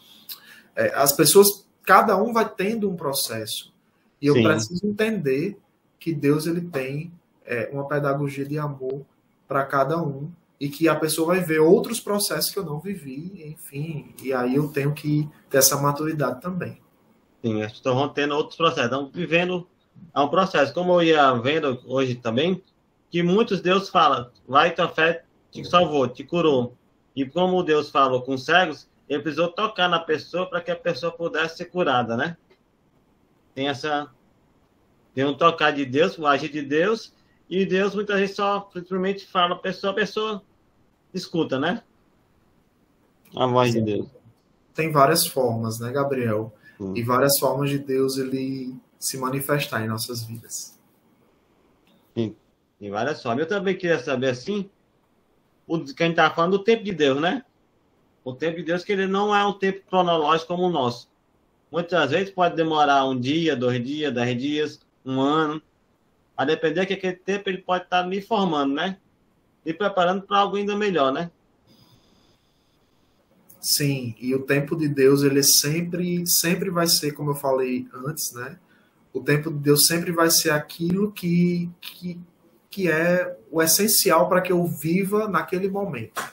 é, 0.75 0.93
as 0.95 1.11
pessoas, 1.11 1.67
cada 1.83 2.21
um 2.21 2.33
vai 2.33 2.47
tendo 2.47 2.89
um 2.89 2.95
processo. 2.95 3.73
E 4.21 4.27
eu 4.27 4.35
Sim. 4.35 4.43
preciso 4.43 4.85
entender 4.85 5.57
que 5.99 6.13
Deus 6.13 6.47
ele 6.47 6.61
tem 6.61 7.11
é, 7.45 7.69
uma 7.71 7.87
pedagogia 7.87 8.45
de 8.45 8.57
amor 8.57 9.05
para 9.47 9.65
cada 9.65 10.01
um 10.01 10.31
e 10.59 10.69
que 10.69 10.87
a 10.87 10.95
pessoa 10.95 11.27
vai 11.27 11.39
ver 11.39 11.59
outros 11.59 11.99
processos 11.99 12.51
que 12.51 12.57
eu 12.57 12.65
não 12.65 12.79
vivi, 12.79 13.43
enfim, 13.45 14.13
e 14.23 14.33
aí 14.33 14.55
eu 14.55 14.67
tenho 14.69 14.93
que 14.93 15.29
ter 15.49 15.59
essa 15.59 15.79
maturidade 15.79 16.41
também. 16.41 16.81
Sim, 17.43 17.61
estão 17.61 18.09
tendo 18.09 18.35
outros 18.35 18.57
processos, 18.57 18.85
estão 18.85 19.09
vivendo 19.09 19.67
é 20.13 20.19
um 20.19 20.27
processo, 20.27 20.73
como 20.73 20.93
eu 20.93 21.03
ia 21.03 21.33
vendo 21.33 21.79
hoje 21.85 22.15
também, 22.15 22.61
que 23.09 23.21
muitos 23.21 23.61
Deus 23.61 23.89
fala, 23.89 24.31
vai 24.47 24.73
tua 24.73 24.87
fé 24.87 25.23
te 25.51 25.63
salvou, 25.65 26.07
te 26.07 26.23
curou. 26.23 26.75
E 27.15 27.25
como 27.25 27.63
Deus 27.63 27.89
falou 27.89 28.21
com 28.21 28.37
cegos, 28.37 28.87
ele 29.09 29.21
precisou 29.21 29.51
tocar 29.51 29.87
na 29.87 29.99
pessoa 29.99 30.49
para 30.49 30.61
que 30.61 30.71
a 30.71 30.75
pessoa 30.75 31.11
pudesse 31.11 31.57
ser 31.57 31.65
curada, 31.65 32.15
né? 32.15 32.37
Tem 33.55 33.69
essa 33.69 34.11
tem 35.17 35.25
um 35.25 35.33
tocar 35.33 35.71
de 35.71 35.83
Deus, 35.83 36.19
um 36.19 36.27
agir 36.27 36.51
de 36.51 36.61
Deus, 36.61 37.11
e 37.49 37.65
Deus 37.65 37.95
muitas 37.95 38.19
vezes 38.19 38.35
só 38.35 38.69
simplesmente 38.71 39.25
fala 39.25 39.55
a 39.55 39.57
pessoa, 39.57 39.91
a 39.91 39.95
pessoa 39.95 40.43
escuta, 41.11 41.59
né? 41.59 41.81
A 43.35 43.47
voz 43.47 43.71
Sim. 43.71 43.79
de 43.79 43.93
Deus. 43.93 44.09
Tem 44.75 44.91
várias 44.91 45.25
formas, 45.25 45.79
né, 45.79 45.91
Gabriel? 45.91 46.53
Hum. 46.79 46.93
E 46.95 47.01
várias 47.01 47.39
formas 47.39 47.71
de 47.71 47.79
Deus 47.79 48.17
ele 48.17 48.75
se 48.99 49.17
manifestar 49.17 49.83
em 49.83 49.87
nossas 49.87 50.23
vidas. 50.23 50.77
Sim, 52.15 52.35
tem 52.79 52.91
várias 52.91 53.23
formas. 53.23 53.41
Eu 53.41 53.49
também 53.49 53.75
queria 53.75 53.99
saber 53.99 54.29
assim, 54.29 54.69
o 55.67 55.83
que 55.83 56.03
a 56.03 56.05
gente 56.05 56.13
está 56.13 56.29
falando 56.31 56.57
do 56.57 56.63
tempo 56.63 56.83
de 56.83 56.91
Deus, 56.91 57.19
né? 57.19 57.43
O 58.23 58.33
tempo 58.33 58.57
de 58.57 58.63
Deus 58.63 58.83
que 58.83 58.91
ele 58.91 59.07
não 59.07 59.35
é 59.35 59.45
um 59.45 59.53
tempo 59.53 59.81
cronológico 59.89 60.47
como 60.47 60.63
o 60.63 60.71
nosso. 60.71 61.09
Muitas 61.71 62.11
vezes 62.11 62.29
pode 62.29 62.55
demorar 62.55 63.05
um 63.05 63.19
dia, 63.19 63.55
dois 63.55 63.83
dias, 63.83 64.13
dez 64.13 64.41
dias, 64.41 64.79
um 65.05 65.19
ano. 65.19 65.61
A 66.35 66.45
depender 66.45 66.85
que 66.85 66.93
aquele 66.93 67.15
tempo 67.15 67.49
ele 67.49 67.59
pode 67.59 67.83
estar 67.83 68.03
me 68.07 68.21
formando, 68.21 68.73
né? 68.73 68.97
e 69.67 69.73
preparando 69.73 70.21
para 70.21 70.37
algo 70.37 70.55
ainda 70.55 70.77
melhor, 70.77 71.11
né? 71.11 71.29
Sim, 73.59 74.15
e 74.17 74.33
o 74.33 74.43
tempo 74.43 74.77
de 74.77 74.87
Deus, 74.87 75.23
ele 75.23 75.43
sempre, 75.43 76.25
sempre 76.25 76.69
vai 76.69 76.87
ser, 76.87 77.11
como 77.11 77.31
eu 77.31 77.35
falei 77.35 77.85
antes, 77.93 78.31
né? 78.31 78.57
O 79.11 79.19
tempo 79.19 79.51
de 79.51 79.57
Deus 79.57 79.85
sempre 79.87 80.13
vai 80.13 80.31
ser 80.31 80.51
aquilo 80.51 81.11
que, 81.11 81.69
que, 81.81 82.17
que 82.77 82.87
é 82.87 83.35
o 83.49 83.59
essencial 83.59 84.29
para 84.29 84.39
que 84.39 84.51
eu 84.51 84.63
viva 84.63 85.27
naquele 85.27 85.67
momento. 85.67 86.23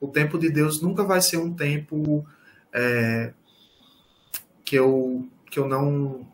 O 0.00 0.08
tempo 0.08 0.38
de 0.38 0.48
Deus 0.48 0.80
nunca 0.80 1.04
vai 1.04 1.20
ser 1.20 1.36
um 1.36 1.52
tempo 1.52 2.26
é, 2.72 3.34
que 4.64 4.74
eu, 4.74 5.28
que 5.50 5.58
eu 5.58 5.68
não, 5.68 6.26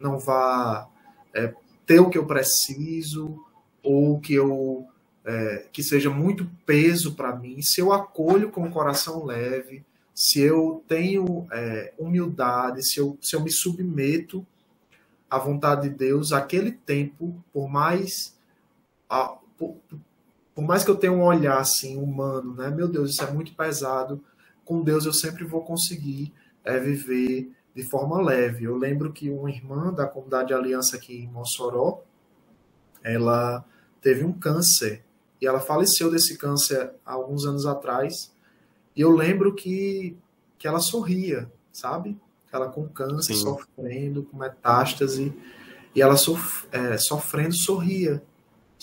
não 0.00 0.18
vá 0.18 0.88
é, 1.32 1.54
ter 1.86 2.00
o 2.00 2.10
que 2.10 2.18
eu 2.18 2.26
preciso 2.26 3.38
ou 3.84 4.18
que 4.18 4.34
eu 4.34 4.84
é, 5.24 5.68
que 5.72 5.84
seja 5.84 6.10
muito 6.10 6.50
peso 6.66 7.14
para 7.14 7.36
mim, 7.36 7.62
se 7.62 7.80
eu 7.80 7.92
acolho 7.92 8.50
com 8.50 8.64
o 8.64 8.70
coração 8.70 9.24
leve, 9.24 9.84
se 10.12 10.40
eu 10.40 10.82
tenho 10.88 11.46
é, 11.52 11.94
humildade, 11.96 12.84
se 12.84 12.98
eu, 12.98 13.16
se 13.22 13.36
eu 13.36 13.40
me 13.40 13.52
submeto 13.52 14.44
à 15.30 15.38
vontade 15.38 15.88
de 15.88 15.94
Deus, 15.94 16.32
aquele 16.32 16.72
tempo, 16.72 17.40
por 17.52 17.68
mais 17.68 18.34
a, 19.08 19.36
por, 19.56 19.76
por, 20.54 20.62
mais 20.62 20.84
que 20.84 20.90
eu 20.90 20.96
tenha 20.96 21.12
um 21.12 21.22
olhar 21.22 21.58
assim 21.58 21.96
humano, 21.96 22.54
né? 22.54 22.70
Meu 22.70 22.88
Deus, 22.88 23.10
isso 23.10 23.22
é 23.22 23.30
muito 23.30 23.54
pesado. 23.54 24.22
Com 24.64 24.82
Deus 24.82 25.04
eu 25.04 25.12
sempre 25.12 25.44
vou 25.44 25.62
conseguir 25.62 26.32
é, 26.64 26.78
viver 26.78 27.52
de 27.74 27.82
forma 27.82 28.20
leve. 28.20 28.64
Eu 28.64 28.76
lembro 28.76 29.12
que 29.12 29.30
uma 29.30 29.50
irmã 29.50 29.92
da 29.92 30.06
comunidade 30.06 30.48
de 30.48 30.54
Aliança 30.54 30.96
aqui 30.96 31.24
em 31.24 31.28
Mossoró, 31.28 32.02
ela 33.02 33.64
teve 34.00 34.24
um 34.24 34.32
câncer 34.32 35.02
e 35.40 35.46
ela 35.46 35.60
faleceu 35.60 36.10
desse 36.10 36.38
câncer 36.38 36.92
há 37.04 37.12
alguns 37.12 37.44
anos 37.44 37.66
atrás. 37.66 38.32
E 38.96 39.00
eu 39.00 39.10
lembro 39.10 39.54
que, 39.54 40.16
que 40.56 40.66
ela 40.66 40.80
sorria, 40.80 41.50
sabe? 41.72 42.16
Ela 42.52 42.68
com 42.68 42.88
câncer, 42.88 43.34
Sim. 43.34 43.42
sofrendo, 43.42 44.22
com 44.22 44.38
metástase. 44.38 45.34
E 45.94 46.00
ela 46.00 46.16
sof 46.16 46.66
é, 46.70 46.96
sofrendo, 46.96 47.54
sorria. 47.54 48.22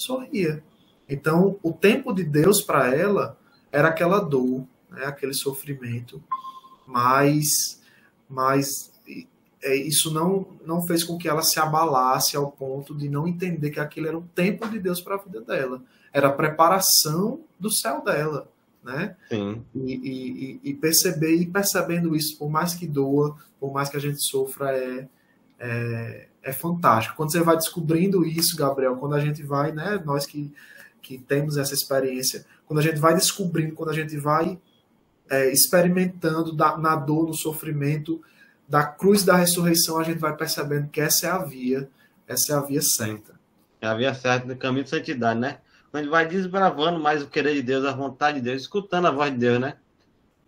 Sorria. 0.02 0.64
Então, 1.08 1.58
o 1.62 1.74
tempo 1.74 2.14
de 2.14 2.24
Deus 2.24 2.62
para 2.62 2.96
ela 2.96 3.38
era 3.72 3.90
aquela 3.90 4.20
dor, 4.20 4.66
né, 4.90 5.06
aquele 5.06 5.34
sofrimento, 5.34 6.22
mas, 6.86 7.82
mas 8.30 8.92
é, 9.64 9.76
isso 9.76 10.12
não, 10.12 10.48
não 10.66 10.82
fez 10.82 11.04
com 11.04 11.18
que 11.18 11.28
ela 11.28 11.42
se 11.42 11.60
abalasse 11.60 12.36
ao 12.36 12.52
ponto 12.52 12.96
de 12.96 13.08
não 13.08 13.28
entender 13.28 13.70
que 13.70 13.80
aquilo 13.80 14.08
era 14.08 14.18
o 14.18 14.28
tempo 14.36 14.68
de 14.68 14.80
Deus 14.80 15.00
para 15.02 15.16
a 15.16 15.20
vida 15.20 15.42
dela. 15.42 15.82
Era 16.12 16.28
a 16.28 16.34
preparação 16.34 17.42
do 17.60 17.72
céu 17.72 18.04
dela. 18.04 18.50
Né? 18.84 19.16
Sim. 19.30 19.64
E, 19.76 20.60
e, 20.64 20.70
e 20.72 20.74
perceber 20.74 21.36
e 21.36 21.46
percebendo 21.46 22.16
isso, 22.16 22.38
por 22.38 22.50
mais 22.50 22.74
que 22.74 22.88
doa, 22.88 23.38
por 23.60 23.72
mais 23.72 23.90
que 23.90 23.98
a 23.98 24.00
gente 24.00 24.20
sofra, 24.24 24.76
é, 24.76 25.08
é, 25.62 26.28
é 26.42 26.52
fantástico. 26.52 27.16
Quando 27.16 27.32
você 27.32 27.42
vai 27.42 27.56
descobrindo 27.56 28.26
isso, 28.26 28.58
Gabriel, 28.58 28.98
quando 28.98 29.14
a 29.14 29.20
gente 29.20 29.44
vai, 29.44 29.72
né, 29.72 30.02
nós 30.04 30.26
que, 30.26 30.52
que 31.02 31.20
temos 31.20 31.56
essa 31.56 31.74
experiência, 31.74 32.44
quando 32.66 32.80
a 32.80 32.82
gente 32.82 33.00
vai 33.00 33.14
descobrindo, 33.14 33.76
quando 33.76 33.90
a 33.90 33.94
gente 33.94 34.18
vai 34.18 34.60
é, 35.30 35.52
experimentando 35.52 36.52
da, 36.52 36.76
na 36.78 36.96
dor, 36.96 37.28
no 37.28 37.34
sofrimento, 37.34 38.22
da 38.68 38.84
cruz 38.84 39.24
da 39.24 39.36
ressurreição, 39.36 40.00
a 40.00 40.04
gente 40.04 40.18
vai 40.18 40.36
percebendo 40.36 40.90
que 40.90 41.00
essa 41.00 41.28
é 41.28 41.30
a 41.30 41.38
via, 41.38 41.90
essa 42.28 42.54
é 42.54 42.56
a 42.56 42.62
via 42.62 42.82
certa. 42.82 43.40
É 43.80 43.88
a 43.88 43.94
via 43.94 44.14
certa 44.14 44.48
do 44.48 44.56
caminho 44.56 44.84
de 44.84 44.90
santidade, 44.90 45.40
né? 45.40 45.60
Quando 45.92 46.10
vai 46.10 46.26
desbravando 46.28 47.00
mais 47.00 47.22
o 47.22 47.28
querer 47.28 47.54
de 47.54 47.62
Deus, 47.62 47.86
a 47.86 47.92
vontade 47.92 48.38
de 48.40 48.46
Deus, 48.46 48.62
escutando 48.62 49.08
a 49.08 49.12
voz 49.12 49.32
de 49.32 49.38
Deus, 49.38 49.60
né? 49.60 49.76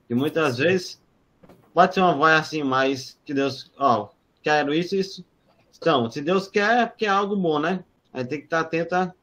E 0.10 0.16
muitas 0.16 0.58
vezes 0.58 1.02
pode 1.74 1.94
ser 1.94 2.00
uma 2.00 2.16
voz 2.16 2.34
assim, 2.40 2.64
mais 2.64 3.20
que 3.26 3.34
Deus, 3.34 3.72
ó, 3.78 4.10
quero 4.44 4.74
isso, 4.74 4.96
isso. 4.96 5.26
Então, 5.78 6.10
se 6.12 6.22
Deus 6.22 6.48
quer, 6.48 6.80
é 6.80 6.86
porque 6.86 7.06
é 7.06 7.10
algo 7.10 7.36
bom, 7.36 7.60
né? 7.60 7.84
A 8.14 8.20
gente 8.20 8.30
tem 8.30 8.40
que 8.40 8.46
estar 8.46 8.60
atento 8.60 8.96
a. 8.96 9.14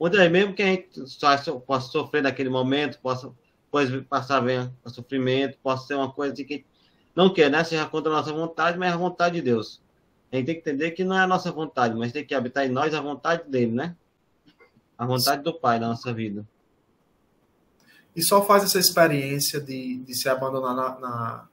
Muitas 0.00 0.18
vezes, 0.18 0.32
mesmo 0.32 0.54
que 0.54 0.62
a 0.62 0.66
gente 0.66 0.88
só 1.06 1.36
possa 1.60 1.88
sofrer 1.90 2.22
naquele 2.22 2.48
momento, 2.48 2.98
possa 3.00 3.32
depois 3.74 4.06
passar 4.06 4.38
ver 4.40 4.70
o 4.84 4.90
sofrimento, 4.90 5.58
possa 5.60 5.88
ser 5.88 5.94
uma 5.94 6.10
coisa 6.10 6.32
que 6.44 6.64
não 7.14 7.32
quer, 7.32 7.50
né? 7.50 7.64
Seja 7.64 7.86
contra 7.86 8.12
a 8.12 8.16
nossa 8.16 8.32
vontade, 8.32 8.78
mas 8.78 8.90
é 8.90 8.94
a 8.94 8.96
vontade 8.96 9.36
de 9.36 9.42
Deus. 9.42 9.82
A 10.30 10.36
gente 10.36 10.46
tem 10.46 10.54
que 10.54 10.60
entender 10.60 10.92
que 10.92 11.02
não 11.02 11.16
é 11.16 11.20
a 11.20 11.26
nossa 11.26 11.50
vontade, 11.50 11.96
mas 11.96 12.12
tem 12.12 12.24
que 12.24 12.34
habitar 12.34 12.64
em 12.64 12.68
nós 12.68 12.94
a 12.94 13.00
vontade 13.00 13.48
dele, 13.50 13.72
né? 13.72 13.96
A 14.96 15.04
vontade 15.04 15.42
do 15.42 15.52
Pai 15.52 15.80
na 15.80 15.88
nossa 15.88 16.12
vida. 16.12 16.46
E 18.14 18.22
só 18.22 18.44
faz 18.44 18.62
essa 18.62 18.78
experiência 18.78 19.60
de, 19.60 19.98
de 19.98 20.14
se 20.14 20.28
abandonar 20.28 20.74
na, 20.76 21.00
na, 21.00 21.48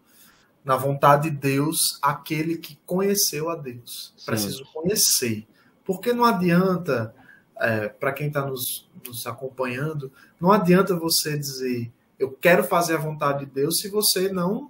na 0.64 0.76
vontade 0.76 1.30
de 1.30 1.36
Deus 1.36 2.00
aquele 2.02 2.58
que 2.58 2.78
conheceu 2.86 3.50
a 3.50 3.56
Deus. 3.56 4.14
Sim. 4.16 4.26
Preciso 4.26 4.66
conhecer. 4.72 5.48
Porque 5.84 6.14
não 6.14 6.24
adianta, 6.24 7.14
é, 7.60 7.90
para 7.90 8.14
quem 8.14 8.28
está 8.28 8.46
nos, 8.46 8.90
nos 9.06 9.26
acompanhando, 9.26 10.12
não 10.40 10.52
adianta 10.52 10.96
você 10.96 11.38
dizer 11.38 11.92
eu 12.22 12.32
quero 12.32 12.64
fazer 12.64 12.94
a 12.94 13.00
vontade 13.00 13.46
de 13.46 13.52
Deus 13.52 13.80
se 13.80 13.90
você 13.90 14.32
não 14.32 14.70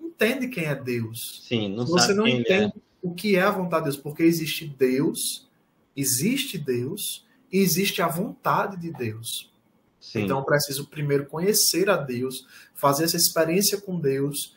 entende 0.00 0.48
quem 0.48 0.64
é 0.64 0.74
Deus. 0.74 1.44
Sim, 1.46 1.68
não 1.68 1.86
se 1.86 1.92
você 1.92 2.14
não 2.14 2.26
é. 2.26 2.30
entende 2.30 2.72
é. 2.74 2.80
o 3.02 3.12
que 3.12 3.36
é 3.36 3.42
a 3.42 3.50
vontade 3.50 3.84
de 3.84 3.90
Deus, 3.90 4.02
porque 4.02 4.22
existe 4.22 4.66
Deus, 4.66 5.46
existe 5.94 6.56
Deus 6.56 7.26
e 7.52 7.58
existe 7.58 8.00
a 8.00 8.08
vontade 8.08 8.78
de 8.78 8.90
Deus. 8.90 9.52
Sim. 10.00 10.22
Então, 10.22 10.38
eu 10.38 10.44
preciso 10.44 10.86
primeiro 10.86 11.26
conhecer 11.26 11.90
a 11.90 11.96
Deus, 11.98 12.46
fazer 12.74 13.04
essa 13.04 13.18
experiência 13.18 13.78
com 13.78 14.00
Deus, 14.00 14.56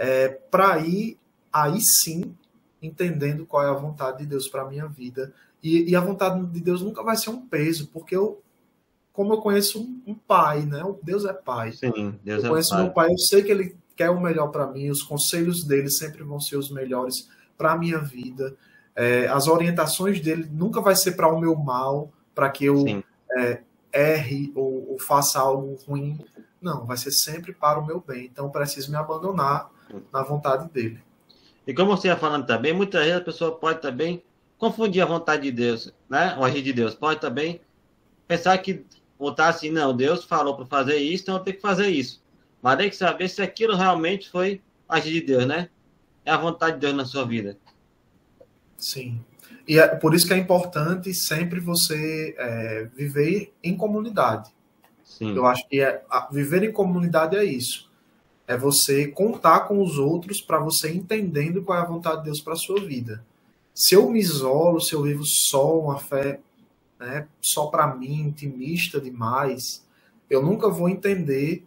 é, 0.00 0.28
para 0.28 0.78
ir 0.78 1.18
aí 1.52 1.78
sim 1.78 2.34
entendendo 2.80 3.44
qual 3.44 3.62
é 3.62 3.68
a 3.68 3.74
vontade 3.74 4.20
de 4.20 4.26
Deus 4.26 4.48
para 4.48 4.62
a 4.62 4.66
minha 4.66 4.86
vida. 4.86 5.30
E, 5.62 5.90
e, 5.90 5.94
a 5.94 6.00
vontade 6.00 6.42
de 6.46 6.58
Deus 6.58 6.80
nunca 6.80 7.02
vai 7.02 7.18
ser 7.18 7.28
um 7.28 7.46
peso, 7.46 7.90
porque 7.92 8.16
eu, 8.16 8.40
como 9.12 9.34
eu 9.34 9.42
conheço 9.42 9.78
um, 9.78 10.00
um 10.06 10.14
pai, 10.14 10.62
né? 10.62 10.82
Deus 11.02 11.26
é 11.26 11.34
pai. 11.34 11.72
Sim, 11.72 12.18
Deus 12.24 12.42
eu 12.42 12.46
é 12.46 12.50
conheço 12.50 12.70
pai. 12.70 12.82
meu 12.82 12.92
pai, 12.92 13.12
eu 13.12 13.18
sei 13.18 13.42
que 13.42 13.52
ele 13.52 13.76
quer 13.94 14.08
o 14.08 14.18
melhor 14.18 14.48
para 14.48 14.66
mim, 14.66 14.88
os 14.88 15.02
conselhos 15.02 15.64
dele 15.64 15.90
sempre 15.90 16.22
vão 16.22 16.40
ser 16.40 16.56
os 16.56 16.70
melhores 16.70 17.28
para 17.58 17.72
a 17.72 17.78
minha 17.78 17.98
vida. 17.98 18.56
É, 18.96 19.28
as 19.28 19.48
orientações 19.48 20.18
dele 20.22 20.48
nunca 20.50 20.80
vai 20.80 20.96
ser 20.96 21.12
para 21.12 21.28
o 21.28 21.38
meu 21.38 21.54
mal, 21.54 22.10
para 22.34 22.48
que 22.48 22.64
eu 22.64 22.86
é, 23.36 23.60
erre 23.92 24.50
ou, 24.54 24.92
ou, 24.92 24.98
faça 24.98 25.38
algo 25.38 25.76
ruim. 25.86 26.18
Não, 26.58 26.86
vai 26.86 26.96
ser 26.96 27.12
sempre 27.12 27.52
para 27.52 27.78
o 27.78 27.86
meu 27.86 28.00
bem. 28.00 28.24
Então, 28.24 28.48
preciso 28.48 28.90
me 28.90 28.96
abandonar 28.96 29.70
na 30.12 30.22
vontade 30.22 30.68
dele. 30.70 31.00
E 31.66 31.74
como 31.74 31.96
você 31.96 32.08
ia 32.08 32.16
falando 32.16 32.46
também, 32.46 32.72
muitas 32.72 33.04
vezes 33.04 33.20
a 33.20 33.24
pessoa 33.24 33.52
pode 33.52 33.80
também 33.80 34.22
confundir 34.58 35.02
a 35.02 35.06
vontade 35.06 35.42
de 35.42 35.52
Deus, 35.52 35.92
né? 36.08 36.36
O 36.38 36.44
agir 36.44 36.62
de 36.62 36.72
Deus. 36.72 36.94
Pode 36.94 37.20
também 37.20 37.60
pensar 38.26 38.56
que 38.58 38.84
botar 39.18 39.48
assim, 39.48 39.70
não, 39.70 39.96
Deus 39.96 40.24
falou 40.24 40.56
para 40.56 40.66
fazer 40.66 40.96
isso, 40.96 41.24
então 41.24 41.36
eu 41.36 41.42
tenho 41.42 41.56
que 41.56 41.62
fazer 41.62 41.88
isso. 41.88 42.22
Mas 42.62 42.76
tem 42.76 42.90
que 42.90 42.96
saber 42.96 43.28
se 43.28 43.42
aquilo 43.42 43.76
realmente 43.76 44.28
foi 44.30 44.60
agir 44.88 45.12
de 45.12 45.20
Deus, 45.20 45.46
né? 45.46 45.68
É 46.24 46.30
a 46.30 46.36
vontade 46.36 46.74
de 46.74 46.80
Deus 46.80 46.94
na 46.94 47.04
sua 47.04 47.24
vida. 47.24 47.56
Sim. 48.76 49.20
E 49.66 49.78
é 49.78 49.86
por 49.86 50.14
isso 50.14 50.26
que 50.26 50.34
é 50.34 50.38
importante 50.38 51.12
sempre 51.14 51.60
você 51.60 52.34
é, 52.38 52.88
viver 52.94 53.52
em 53.62 53.76
comunidade. 53.76 54.50
Sim. 55.04 55.36
Eu 55.36 55.46
acho 55.46 55.68
que 55.68 55.80
é, 55.80 56.02
viver 56.30 56.62
em 56.62 56.72
comunidade 56.72 57.36
é 57.36 57.44
isso 57.44 57.89
é 58.50 58.56
você 58.56 59.06
contar 59.06 59.60
com 59.68 59.80
os 59.80 59.96
outros 59.96 60.40
para 60.40 60.58
você 60.58 60.92
entendendo 60.92 61.62
qual 61.62 61.78
é 61.78 61.82
a 61.82 61.86
vontade 61.86 62.18
de 62.18 62.24
Deus 62.24 62.40
para 62.40 62.56
sua 62.56 62.80
vida. 62.80 63.24
Se 63.72 63.94
eu 63.94 64.10
me 64.10 64.18
isolo, 64.18 64.80
se 64.80 64.92
eu 64.92 65.04
vivo 65.04 65.22
só 65.24 65.78
uma 65.78 66.00
fé 66.00 66.40
né, 66.98 67.28
só 67.40 67.66
para 67.66 67.94
mim, 67.94 68.22
intimista 68.22 69.00
demais, 69.00 69.86
eu 70.28 70.42
nunca 70.42 70.68
vou 70.68 70.88
entender 70.88 71.62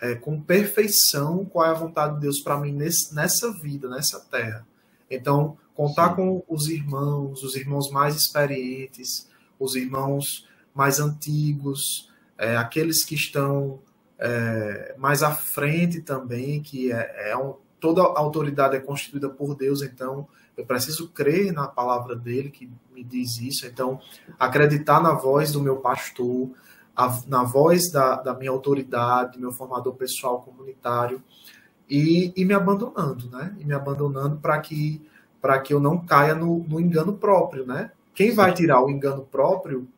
é, 0.00 0.14
com 0.14 0.40
perfeição 0.40 1.44
qual 1.44 1.66
é 1.66 1.70
a 1.70 1.74
vontade 1.74 2.14
de 2.14 2.20
Deus 2.20 2.40
para 2.40 2.56
mim 2.56 2.70
nesse, 2.70 3.12
nessa 3.12 3.52
vida, 3.54 3.88
nessa 3.88 4.20
terra. 4.20 4.64
Então, 5.10 5.58
contar 5.74 6.10
Sim. 6.10 6.14
com 6.14 6.44
os 6.48 6.68
irmãos, 6.68 7.42
os 7.42 7.56
irmãos 7.56 7.90
mais 7.90 8.14
experientes, 8.14 9.28
os 9.58 9.74
irmãos 9.74 10.46
mais 10.72 11.00
antigos, 11.00 12.08
é, 12.38 12.56
aqueles 12.56 13.04
que 13.04 13.16
estão 13.16 13.80
é, 14.24 14.94
mais 14.96 15.24
à 15.24 15.32
frente 15.32 16.00
também, 16.00 16.62
que 16.62 16.92
é, 16.92 17.30
é 17.32 17.36
um, 17.36 17.56
toda 17.80 18.02
autoridade 18.02 18.76
é 18.76 18.80
constituída 18.80 19.28
por 19.28 19.56
Deus, 19.56 19.82
então 19.82 20.28
eu 20.56 20.64
preciso 20.64 21.08
crer 21.08 21.52
na 21.52 21.66
palavra 21.66 22.14
dele 22.14 22.48
que 22.48 22.70
me 22.94 23.02
diz 23.02 23.38
isso, 23.38 23.66
então 23.66 24.00
acreditar 24.38 25.02
na 25.02 25.12
voz 25.12 25.50
do 25.50 25.60
meu 25.60 25.78
pastor, 25.78 26.50
a, 26.94 27.20
na 27.26 27.42
voz 27.42 27.90
da, 27.90 28.14
da 28.16 28.32
minha 28.32 28.52
autoridade, 28.52 29.40
meu 29.40 29.50
formador 29.50 29.94
pessoal 29.94 30.40
comunitário, 30.40 31.20
e, 31.90 32.32
e 32.36 32.44
me 32.44 32.54
abandonando, 32.54 33.28
né? 33.28 33.54
E 33.58 33.64
me 33.64 33.74
abandonando 33.74 34.36
para 34.36 34.58
que 34.60 35.02
para 35.40 35.58
que 35.58 35.74
eu 35.74 35.80
não 35.80 35.98
caia 35.98 36.36
no, 36.36 36.60
no 36.60 36.78
engano 36.78 37.14
próprio, 37.14 37.66
né? 37.66 37.90
Quem 38.14 38.32
vai 38.32 38.54
tirar 38.54 38.80
o 38.80 38.88
engano 38.88 39.22
próprio 39.22 39.88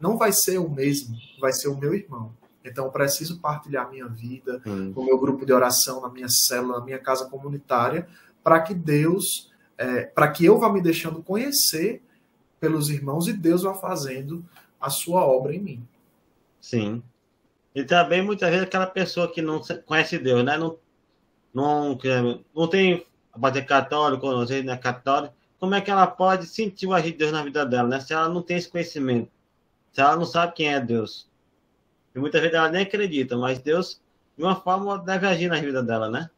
não 0.00 0.16
vai 0.16 0.32
ser 0.32 0.56
o 0.56 0.70
mesmo, 0.70 1.14
vai 1.38 1.52
ser 1.52 1.68
o 1.68 1.76
meu 1.76 1.94
irmão. 1.94 2.32
Então, 2.64 2.86
eu 2.86 2.90
preciso 2.90 3.38
partilhar 3.40 3.90
minha 3.90 4.08
vida 4.08 4.62
hum. 4.66 4.92
no 4.96 5.04
meu 5.04 5.18
grupo 5.18 5.44
de 5.44 5.52
oração, 5.52 6.00
na 6.00 6.08
minha 6.08 6.28
célula, 6.28 6.78
na 6.78 6.84
minha 6.84 6.98
casa 6.98 7.28
comunitária, 7.28 8.08
para 8.42 8.60
que 8.60 8.72
Deus, 8.72 9.52
é, 9.76 10.04
para 10.04 10.30
que 10.30 10.44
eu 10.44 10.58
vá 10.58 10.72
me 10.72 10.80
deixando 10.80 11.22
conhecer 11.22 12.02
pelos 12.58 12.88
irmãos 12.88 13.28
e 13.28 13.32
Deus 13.32 13.62
vá 13.62 13.74
fazendo 13.74 14.44
a 14.80 14.88
sua 14.88 15.26
obra 15.26 15.54
em 15.54 15.60
mim. 15.60 15.88
Sim. 16.60 17.02
E 17.74 17.84
também, 17.84 18.22
muitas 18.22 18.48
vezes, 18.48 18.64
aquela 18.64 18.86
pessoa 18.86 19.30
que 19.30 19.42
não 19.42 19.60
conhece 19.84 20.18
Deus, 20.18 20.44
né? 20.44 20.56
Não, 20.56 20.78
não, 21.52 21.98
não 22.54 22.68
tem 22.68 23.04
bater 23.36 23.66
católico, 23.66 24.30
não 24.30 24.46
sei, 24.46 24.66
é 24.68 24.76
católico, 24.76 25.34
como 25.58 25.74
é 25.74 25.80
que 25.80 25.90
ela 25.90 26.06
pode 26.06 26.46
sentir 26.46 26.86
o 26.86 26.92
agir 26.92 27.12
de 27.12 27.18
Deus 27.18 27.32
na 27.32 27.42
vida 27.42 27.66
dela, 27.66 27.88
né? 27.88 28.00
Se 28.00 28.12
ela 28.12 28.28
não 28.28 28.42
tem 28.42 28.56
esse 28.56 28.68
conhecimento, 28.68 29.30
se 29.92 30.00
ela 30.00 30.16
não 30.16 30.24
sabe 30.24 30.54
quem 30.54 30.72
é 30.72 30.80
Deus. 30.80 31.28
E 32.14 32.18
muitas 32.18 32.40
vezes 32.40 32.56
ela 32.56 32.70
nem 32.70 32.82
acredita, 32.82 33.36
mas 33.36 33.58
Deus, 33.58 34.00
de 34.36 34.44
uma 34.44 34.54
forma, 34.54 34.98
deve 34.98 35.26
agir 35.26 35.48
na 35.48 35.60
vida 35.60 35.82
dela, 35.82 36.10
né? 36.10 36.30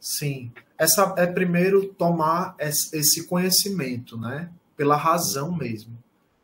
Sim. 0.00 0.50
Essa 0.78 1.14
é 1.18 1.26
primeiro 1.26 1.92
tomar 1.94 2.56
esse 2.58 3.26
conhecimento, 3.26 4.16
né? 4.16 4.50
Pela 4.76 4.96
razão 4.96 5.54
mesmo. 5.54 5.96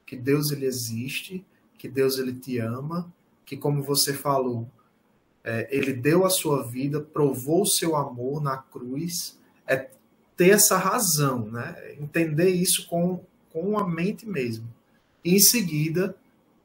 Que 0.04 0.14
Deus 0.14 0.50
ele 0.50 0.66
existe, 0.66 1.44
que 1.78 1.88
Deus 1.88 2.18
ele 2.18 2.34
te 2.34 2.58
ama, 2.58 3.10
que 3.46 3.56
como 3.56 3.82
você 3.82 4.12
falou, 4.12 4.68
é, 5.42 5.68
ele 5.70 5.92
deu 5.92 6.26
a 6.26 6.30
sua 6.30 6.66
vida, 6.66 7.00
provou 7.00 7.62
o 7.62 7.66
seu 7.66 7.96
amor 7.96 8.42
na 8.42 8.58
cruz, 8.58 9.38
é 9.66 9.88
ter 10.36 10.50
essa 10.50 10.76
razão, 10.76 11.50
né? 11.50 11.94
Entender 11.98 12.50
isso 12.50 12.86
com, 12.88 13.24
com 13.50 13.78
a 13.78 13.88
mente 13.88 14.26
mesmo. 14.26 14.68
E 15.24 15.36
em 15.36 15.40
seguida, 15.40 16.14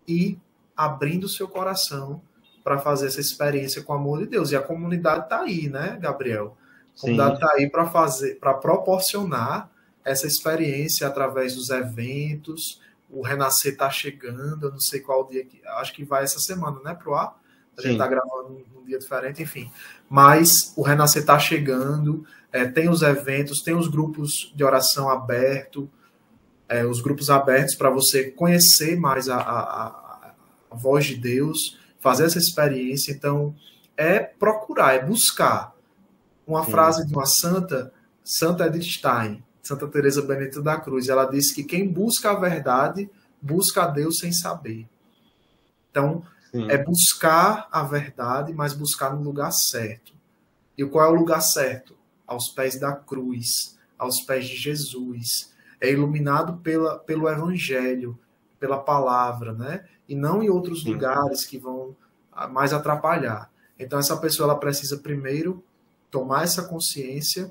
ir 0.06 0.38
abrindo 0.86 1.26
o 1.26 1.30
seu 1.30 1.48
coração 1.48 2.22
para 2.64 2.78
fazer 2.78 3.08
essa 3.08 3.20
experiência 3.20 3.82
com 3.84 3.94
o 3.94 3.96
amor 3.96 4.20
de 4.20 4.28
Deus. 4.28 4.52
E 4.52 4.56
a 4.56 4.62
comunidade 4.62 5.26
está 5.26 5.42
aí, 5.42 5.70
né, 5.70 5.98
Gabriel? 6.00 6.58
A 6.98 7.02
comunidade 7.02 7.36
está 7.36 7.52
aí 7.54 7.70
para 7.70 7.86
fazer, 7.86 8.40
para 8.40 8.54
proporcionar 8.54 9.70
essa 10.04 10.26
experiência 10.26 11.08
através 11.08 11.56
dos 11.56 11.70
eventos, 11.70 12.82
o 13.10 13.22
Renascer 13.22 13.74
está 13.74 13.90
chegando, 13.90 14.68
eu 14.68 14.72
não 14.72 14.80
sei 14.80 15.00
qual 15.00 15.28
dia, 15.28 15.46
que, 15.46 15.62
acho 15.66 15.94
que 15.94 16.04
vai 16.04 16.24
essa 16.24 16.40
semana, 16.40 16.80
né, 16.84 16.96
pro 16.96 17.14
ar? 17.14 17.40
A 17.78 17.82
gente 17.82 17.94
está 17.94 18.08
gravando 18.08 18.66
num 18.74 18.84
dia 18.86 18.98
diferente, 18.98 19.44
enfim. 19.44 19.72
Mas 20.10 20.74
o 20.76 20.82
Renascer 20.82 21.22
está 21.22 21.38
chegando, 21.38 22.26
é, 22.52 22.66
tem 22.66 22.90
os 22.90 23.02
eventos, 23.02 23.62
tem 23.62 23.76
os 23.76 23.88
grupos 23.88 24.52
de 24.56 24.64
oração 24.64 25.10
aberto, 25.10 25.90
é, 26.68 26.86
os 26.86 27.02
grupos 27.02 27.30
abertos 27.30 27.76
para 27.76 27.90
você 27.90 28.32
conhecer 28.32 28.98
mais 28.98 29.28
a, 29.30 29.38
a, 29.38 30.11
voz 30.72 31.06
de 31.06 31.16
Deus, 31.16 31.78
fazer 32.00 32.26
essa 32.26 32.38
experiência. 32.38 33.12
Então, 33.12 33.56
é 33.96 34.20
procurar, 34.20 34.96
é 34.96 35.06
buscar. 35.06 35.76
Uma 36.46 36.66
Sim. 36.66 36.72
frase 36.72 37.08
de 37.08 37.14
uma 37.14 37.26
santa, 37.26 37.94
Santa 38.24 38.68
Edith 38.68 38.84
Stein, 38.84 39.44
Santa 39.62 39.88
Teresa 39.88 40.22
Benedita 40.22 40.62
da 40.62 40.80
Cruz, 40.80 41.08
ela 41.08 41.26
disse 41.26 41.54
que 41.54 41.64
quem 41.64 41.88
busca 41.88 42.32
a 42.32 42.40
verdade 42.40 43.10
busca 43.42 43.84
a 43.84 43.88
Deus 43.88 44.18
sem 44.20 44.32
saber. 44.32 44.88
Então, 45.90 46.24
Sim. 46.52 46.70
é 46.70 46.78
buscar 46.78 47.68
a 47.72 47.84
verdade, 47.84 48.54
mas 48.54 48.74
buscar 48.74 49.16
no 49.16 49.22
lugar 49.22 49.52
certo. 49.52 50.14
E 50.78 50.86
qual 50.86 51.06
é 51.06 51.10
o 51.10 51.20
lugar 51.20 51.42
certo? 51.42 51.96
Aos 52.26 52.50
pés 52.50 52.80
da 52.80 52.94
cruz, 52.94 53.78
aos 53.98 54.22
pés 54.22 54.48
de 54.48 54.56
Jesus. 54.56 55.54
É 55.80 55.92
iluminado 55.92 56.58
pela, 56.58 56.98
pelo 57.00 57.28
Evangelho, 57.28 58.18
pela 58.60 58.78
palavra, 58.78 59.54
né? 59.54 59.86
E 60.12 60.16
não 60.16 60.44
em 60.44 60.50
outros 60.50 60.82
Sim. 60.84 60.92
lugares 60.92 61.46
que 61.46 61.58
vão 61.58 61.96
mais 62.52 62.74
atrapalhar. 62.74 63.50
Então, 63.80 63.98
essa 63.98 64.18
pessoa 64.18 64.50
ela 64.50 64.60
precisa 64.60 64.98
primeiro 64.98 65.64
tomar 66.12 66.44
essa 66.44 66.64
consciência 66.64 67.50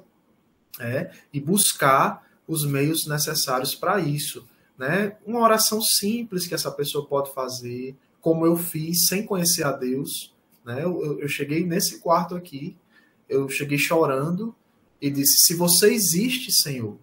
é, 0.78 1.10
e 1.32 1.40
buscar 1.40 2.22
os 2.46 2.66
meios 2.66 3.06
necessários 3.06 3.74
para 3.74 3.98
isso. 3.98 4.46
Né? 4.76 5.16
Uma 5.24 5.40
oração 5.40 5.80
simples 5.80 6.46
que 6.46 6.52
essa 6.52 6.70
pessoa 6.70 7.06
pode 7.06 7.32
fazer, 7.32 7.96
como 8.20 8.44
eu 8.44 8.58
fiz 8.58 9.06
sem 9.08 9.24
conhecer 9.24 9.64
a 9.64 9.72
Deus. 9.72 10.34
Né? 10.62 10.84
Eu, 10.84 11.18
eu 11.18 11.28
cheguei 11.28 11.64
nesse 11.64 11.98
quarto 12.00 12.34
aqui, 12.34 12.76
eu 13.26 13.48
cheguei 13.48 13.78
chorando 13.78 14.54
e 15.00 15.08
disse: 15.08 15.46
Se 15.46 15.54
você 15.54 15.94
existe, 15.94 16.52
Senhor, 16.52 16.98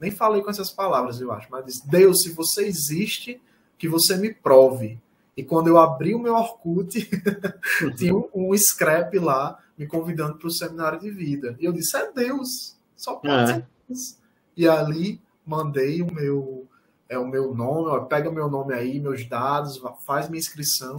nem 0.00 0.10
falei 0.10 0.42
com 0.42 0.50
essas 0.50 0.72
palavras, 0.72 1.20
eu 1.20 1.30
acho, 1.30 1.46
mas 1.48 1.64
disse: 1.64 1.88
Deus, 1.88 2.22
se 2.22 2.32
você 2.32 2.66
existe, 2.66 3.40
que 3.78 3.88
você 3.88 4.16
me 4.16 4.32
prove. 4.32 4.98
E 5.36 5.44
quando 5.44 5.68
eu 5.68 5.78
abri 5.78 6.14
o 6.14 6.18
meu 6.18 6.34
Orkut, 6.34 7.08
tinha 7.96 8.14
um, 8.16 8.28
um 8.34 8.56
scrap 8.56 9.18
lá 9.18 9.58
me 9.76 9.86
convidando 9.86 10.38
para 10.38 10.48
o 10.48 10.50
seminário 10.50 10.98
de 10.98 11.10
vida. 11.10 11.56
E 11.60 11.64
eu 11.64 11.72
disse: 11.72 11.96
É 11.96 12.10
Deus. 12.10 12.76
Só 12.96 13.16
pode 13.16 13.52
é. 13.52 13.64
ser 13.94 14.16
E 14.56 14.66
ali 14.66 15.20
mandei 15.44 16.02
o 16.02 16.12
meu 16.12 16.66
é 17.08 17.16
o 17.16 17.26
meu 17.26 17.54
nome, 17.54 17.88
ó, 17.88 18.00
pega 18.00 18.30
meu 18.32 18.50
nome 18.50 18.74
aí, 18.74 18.98
meus 18.98 19.24
dados, 19.28 19.80
faz 20.04 20.28
minha 20.28 20.40
inscrição, 20.40 20.98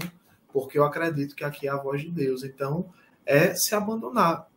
porque 0.54 0.80
eu 0.80 0.86
acredito 0.86 1.36
que 1.36 1.44
aqui 1.44 1.68
é 1.68 1.72
a 1.72 1.76
voz 1.76 2.02
de 2.02 2.10
Deus. 2.10 2.44
Então, 2.44 2.86
é 3.26 3.54
se 3.54 3.76
abandonar. 3.76 4.48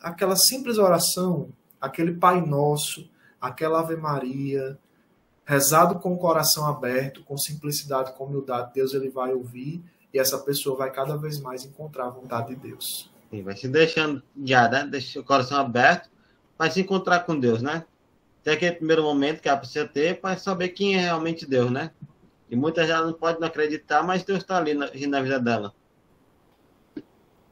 Aquela 0.00 0.34
simples 0.34 0.78
oração, 0.78 1.50
aquele 1.80 2.14
Pai 2.14 2.44
Nosso, 2.44 3.08
aquela 3.40 3.80
Ave 3.80 3.96
Maria, 3.96 4.76
rezado 5.50 5.98
com 5.98 6.14
o 6.14 6.16
coração 6.16 6.64
aberto, 6.64 7.24
com 7.24 7.36
simplicidade, 7.36 8.12
com 8.12 8.24
humildade, 8.24 8.70
Deus 8.72 8.94
ele 8.94 9.10
vai 9.10 9.32
ouvir 9.32 9.82
e 10.14 10.18
essa 10.20 10.38
pessoa 10.38 10.76
vai 10.76 10.92
cada 10.92 11.16
vez 11.16 11.40
mais 11.40 11.64
encontrar 11.64 12.06
a 12.06 12.10
vontade 12.10 12.54
de 12.54 12.54
Deus. 12.54 13.10
Sim, 13.28 13.42
vai 13.42 13.56
se 13.56 13.66
deixando 13.66 14.22
já, 14.44 14.68
né? 14.68 14.86
Deixa 14.86 15.18
o 15.18 15.24
coração 15.24 15.58
aberto 15.58 16.08
para 16.56 16.70
se 16.70 16.80
encontrar 16.80 17.26
com 17.26 17.36
Deus, 17.36 17.60
né? 17.60 17.84
Tem 18.44 18.54
aquele 18.54 18.76
primeiro 18.76 19.02
momento 19.02 19.40
que 19.40 19.48
ela 19.48 19.58
precisa 19.58 19.88
ter 19.88 20.20
para 20.20 20.38
saber 20.38 20.68
quem 20.68 20.94
é 20.94 21.00
realmente 21.00 21.44
Deus, 21.44 21.68
né? 21.68 21.90
E 22.48 22.54
muitas 22.54 22.86
já 22.86 23.02
não 23.02 23.12
podem 23.12 23.44
acreditar, 23.44 24.04
mas 24.04 24.22
Deus 24.22 24.38
está 24.38 24.56
ali 24.56 24.72
na, 24.72 24.86
na, 24.86 25.20
vida 25.20 25.40
dela. 25.40 25.74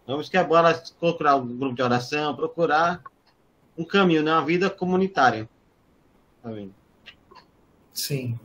Vamos 0.06 0.28
que 0.28 0.36
agora 0.36 0.80
procurar 1.00 1.34
um 1.34 1.58
grupo 1.58 1.74
de 1.74 1.82
oração, 1.82 2.36
procurar 2.36 3.02
um 3.76 3.84
caminho, 3.84 4.22
né? 4.22 4.32
Uma 4.32 4.46
vida 4.46 4.70
comunitária. 4.70 5.48
Tá 6.40 6.50
vendo? 6.52 6.77
Sim. 7.98 8.38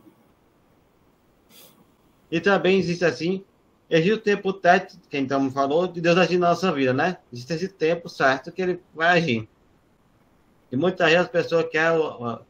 E 2.30 2.40
também 2.40 2.78
existe 2.78 3.04
assim, 3.04 3.44
existe 3.88 4.12
o 4.12 4.20
tempo 4.20 4.52
técnico, 4.52 5.06
que 5.08 5.16
então 5.16 5.50
falou, 5.52 5.86
de 5.86 6.00
Deus 6.00 6.18
agir 6.18 6.38
na 6.38 6.48
nossa 6.48 6.72
vida, 6.72 6.92
né? 6.92 7.18
Existe 7.32 7.52
esse 7.52 7.68
tempo 7.68 8.08
certo 8.08 8.50
que 8.50 8.60
ele 8.60 8.80
vai 8.92 9.16
agir. 9.16 9.48
E 10.72 10.76
muitas 10.76 11.06
vezes 11.06 11.22
as 11.22 11.28
pessoas 11.28 11.66
querem, 11.70 12.00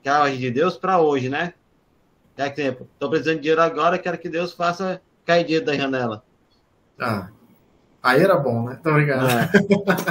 querem 0.03 0.23
agir 0.23 0.39
de 0.39 0.51
Deus 0.51 0.79
para 0.79 0.99
hoje, 0.99 1.29
né? 1.29 1.53
É 2.37 2.49
exemplo, 2.49 2.89
estou 2.95 3.11
precisando 3.11 3.37
de 3.37 3.43
dinheiro 3.43 3.61
agora, 3.61 3.99
quero 3.99 4.19
que 4.19 4.29
Deus 4.29 4.55
faça 4.55 5.01
cair 5.27 5.45
dinheiro 5.45 5.67
da 5.67 5.77
janela. 5.77 6.25
Ah, 6.99 7.29
aí 8.03 8.23
era 8.23 8.37
bom, 8.37 8.65
né? 8.65 8.81
Tô 8.83 8.97
ligado. 8.97 9.29
É. 9.29 9.51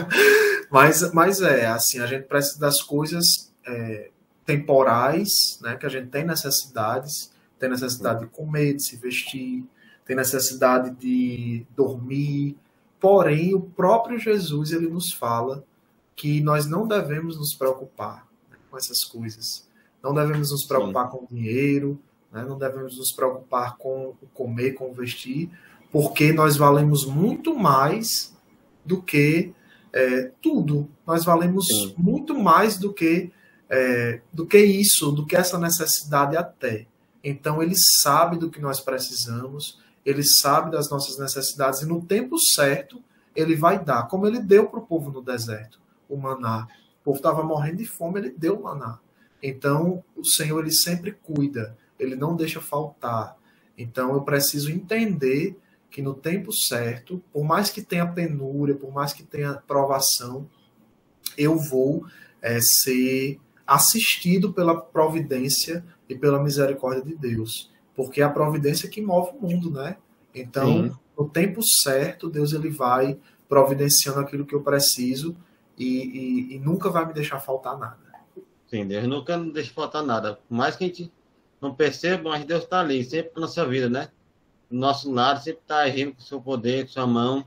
mas, 0.69 1.11
mas 1.11 1.41
é, 1.41 1.65
assim, 1.65 1.99
a 1.99 2.05
gente 2.05 2.27
precisa 2.27 2.59
das 2.59 2.81
coisas 2.81 3.51
é, 3.65 4.11
temporais, 4.45 5.59
né? 5.61 5.75
Que 5.75 5.85
a 5.85 5.89
gente 5.89 6.09
tem 6.09 6.25
necessidades, 6.25 7.31
tem 7.59 7.69
necessidade 7.69 8.21
de 8.21 8.27
comer, 8.27 8.73
de 8.73 8.83
se 8.83 8.97
vestir, 8.97 9.63
tem 10.05 10.15
necessidade 10.15 10.91
de 10.91 11.65
dormir. 11.75 12.57
Porém, 12.99 13.53
o 13.53 13.61
próprio 13.61 14.17
Jesus, 14.17 14.71
ele 14.71 14.87
nos 14.87 15.11
fala 15.13 15.63
que 16.15 16.41
nós 16.41 16.65
não 16.65 16.87
devemos 16.87 17.37
nos 17.37 17.53
preocupar 17.53 18.27
né, 18.49 18.57
com 18.69 18.77
essas 18.77 19.03
coisas. 19.03 19.67
Não 20.01 20.13
devemos 20.13 20.51
nos 20.51 20.65
preocupar 20.65 21.05
Sim. 21.05 21.11
com 21.11 21.23
o 21.23 21.27
dinheiro, 21.27 21.99
né, 22.31 22.43
não 22.47 22.57
devemos 22.57 22.97
nos 22.97 23.11
preocupar 23.11 23.77
com 23.77 24.15
o 24.21 24.27
comer, 24.33 24.73
com 24.73 24.89
o 24.89 24.93
vestir, 24.93 25.49
porque 25.91 26.33
nós 26.33 26.57
valemos 26.57 27.05
muito 27.05 27.55
mais 27.55 28.35
do 28.85 29.01
que 29.01 29.53
é, 29.93 30.31
tudo. 30.41 30.89
Nós 31.05 31.23
valemos 31.23 31.67
Sim. 31.67 31.93
muito 31.97 32.37
mais 32.37 32.77
do 32.77 32.91
que 32.91 33.31
é, 33.73 34.21
do 34.31 34.45
que 34.45 34.59
isso, 34.59 35.11
do 35.11 35.25
que 35.25 35.35
essa 35.35 35.57
necessidade 35.57 36.37
até. 36.37 36.85
Então 37.23 37.63
ele 37.63 37.73
sabe 37.75 38.37
do 38.37 38.51
que 38.51 38.61
nós 38.61 38.79
precisamos, 38.79 39.79
ele 40.05 40.23
sabe 40.23 40.69
das 40.69 40.89
nossas 40.91 41.17
necessidades 41.17 41.81
e 41.81 41.85
no 41.87 42.05
tempo 42.05 42.37
certo 42.37 43.01
ele 43.35 43.55
vai 43.55 43.83
dar, 43.83 44.07
como 44.07 44.27
ele 44.27 44.39
deu 44.39 44.67
para 44.67 44.79
o 44.79 44.85
povo 44.85 45.11
no 45.11 45.21
deserto 45.21 45.81
o 46.07 46.15
maná. 46.15 46.67
O 47.01 47.05
povo 47.05 47.17
estava 47.17 47.41
morrendo 47.41 47.77
de 47.77 47.85
fome, 47.85 48.19
ele 48.19 48.29
deu 48.29 48.59
o 48.59 48.63
maná. 48.63 48.99
Então, 49.41 50.03
o 50.15 50.23
Senhor 50.23 50.59
ele 50.59 50.71
sempre 50.71 51.11
cuida, 51.11 51.75
ele 51.99 52.15
não 52.15 52.35
deixa 52.35 52.61
faltar. 52.61 53.35
Então, 53.75 54.13
eu 54.13 54.21
preciso 54.21 54.71
entender 54.71 55.57
que 55.89 56.01
no 56.01 56.13
tempo 56.13 56.53
certo, 56.53 57.21
por 57.31 57.43
mais 57.43 57.69
que 57.71 57.81
tenha 57.81 58.05
penúria, 58.05 58.75
por 58.75 58.93
mais 58.93 59.13
que 59.13 59.23
tenha 59.23 59.55
provação, 59.55 60.47
eu 61.35 61.57
vou 61.57 62.05
é, 62.41 62.59
ser 62.61 63.39
assistido 63.75 64.53
pela 64.53 64.79
providência 64.79 65.83
e 66.07 66.15
pela 66.15 66.41
misericórdia 66.41 67.03
de 67.03 67.15
Deus, 67.15 67.71
porque 67.95 68.21
é 68.21 68.23
a 68.23 68.29
providência 68.29 68.89
que 68.89 69.01
move 69.01 69.31
o 69.37 69.41
mundo, 69.41 69.71
né? 69.71 69.97
Então, 70.33 70.67
Sim. 70.67 70.91
no 71.17 71.29
tempo 71.29 71.61
certo, 71.63 72.29
Deus 72.29 72.53
ele 72.53 72.69
vai 72.69 73.17
providenciando 73.47 74.19
aquilo 74.19 74.45
que 74.45 74.55
eu 74.55 74.61
preciso 74.61 75.35
e, 75.77 75.85
e, 75.85 76.55
e, 76.55 76.59
nunca 76.59 76.89
vai 76.89 77.05
me 77.05 77.13
deixar 77.13 77.39
faltar 77.39 77.77
nada. 77.77 77.97
Sim, 78.67 78.87
Deus 78.87 79.07
nunca 79.07 79.37
nos 79.37 79.53
deixa 79.53 79.73
faltar 79.73 80.03
nada. 80.03 80.39
Por 80.47 80.55
mais 80.55 80.75
que 80.75 80.83
a 80.83 80.87
gente 80.87 81.11
não 81.61 81.73
perceba, 81.73 82.29
mas 82.29 82.45
Deus 82.45 82.63
está 82.63 82.79
ali, 82.79 83.03
sempre 83.03 83.31
na 83.35 83.41
nossa 83.41 83.65
vida, 83.65 83.89
né? 83.89 84.09
Do 84.69 84.77
nosso 84.77 85.11
lado, 85.11 85.43
sempre 85.43 85.61
está 85.61 85.79
agindo 85.79 86.13
com 86.13 86.21
o 86.21 86.23
seu 86.23 86.41
poder, 86.41 86.85
com 86.85 86.91
sua 86.91 87.07
mão. 87.07 87.45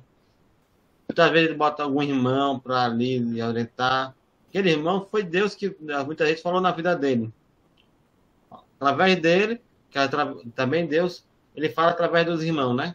Muitas 1.08 1.30
vezes 1.30 1.48
ele 1.48 1.58
bota 1.58 1.82
algum 1.82 2.02
irmão 2.02 2.58
para 2.58 2.84
ali 2.84 3.42
orientar. 3.42 4.15
Aquele 4.48 4.70
irmão 4.70 5.06
foi 5.10 5.22
Deus 5.22 5.54
que 5.54 5.76
muitas 6.06 6.28
vezes 6.28 6.42
falou 6.42 6.60
na 6.60 6.72
vida 6.72 6.94
dele. 6.94 7.32
Através 8.78 9.20
dele, 9.20 9.60
que 9.90 9.98
é 9.98 10.08
também 10.54 10.86
Deus, 10.86 11.24
ele 11.54 11.68
fala 11.70 11.90
através 11.90 12.26
dos 12.26 12.42
irmãos, 12.42 12.74
né? 12.74 12.94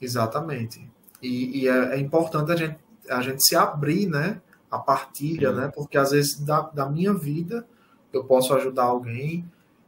Exatamente. 0.00 0.88
E, 1.22 1.62
e 1.62 1.68
é, 1.68 1.94
é 1.94 1.98
importante 1.98 2.52
a 2.52 2.56
gente 2.56 2.78
a 3.10 3.22
gente 3.22 3.44
se 3.44 3.56
abrir, 3.56 4.06
né? 4.06 4.40
A 4.70 4.78
partilha, 4.78 5.52
né? 5.52 5.70
Porque 5.74 5.96
às 5.96 6.10
vezes 6.10 6.40
da, 6.40 6.60
da 6.62 6.88
minha 6.88 7.14
vida 7.14 7.66
eu 8.12 8.24
posso 8.24 8.54
ajudar 8.54 8.84
alguém 8.84 9.44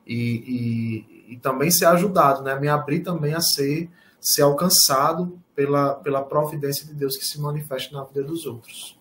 e, 0.07 1.05
e, 1.27 1.35
e, 1.35 1.37
também 1.39 1.71
ser 1.71 1.87
ajudado, 1.87 2.43
né? 2.43 2.59
Me 2.59 2.69
abrir 2.69 3.01
também 3.01 3.35
a 3.35 3.41
ser, 3.41 3.91
ser 4.21 4.43
alcançado 4.43 5.39
pela, 5.55 5.95
pela 5.95 6.23
providência 6.23 6.87
de 6.87 6.95
Deus 6.95 7.17
que 7.17 7.25
se 7.25 7.41
manifesta 7.41 7.95
na 7.95 8.05
vida 8.05 8.23
dos 8.23 8.47
outros. 8.47 8.98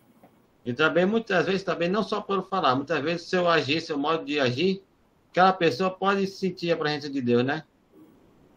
E 0.68 0.74
também, 0.74 1.05
muitas 1.05 1.45
vezes, 1.45 1.63
também 1.63 1.88
não 1.88 2.03
só 2.03 2.20
por 2.20 2.45
falar, 2.49 2.76
muitas 2.76 3.01
vezes, 3.01 3.28
seu 3.28 3.47
agir, 3.47 3.80
seu 3.80 3.97
modo 3.97 4.26
de 4.26 4.38
agir, 4.38 4.84
aquela 5.32 5.53
pessoa 5.53 5.89
pode 5.89 6.28
sentir 6.28 6.70
a 6.74 6.76
presença 6.76 7.09
de 7.09 7.22
Deus, 7.22 7.45
né? 7.45 7.63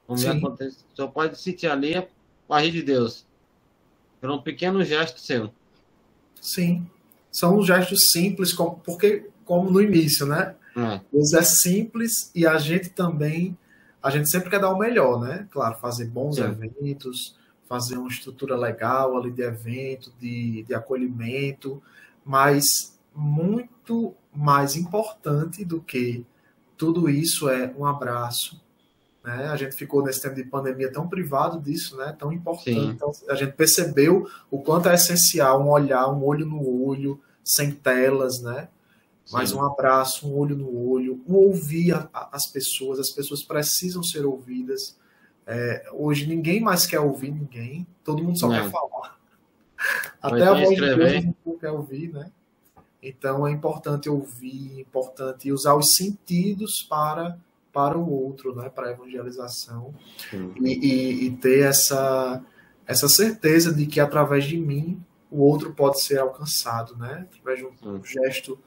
Como 0.09 0.29
acontece, 0.29 0.79
só 0.93 1.07
pode 1.07 1.41
sentir 1.41 1.69
ali 1.69 1.97
o 2.49 2.53
agir 2.53 2.73
de 2.73 2.83
Deus. 2.83 3.25
Era 4.21 4.33
um 4.33 4.43
pequeno 4.43 4.83
gesto 4.83 5.21
seu. 5.21 5.53
Sim. 6.41 6.85
São 7.31 7.63
gestos 7.63 8.11
simples, 8.11 8.53
como, 8.53 8.81
porque, 8.85 9.31
como 9.45 9.71
no 9.71 9.81
início, 9.81 10.27
né? 10.27 10.57
É. 10.77 11.01
Deus 11.13 11.33
é 11.33 11.43
simples 11.43 12.33
e 12.35 12.45
a 12.45 12.59
gente 12.59 12.89
também 12.89 13.57
a 14.03 14.11
gente 14.11 14.29
sempre 14.29 14.51
quer 14.51 14.59
dar 14.59 14.73
o 14.73 14.79
melhor, 14.79 15.21
né? 15.21 15.47
Claro, 15.53 15.79
fazer 15.79 16.07
bons 16.07 16.37
Sim. 16.37 16.43
eventos, 16.43 17.37
fazer 17.69 17.99
uma 17.99 18.09
estrutura 18.09 18.57
legal 18.57 19.17
ali 19.17 19.31
de 19.31 19.43
evento, 19.43 20.13
de, 20.19 20.65
de 20.65 20.75
acolhimento, 20.75 21.81
mas 22.31 22.97
muito 23.13 24.15
mais 24.33 24.77
importante 24.77 25.65
do 25.65 25.81
que 25.81 26.25
tudo 26.77 27.11
isso 27.11 27.49
é 27.49 27.75
um 27.77 27.85
abraço. 27.85 28.63
Né? 29.25 29.49
A 29.49 29.57
gente 29.57 29.75
ficou 29.75 30.01
nesse 30.05 30.23
tempo 30.23 30.37
de 30.37 30.45
pandemia 30.45 30.93
tão 30.93 31.09
privado 31.09 31.61
disso, 31.61 31.97
né? 31.97 32.15
tão 32.17 32.33
importante. 32.33 32.79
Então, 32.95 33.11
a 33.29 33.35
gente 33.35 33.55
percebeu 33.55 34.31
o 34.49 34.63
quanto 34.63 34.89
é 34.89 34.95
essencial 34.95 35.61
um 35.61 35.71
olhar, 35.71 36.09
um 36.09 36.25
olho 36.25 36.47
no 36.47 36.65
olho, 36.87 37.21
sem 37.45 37.73
telas, 37.73 38.41
né? 38.41 38.69
Mas 39.33 39.53
um 39.53 39.65
abraço, 39.65 40.29
um 40.29 40.39
olho 40.39 40.57
no 40.57 40.89
olho, 40.89 41.21
um 41.29 41.35
ouvir 41.35 41.93
a, 41.95 42.09
a, 42.13 42.37
as 42.37 42.47
pessoas, 42.47 43.01
as 43.01 43.11
pessoas 43.11 43.43
precisam 43.43 44.05
ser 44.05 44.25
ouvidas. 44.25 44.97
É, 45.45 45.89
hoje 45.93 46.29
ninguém 46.29 46.61
mais 46.61 46.87
quer 46.87 47.01
ouvir 47.01 47.33
ninguém, 47.33 47.85
todo 48.05 48.23
mundo 48.23 48.39
só 48.39 48.49
Não. 48.49 48.55
quer 48.55 48.71
falar. 48.71 49.20
Até 50.23 50.43
a 50.43 50.55
voz 50.55 50.71
de 50.71 50.95
Deus 50.95 51.35
não 51.45 51.59
quer 51.59 51.71
ouvir, 51.71 52.13
né? 52.13 52.31
Então 53.03 53.47
é 53.47 53.51
importante 53.51 54.09
ouvir, 54.09 54.79
é 54.79 54.81
importante 54.81 55.51
usar 55.51 55.75
os 55.75 55.95
sentidos 55.95 56.83
para 56.89 57.39
para 57.73 57.97
o 57.97 58.11
outro, 58.11 58.55
né? 58.55 58.69
Para 58.69 58.89
a 58.89 58.91
evangelização 58.91 59.95
e, 60.61 60.69
e, 60.69 61.27
e 61.27 61.31
ter 61.37 61.65
essa 61.65 62.43
essa 62.87 63.09
certeza 63.09 63.73
de 63.73 63.87
que 63.87 64.01
através 64.01 64.45
de 64.45 64.59
mim 64.59 65.01
o 65.31 65.43
outro 65.43 65.73
pode 65.73 66.03
ser 66.03 66.19
alcançado, 66.19 66.97
né? 66.97 67.27
Através 67.31 67.61
de 67.61 67.67
um 67.67 67.95
hum. 67.95 68.05
gesto 68.05 68.59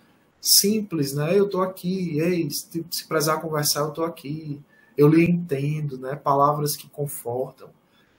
simples, 0.41 1.14
né? 1.14 1.38
Eu 1.38 1.49
tô 1.49 1.62
aqui, 1.62 2.20
ei, 2.20 2.49
se, 2.49 2.86
se 2.89 3.08
precisar 3.08 3.38
conversar, 3.38 3.82
eu 3.82 3.91
tô 3.91 4.04
aqui. 4.04 4.62
Eu 4.97 5.08
lhe 5.08 5.24
entendo, 5.26 5.97
né? 5.97 6.16
Palavras 6.16 6.76
que 6.76 6.88
confortam 6.88 7.70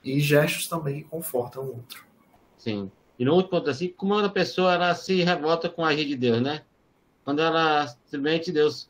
e 0.02 0.20
gestos 0.20 0.66
também 0.66 1.02
que 1.02 1.08
confortam 1.08 1.62
o 1.64 1.68
outro. 1.68 2.04
Sim. 2.58 2.90
E 3.18 3.24
no 3.24 3.32
outro 3.32 3.50
ponto 3.50 3.70
assim, 3.70 3.88
como 3.88 4.14
a 4.14 4.28
pessoa 4.28 4.74
ela 4.74 4.94
se 4.94 5.22
revolta 5.22 5.68
com 5.68 5.84
a 5.84 5.88
agir 5.88 6.04
de 6.06 6.16
Deus, 6.16 6.42
né? 6.42 6.62
Quando 7.24 7.40
ela 7.40 7.86
simplesmente 8.06 8.52
Deus 8.52 8.88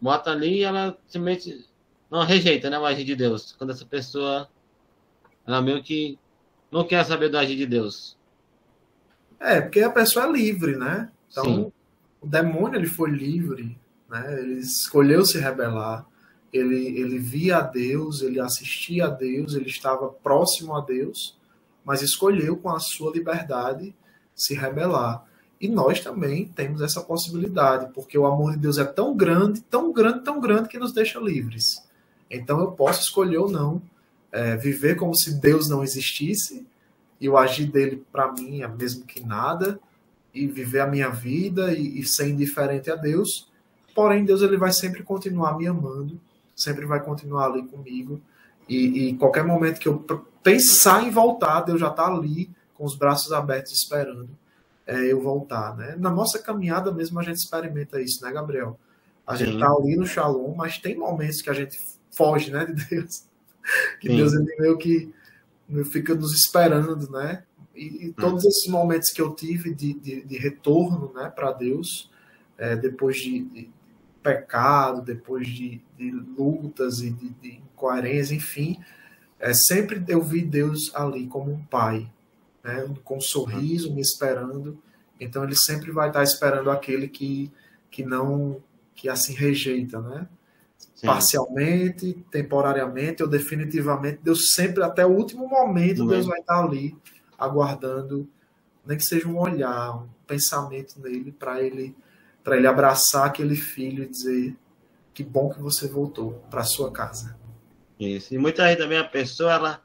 bota 0.00 0.30
ali, 0.30 0.62
ela 0.62 0.98
simplesmente 1.06 1.66
não 2.10 2.24
rejeita, 2.24 2.68
né, 2.68 2.78
o 2.78 2.84
agir 2.84 3.04
de 3.04 3.14
Deus. 3.14 3.52
Quando 3.52 3.70
essa 3.70 3.84
pessoa 3.84 4.48
ela 5.46 5.60
meio 5.60 5.82
que 5.82 6.18
não 6.70 6.84
quer 6.84 7.04
saber 7.04 7.28
do 7.28 7.38
agir 7.38 7.56
de 7.56 7.66
Deus. 7.66 8.16
É, 9.38 9.60
porque 9.60 9.80
a 9.80 9.90
pessoa 9.90 10.26
é 10.26 10.32
livre, 10.32 10.76
né? 10.76 11.10
Então, 11.30 11.44
Sim. 11.44 11.72
o 12.20 12.26
demônio 12.26 12.78
ele 12.78 12.86
foi 12.86 13.10
livre, 13.10 13.76
né? 14.08 14.40
Ele 14.40 14.60
escolheu 14.60 15.24
se 15.24 15.38
rebelar. 15.38 16.06
Ele, 16.52 16.98
ele 16.98 17.18
via 17.18 17.58
a 17.58 17.60
Deus, 17.62 18.22
ele 18.22 18.38
assistia 18.38 19.06
a 19.06 19.10
Deus, 19.10 19.54
ele 19.54 19.68
estava 19.68 20.08
próximo 20.08 20.76
a 20.76 20.80
Deus, 20.80 21.36
mas 21.84 22.02
escolheu 22.02 22.56
com 22.56 22.70
a 22.70 22.78
sua 22.78 23.12
liberdade 23.12 23.94
se 24.34 24.54
rebelar. 24.54 25.24
E 25.60 25.68
nós 25.68 26.00
também 26.00 26.46
temos 26.48 26.82
essa 26.82 27.00
possibilidade, 27.00 27.92
porque 27.94 28.18
o 28.18 28.26
amor 28.26 28.52
de 28.52 28.58
Deus 28.58 28.78
é 28.78 28.84
tão 28.84 29.16
grande, 29.16 29.60
tão 29.62 29.92
grande, 29.92 30.24
tão 30.24 30.40
grande 30.40 30.68
que 30.68 30.78
nos 30.78 30.92
deixa 30.92 31.20
livres. 31.20 31.86
Então 32.28 32.60
eu 32.60 32.72
posso 32.72 33.02
escolher 33.02 33.38
ou 33.38 33.50
não 33.50 33.80
é, 34.32 34.56
viver 34.56 34.96
como 34.96 35.14
se 35.14 35.34
Deus 35.34 35.68
não 35.68 35.84
existisse 35.84 36.66
e 37.20 37.28
o 37.28 37.36
agir 37.36 37.66
dele 37.66 38.04
para 38.10 38.32
mim 38.32 38.62
é 38.62 38.68
mesmo 38.68 39.04
que 39.04 39.20
nada 39.20 39.78
e 40.34 40.46
viver 40.46 40.80
a 40.80 40.86
minha 40.86 41.10
vida 41.10 41.72
e, 41.72 42.00
e, 42.00 42.04
ser 42.04 42.28
indiferente 42.28 42.90
a 42.90 42.96
Deus. 42.96 43.48
Porém, 43.94 44.24
Deus 44.24 44.40
ele 44.40 44.56
vai 44.56 44.72
sempre 44.72 45.02
continuar 45.02 45.56
me 45.56 45.66
amando, 45.66 46.18
sempre 46.56 46.86
vai 46.86 47.00
continuar 47.00 47.46
ali 47.46 47.62
comigo 47.64 48.20
e, 48.68 49.10
e 49.10 49.14
qualquer 49.14 49.44
momento 49.44 49.78
que 49.78 49.86
eu 49.86 50.02
pensar 50.42 51.04
em 51.04 51.10
voltar, 51.10 51.60
Deus 51.62 51.80
já 51.80 51.88
está 51.88 52.06
ali 52.06 52.50
com 52.74 52.84
os 52.84 52.96
braços 52.96 53.32
abertos 53.32 53.72
esperando 53.72 54.28
é, 54.86 55.12
eu 55.12 55.20
voltar, 55.20 55.76
né? 55.76 55.94
Na 55.98 56.10
nossa 56.10 56.38
caminhada 56.38 56.92
mesmo 56.92 57.18
a 57.18 57.22
gente 57.22 57.36
experimenta 57.36 58.00
isso, 58.00 58.24
né, 58.24 58.32
Gabriel? 58.32 58.78
A 59.26 59.36
gente 59.36 59.54
está 59.54 59.70
ali 59.70 59.96
no 59.96 60.06
Shalom, 60.06 60.54
mas 60.54 60.78
tem 60.78 60.96
momentos 60.96 61.40
que 61.40 61.50
a 61.50 61.54
gente 61.54 61.78
foge, 62.10 62.50
né, 62.50 62.66
de 62.66 62.84
Deus. 62.86 63.24
Que 64.00 64.08
Sim. 64.08 64.16
Deus 64.16 64.32
ele 64.32 64.56
meio 64.58 64.76
que 64.76 65.14
fica 65.84 66.16
nos 66.16 66.34
esperando, 66.34 67.08
né? 67.12 67.44
E, 67.76 68.06
e 68.06 68.08
hum. 68.08 68.14
todos 68.18 68.44
esses 68.44 68.66
momentos 68.66 69.10
que 69.10 69.22
eu 69.22 69.32
tive 69.36 69.72
de, 69.72 69.94
de, 69.94 70.24
de 70.24 70.36
retorno, 70.36 71.12
né, 71.14 71.30
para 71.30 71.52
Deus, 71.52 72.10
é, 72.58 72.74
depois 72.74 73.16
de, 73.18 73.44
de, 73.44 73.70
pecado, 74.20 75.00
depois 75.00 75.46
de, 75.46 75.80
de 75.96 76.10
lutas 76.10 77.00
e 77.02 77.10
de, 77.10 77.28
de 77.30 77.48
incoerência, 77.58 78.34
enfim, 78.34 78.78
é, 79.42 79.52
sempre 79.52 80.02
eu 80.06 80.22
vi 80.22 80.40
Deus 80.40 80.94
ali 80.94 81.26
como 81.26 81.50
um 81.50 81.64
pai, 81.64 82.08
né, 82.62 82.88
com 83.02 83.16
um 83.16 83.20
sorriso 83.20 83.92
me 83.92 84.00
esperando. 84.00 84.80
Então 85.18 85.42
ele 85.42 85.56
sempre 85.56 85.90
vai 85.90 86.08
estar 86.08 86.22
esperando 86.22 86.70
aquele 86.70 87.08
que, 87.08 87.50
que 87.90 88.04
não 88.04 88.62
que 88.94 89.08
assim 89.08 89.34
rejeita, 89.34 90.00
né? 90.00 90.28
Sim. 90.94 91.08
Parcialmente, 91.08 92.24
temporariamente 92.30 93.20
ou 93.20 93.28
definitivamente, 93.28 94.20
Deus 94.22 94.52
sempre 94.52 94.84
até 94.84 95.04
o 95.04 95.10
último 95.10 95.48
momento 95.48 96.06
Deus 96.06 96.26
vai 96.26 96.38
estar 96.38 96.62
ali 96.62 96.96
aguardando, 97.36 98.28
nem 98.86 98.96
que 98.96 99.04
seja 99.04 99.26
um 99.26 99.38
olhar, 99.38 99.96
um 99.96 100.08
pensamento 100.24 101.00
nele 101.00 101.32
para 101.32 101.60
ele 101.60 101.96
para 102.44 102.56
ele 102.56 102.66
abraçar 102.68 103.26
aquele 103.26 103.56
filho 103.56 104.04
e 104.04 104.08
dizer 104.08 104.56
que 105.12 105.24
bom 105.24 105.50
que 105.50 105.60
você 105.60 105.88
voltou 105.88 106.42
para 106.48 106.62
sua 106.62 106.92
casa. 106.92 107.41
Isso. 107.98 108.34
E 108.34 108.38
muitas 108.38 108.64
vezes 108.64 108.82
também 108.82 108.98
a 108.98 109.04
pessoa, 109.04 109.52
ela 109.52 109.82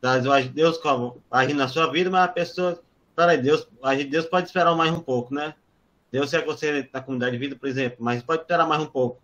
traz 0.00 0.48
Deus 0.48 0.78
como 0.78 1.22
agir 1.30 1.54
na 1.54 1.68
sua 1.68 1.90
vida, 1.90 2.10
mas 2.10 2.24
a 2.24 2.28
pessoa, 2.28 2.82
peraí, 3.14 3.38
Deus, 3.38 3.68
agir 3.82 4.04
Deus 4.04 4.26
pode 4.26 4.46
esperar 4.46 4.74
mais 4.74 4.92
um 4.92 5.00
pouco, 5.00 5.34
né? 5.34 5.54
Deus 6.10 6.32
é 6.34 6.44
você 6.44 6.88
na 6.92 7.00
comunidade 7.00 7.32
de 7.32 7.38
vida, 7.38 7.56
por 7.56 7.68
exemplo, 7.68 7.98
mas 8.00 8.22
pode 8.22 8.42
esperar 8.42 8.66
mais 8.66 8.82
um 8.82 8.86
pouco. 8.86 9.22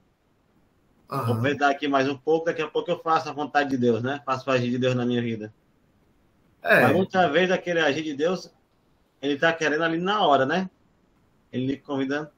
Uhum. 1.11 1.25
Vou 1.27 1.41
ver 1.41 1.57
daqui 1.57 1.89
mais 1.89 2.09
um 2.09 2.17
pouco, 2.17 2.47
daqui 2.47 2.63
a 2.63 2.69
pouco 2.69 2.91
eu 2.91 2.99
faço 2.99 3.29
a 3.29 3.33
vontade 3.33 3.71
de 3.71 3.77
Deus, 3.77 4.03
né? 4.03 4.23
Faço 4.25 4.49
o 4.49 4.53
agir 4.53 4.71
de 4.71 4.79
Deus 4.79 4.95
na 4.95 5.05
minha 5.05 5.21
vida. 5.21 5.53
É. 6.63 6.83
Mas 6.83 6.97
muitas 6.97 7.33
vezes 7.33 7.51
aquele 7.51 7.81
agir 7.81 8.03
de 8.03 8.15
Deus, 8.15 8.51
ele 9.21 9.35
está 9.35 9.53
querendo 9.53 9.83
ali 9.83 9.99
na 9.99 10.25
hora, 10.27 10.47
né? 10.47 10.71
Ele 11.53 11.77
convidando. 11.77 12.31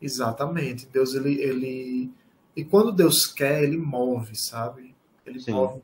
Exatamente. 0.00 0.86
Deus, 0.86 1.14
ele, 1.14 1.40
ele 1.40 2.10
e 2.56 2.64
quando 2.64 2.90
Deus 2.90 3.26
quer, 3.26 3.62
ele 3.62 3.76
move, 3.76 4.34
sabe? 4.34 4.96
Ele 5.26 5.38
Sim. 5.38 5.52
move. 5.52 5.82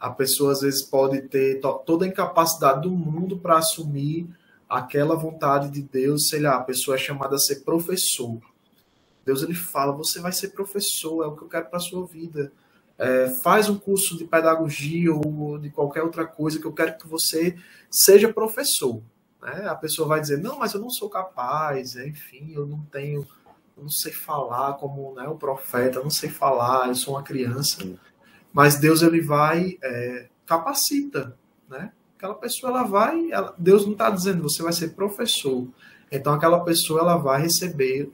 A 0.00 0.08
pessoa 0.08 0.52
às 0.52 0.62
vezes 0.62 0.82
pode 0.82 1.20
ter 1.28 1.60
toda 1.84 2.06
a 2.06 2.08
incapacidade 2.08 2.80
do 2.80 2.90
mundo 2.90 3.38
para 3.38 3.58
assumir 3.58 4.26
aquela 4.66 5.14
vontade 5.14 5.68
de 5.68 5.82
Deus, 5.82 6.28
sei 6.28 6.40
lá, 6.40 6.56
a 6.56 6.62
pessoa 6.62 6.94
é 6.94 6.98
chamada 6.98 7.36
a 7.36 7.38
ser 7.38 7.56
professor. 7.56 8.40
Deus 9.26 9.42
ele 9.42 9.52
fala: 9.52 9.92
você 9.92 10.18
vai 10.20 10.32
ser 10.32 10.48
professor, 10.48 11.22
é 11.22 11.26
o 11.26 11.36
que 11.36 11.42
eu 11.42 11.48
quero 11.48 11.66
para 11.66 11.78
sua 11.78 12.06
vida. 12.06 12.50
É, 12.96 13.28
faz 13.42 13.68
um 13.68 13.78
curso 13.78 14.16
de 14.16 14.24
pedagogia 14.24 15.12
ou 15.14 15.58
de 15.58 15.70
qualquer 15.70 16.02
outra 16.02 16.26
coisa 16.26 16.58
que 16.58 16.66
eu 16.66 16.72
quero 16.72 16.96
que 16.96 17.06
você 17.06 17.56
seja 17.90 18.32
professor. 18.32 19.02
Né? 19.42 19.66
A 19.68 19.74
pessoa 19.74 20.08
vai 20.08 20.20
dizer: 20.20 20.38
não, 20.38 20.58
mas 20.58 20.72
eu 20.72 20.80
não 20.80 20.90
sou 20.90 21.10
capaz, 21.10 21.96
enfim, 21.96 22.52
eu 22.54 22.66
não 22.66 22.80
tenho 22.90 23.26
eu 23.76 23.82
não 23.82 23.90
sei 23.90 24.12
falar 24.12 24.74
como 24.74 25.14
né, 25.14 25.28
o 25.28 25.36
profeta, 25.36 25.98
eu 25.98 26.02
não 26.02 26.10
sei 26.10 26.28
falar, 26.28 26.88
eu 26.88 26.94
sou 26.94 27.14
uma 27.14 27.22
criança. 27.22 27.78
Mas 28.52 28.76
Deus 28.78 29.02
ele 29.02 29.20
vai 29.20 29.78
é, 29.82 30.28
capacita, 30.46 31.36
né? 31.68 31.92
Aquela 32.16 32.34
pessoa 32.34 32.70
ela 32.70 32.82
vai, 32.82 33.30
ela, 33.30 33.54
Deus 33.56 33.84
não 33.86 33.92
está 33.92 34.10
dizendo 34.10 34.42
você 34.42 34.62
vai 34.62 34.72
ser 34.72 34.94
professor. 34.94 35.68
Então 36.12 36.34
aquela 36.34 36.62
pessoa 36.64 37.00
ela 37.00 37.16
vai 37.16 37.40
receber 37.42 38.12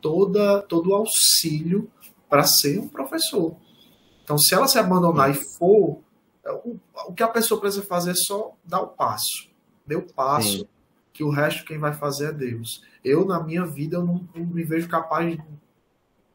toda 0.00 0.62
todo 0.62 0.90
o 0.90 0.94
auxílio 0.94 1.90
para 2.28 2.44
ser 2.44 2.78
um 2.78 2.88
professor. 2.88 3.56
Então 4.22 4.38
se 4.38 4.54
ela 4.54 4.68
se 4.68 4.78
abandonar 4.78 5.30
e 5.30 5.34
for, 5.34 6.00
é, 6.44 6.52
o, 6.52 6.78
o 7.08 7.12
que 7.12 7.22
a 7.22 7.28
pessoa 7.28 7.60
precisa 7.60 7.84
fazer 7.84 8.12
é 8.12 8.14
só 8.14 8.52
dar 8.64 8.82
o 8.82 8.88
passo. 8.88 9.48
Deu 9.86 10.00
o 10.00 10.12
passo. 10.12 10.58
Sim 10.58 10.68
que 11.18 11.24
o 11.24 11.30
resto 11.30 11.64
quem 11.64 11.78
vai 11.78 11.92
fazer 11.92 12.28
é 12.28 12.32
Deus. 12.32 12.80
Eu, 13.04 13.24
na 13.24 13.42
minha 13.42 13.64
vida, 13.64 13.96
eu 13.96 14.04
não, 14.04 14.28
não 14.34 14.46
me 14.46 14.64
vejo 14.64 14.88
capaz 14.88 15.36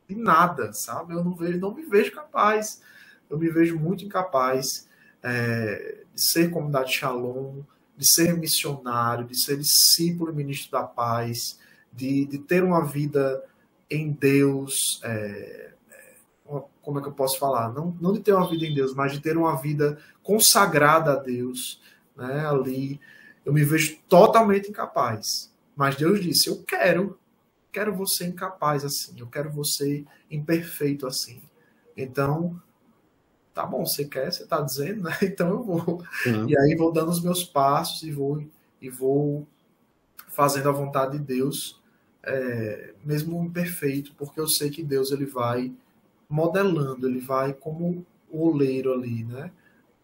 de 0.08 0.16
nada, 0.16 0.72
sabe? 0.74 1.14
Eu 1.14 1.24
não, 1.24 1.36
vejo, 1.36 1.60
não 1.60 1.74
me 1.74 1.84
vejo 1.84 2.12
capaz. 2.12 2.82
Eu 3.30 3.38
me 3.38 3.50
vejo 3.50 3.78
muito 3.78 4.06
incapaz 4.06 4.88
é, 5.22 6.04
de 6.14 6.22
ser 6.22 6.50
comunidade 6.52 6.94
Shalom, 6.94 7.62
de 7.98 8.12
ser 8.12 8.38
missionário, 8.38 9.26
de 9.26 9.40
ser 9.40 9.58
discípulo 9.58 10.32
e 10.32 10.36
ministro 10.36 10.72
da 10.72 10.84
paz, 10.84 11.60
de, 11.92 12.26
de 12.26 12.40
ter 12.40 12.64
uma 12.64 12.86
vida 12.86 13.44
em 13.90 14.12
Deus. 14.12 15.00
É, 15.04 15.74
é 15.90 16.64
como 16.82 17.00
é 17.00 17.02
que 17.02 17.08
eu 17.08 17.14
posso 17.14 17.40
falar? 17.40 17.72
Não, 17.74 17.96
não 18.02 18.14
de 18.14 18.20
ter 18.20 18.34
uma 18.34 18.50
vida 18.50 18.66
em 18.66 18.74
Deus, 18.74 18.94
mas 18.94 19.14
de 19.14 19.22
ter 19.22 19.38
uma 19.38 19.56
vida 19.62 19.98
consagrada 20.22 21.14
a 21.14 21.16
Deus, 21.16 21.82
né? 22.16 22.46
Ali 22.48 23.00
eu 23.46 23.54
me 23.54 23.64
vejo 23.64 23.98
totalmente 24.08 24.70
incapaz. 24.70 25.53
Mas 25.76 25.96
Deus 25.96 26.22
disse: 26.22 26.50
Eu 26.50 26.64
quero, 26.64 27.20
quero 27.72 27.96
você 27.96 28.26
incapaz 28.26 28.86
assim, 28.86 29.20
eu 29.20 29.28
quero 29.28 29.52
você 29.52 30.06
imperfeito 30.30 31.08
assim. 31.08 31.42
Então, 31.96 32.60
tá 33.54 33.66
bom, 33.66 33.86
você 33.86 34.06
quer, 34.06 34.32
você 34.32 34.46
tá 34.46 34.62
dizendo, 34.62 35.04
né? 35.04 35.18
Então 35.22 35.50
eu 35.50 35.64
vou. 35.64 36.04
Sim. 36.24 36.48
E 36.48 36.58
aí 36.58 36.76
vou 36.76 36.92
dando 36.92 37.10
os 37.10 37.22
meus 37.22 37.44
passos 37.44 38.04
e 38.04 38.12
vou 38.12 38.44
e 38.82 38.90
vou 38.90 39.48
fazendo 40.28 40.68
a 40.68 40.74
vontade 40.74 41.18
de 41.18 41.24
Deus, 41.24 41.82
é, 42.24 42.94
mesmo 43.06 43.42
imperfeito, 43.44 44.14
porque 44.16 44.40
eu 44.40 44.48
sei 44.48 44.70
que 44.70 44.84
Deus 44.84 45.12
ele 45.12 45.26
vai 45.26 45.72
modelando, 46.28 47.08
ele 47.08 47.20
vai 47.20 47.54
como 47.54 48.06
o 48.30 48.48
oleiro 48.50 48.92
ali, 48.92 49.24
né? 49.24 49.52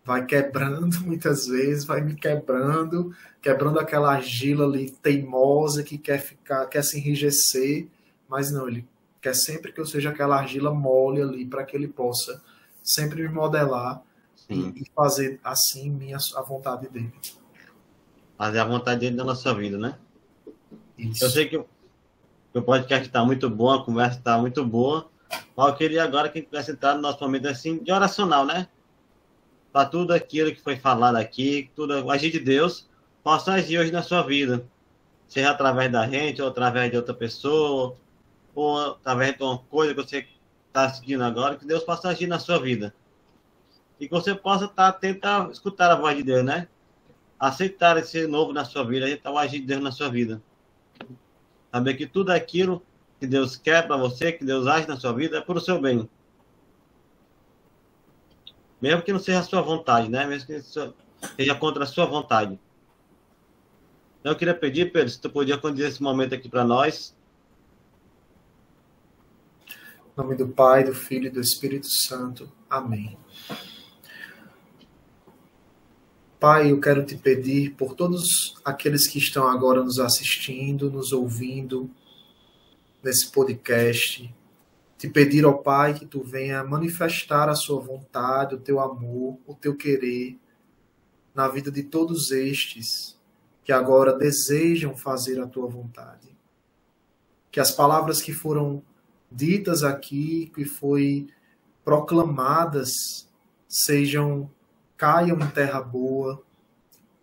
Vai 0.10 0.26
quebrando 0.26 1.00
muitas 1.06 1.46
vezes, 1.46 1.86
vai 1.86 2.02
me 2.02 2.16
quebrando, 2.16 3.16
quebrando 3.40 3.80
aquela 3.80 4.12
argila 4.12 4.66
ali 4.66 4.90
teimosa 4.90 5.84
que 5.84 6.00
quer 6.00 6.20
ficar, 6.20 6.66
quer 6.66 6.84
se 6.84 6.98
enrijecer, 6.98 7.88
mas 8.28 8.52
não, 8.52 8.68
ele 8.68 8.88
quer 9.22 9.36
sempre 9.36 9.72
que 9.72 9.80
eu 9.80 9.86
seja 9.86 10.10
aquela 10.10 10.36
argila 10.36 10.74
mole 10.74 11.22
ali 11.22 11.46
para 11.46 11.64
que 11.64 11.78
ele 11.78 11.88
possa 11.88 12.42
sempre 12.84 13.22
me 13.22 13.30
modelar 13.30 14.02
e, 14.50 14.82
e, 14.82 14.84
fazer 14.96 15.40
assim 15.44 15.92
minha 15.92 16.18
a 16.36 16.42
vontade 16.42 16.90
dele. 16.90 17.14
Fazer 18.36 18.58
a 18.58 18.66
vontade 18.66 19.02
dele 19.02 19.16
na 19.16 19.24
nossa 19.24 19.54
vida, 19.54 19.78
né? 19.78 19.96
Isso. 20.98 21.24
Eu 21.24 21.30
sei 21.30 21.48
que 21.48 21.56
o 21.56 22.62
podcast 22.64 23.06
está 23.06 23.24
muito 23.24 23.48
bom, 23.48 23.70
a 23.70 23.86
conversa 23.86 24.18
está 24.18 24.40
muito 24.40 24.66
boa, 24.66 25.08
mas 25.56 25.68
eu 25.68 25.76
queria 25.76 26.04
agora 26.04 26.30
que 26.30 26.40
a 26.40 26.42
gente 26.42 26.50
pudesse 26.50 26.72
entrar 26.72 26.96
no 26.96 27.02
nosso 27.02 27.24
momento 27.24 27.48
assim 27.48 27.78
de 27.78 27.92
oracional, 27.92 28.44
né? 28.44 28.68
Para 29.72 29.88
tudo 29.88 30.14
aquilo 30.14 30.52
que 30.52 30.62
foi 30.62 30.76
falado 30.78 31.16
aqui, 31.16 31.70
tudo 31.76 32.04
o 32.04 32.12
agir 32.12 32.32
de 32.32 32.40
Deus, 32.40 32.88
possa 33.24 33.54
agir 33.54 33.80
hoje 33.80 33.92
na 33.92 34.02
sua 34.02 34.24
vida. 34.24 34.66
Seja 35.28 35.52
através 35.52 35.92
da 35.92 36.08
gente, 36.08 36.42
ou 36.42 36.48
através 36.48 36.90
de 36.90 36.98
outra 36.98 37.14
pessoa, 37.14 37.96
ou 38.56 38.80
através 38.92 39.38
de 39.38 39.44
uma 39.44 39.60
coisa 39.60 39.94
que 39.94 40.02
você 40.02 40.28
está 40.68 40.90
seguindo 40.90 41.24
agora, 41.24 41.56
que 41.56 41.66
Deus 41.66 41.84
possa 41.84 42.10
agir 42.10 42.28
na 42.28 42.40
sua 42.40 42.60
vida. 42.60 42.94
E 44.00 44.08
que 44.08 44.14
você 44.14 44.34
possa 44.34 44.66
estar 44.66 44.76
tá 44.76 44.88
atento 44.88 45.28
a 45.28 45.50
escutar 45.52 45.92
a 45.92 45.96
voz 45.96 46.18
de 46.18 46.24
Deus, 46.24 46.44
né? 46.44 46.68
Aceitar 47.40 47.98
esse 47.98 48.26
novo 48.26 48.52
na 48.52 48.66
sua 48.66 48.84
vida, 48.84 49.06
aceitar 49.06 49.32
o 49.32 49.38
agir 49.38 49.60
de 49.60 49.68
Deus 49.68 49.82
na 49.82 49.92
sua 49.92 50.10
vida. 50.10 50.42
Saber 51.72 51.94
que 51.94 52.08
tudo 52.08 52.32
aquilo 52.32 52.82
que 53.20 53.28
Deus 53.28 53.56
quer 53.56 53.86
para 53.86 53.98
você, 53.98 54.32
que 54.32 54.44
Deus 54.44 54.66
age 54.66 54.88
na 54.88 54.98
sua 54.98 55.14
vida, 55.14 55.38
é 55.38 55.42
para 55.42 55.58
o 55.58 55.62
seu 55.62 55.80
bem. 55.80 56.10
Mesmo 58.82 59.02
que 59.02 59.12
não 59.12 59.20
seja 59.20 59.40
a 59.40 59.44
sua 59.44 59.62
vontade, 59.62 60.10
né? 60.10 60.26
Mesmo 60.26 60.48
que 60.48 60.62
seja 60.62 61.56
contra 61.56 61.84
a 61.84 61.88
sua 61.88 62.06
vontade. 62.06 62.60
Então, 64.20 64.32
eu 64.32 64.38
queria 64.38 64.54
pedir, 64.54 64.92
Pedro, 64.92 65.10
se 65.10 65.20
tu 65.20 65.30
podia 65.30 65.58
conduzir 65.58 65.88
esse 65.88 66.02
momento 66.02 66.36
aqui 66.36 66.50
para 66.50 66.64
nós. 66.64 67.16
Em 69.68 70.22
nome 70.22 70.36
do 70.36 70.48
Pai, 70.48 70.84
do 70.84 70.94
Filho 70.94 71.28
e 71.28 71.30
do 71.30 71.40
Espírito 71.40 71.88
Santo. 71.88 72.52
Amém. 72.70 73.18
Pai, 76.40 76.72
eu 76.72 76.80
quero 76.80 77.06
te 77.06 77.18
pedir 77.18 77.72
por 77.72 77.96
todos 77.96 78.56
aqueles 78.64 79.08
que 79.08 79.18
estão 79.18 79.46
agora 79.46 79.84
nos 79.84 80.00
assistindo, 80.00 80.90
nos 80.90 81.12
ouvindo 81.12 81.90
nesse 83.04 83.30
podcast, 83.30 84.34
te 85.00 85.08
pedir, 85.08 85.46
ó 85.46 85.54
Pai, 85.54 85.94
que 85.94 86.06
tu 86.06 86.22
venha 86.22 86.62
manifestar 86.62 87.48
a 87.48 87.56
sua 87.56 87.80
vontade, 87.80 88.56
o 88.56 88.60
teu 88.60 88.82
amor, 88.82 89.40
o 89.48 89.56
teu 89.56 89.74
querer 89.74 90.38
na 91.34 91.48
vida 91.48 91.72
de 91.72 91.84
todos 91.84 92.32
estes 92.32 93.18
que 93.64 93.72
agora 93.72 94.12
desejam 94.12 94.98
fazer 94.98 95.40
a 95.40 95.48
tua 95.48 95.68
vontade. 95.68 96.36
Que 97.50 97.62
as 97.62 97.72
palavras 97.72 98.22
que 98.22 98.34
foram 98.34 98.84
ditas 99.32 99.86
aqui, 99.86 100.52
que 100.54 100.66
foi 100.66 101.28
proclamadas, 101.86 102.92
sejam 103.70 104.52
caiam 104.98 105.40
em 105.40 105.50
terra 105.52 105.80
boa 105.82 106.44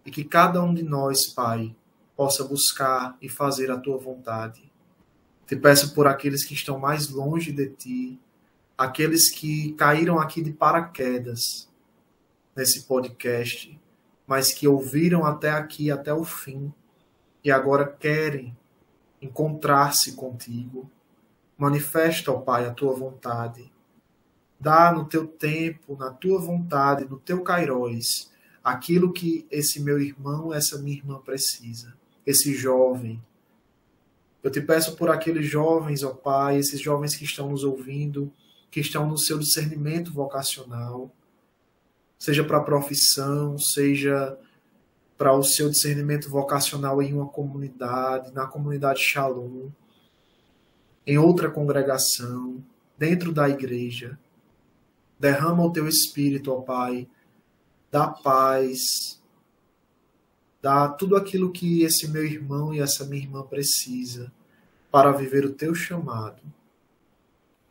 e 0.02 0.10
que 0.10 0.24
cada 0.24 0.62
um 0.62 0.72
de 0.72 0.82
nós, 0.82 1.26
Pai, 1.34 1.76
possa 2.16 2.42
buscar 2.42 3.18
e 3.20 3.28
fazer 3.28 3.70
a 3.70 3.76
tua 3.76 3.98
vontade. 3.98 4.65
Te 5.46 5.56
peço 5.56 5.94
por 5.94 6.06
aqueles 6.06 6.44
que 6.44 6.54
estão 6.54 6.78
mais 6.78 7.08
longe 7.08 7.52
de 7.52 7.68
ti, 7.68 8.20
aqueles 8.76 9.30
que 9.30 9.72
caíram 9.74 10.18
aqui 10.18 10.42
de 10.42 10.52
paraquedas 10.52 11.68
nesse 12.54 12.82
podcast, 12.82 13.78
mas 14.26 14.52
que 14.52 14.66
ouviram 14.66 15.24
até 15.24 15.50
aqui, 15.50 15.90
até 15.90 16.12
o 16.12 16.24
fim, 16.24 16.72
e 17.44 17.50
agora 17.50 17.86
querem 17.86 18.56
encontrar-se 19.22 20.12
contigo. 20.12 20.90
Manifesta, 21.56 22.32
ó 22.32 22.38
Pai, 22.38 22.66
a 22.66 22.72
tua 22.72 22.92
vontade 22.94 23.70
Dá 24.58 24.90
no 24.90 25.04
teu 25.04 25.26
tempo, 25.26 25.96
na 25.96 26.10
tua 26.10 26.40
vontade, 26.40 27.04
no 27.04 27.18
teu 27.18 27.42
kairos, 27.42 28.30
aquilo 28.64 29.12
que 29.12 29.46
esse 29.50 29.82
meu 29.82 30.00
irmão, 30.00 30.52
essa 30.52 30.78
minha 30.78 30.96
irmã 30.96 31.20
precisa, 31.20 31.94
esse 32.24 32.54
jovem. 32.54 33.22
Eu 34.46 34.50
te 34.52 34.60
peço 34.60 34.94
por 34.94 35.10
aqueles 35.10 35.44
jovens, 35.44 36.04
ó 36.04 36.14
Pai, 36.14 36.58
esses 36.58 36.80
jovens 36.80 37.16
que 37.16 37.24
estão 37.24 37.50
nos 37.50 37.64
ouvindo, 37.64 38.32
que 38.70 38.78
estão 38.78 39.04
no 39.04 39.18
seu 39.18 39.40
discernimento 39.40 40.12
vocacional, 40.12 41.10
seja 42.16 42.44
para 42.44 42.58
a 42.58 42.62
profissão, 42.62 43.58
seja 43.58 44.38
para 45.18 45.32
o 45.32 45.42
seu 45.42 45.68
discernimento 45.68 46.30
vocacional 46.30 47.02
em 47.02 47.12
uma 47.12 47.26
comunidade, 47.26 48.32
na 48.32 48.46
comunidade 48.46 49.00
Shalom, 49.00 49.68
em 51.04 51.18
outra 51.18 51.50
congregação, 51.50 52.64
dentro 52.96 53.32
da 53.32 53.48
igreja. 53.48 54.16
Derrama 55.18 55.64
o 55.64 55.72
teu 55.72 55.88
espírito, 55.88 56.52
ó 56.52 56.60
Pai. 56.60 57.08
Dá 57.90 58.06
paz. 58.06 59.20
Dá 60.62 60.86
tudo 60.86 61.16
aquilo 61.16 61.50
que 61.50 61.82
esse 61.82 62.06
meu 62.06 62.24
irmão 62.24 62.72
e 62.72 62.78
essa 62.78 63.04
minha 63.04 63.24
irmã 63.24 63.42
precisa 63.42 64.32
para 64.96 65.12
viver 65.12 65.44
o 65.44 65.52
teu 65.52 65.74
chamado. 65.74 66.42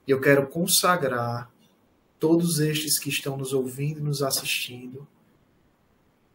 E 0.08 0.12
eu 0.12 0.22
quero 0.22 0.46
consagrar 0.46 1.52
todos 2.20 2.60
estes 2.60 3.00
que 3.00 3.10
estão 3.10 3.36
nos 3.36 3.52
ouvindo 3.52 4.00
e 4.00 4.04
nos 4.04 4.22
assistindo 4.22 5.08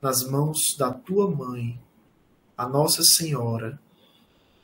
nas 0.03 0.29
mãos 0.29 0.75
da 0.77 0.93
tua 0.93 1.31
mãe, 1.31 1.81
a 2.57 2.69
Nossa 2.69 3.05
Senhora, 3.05 3.81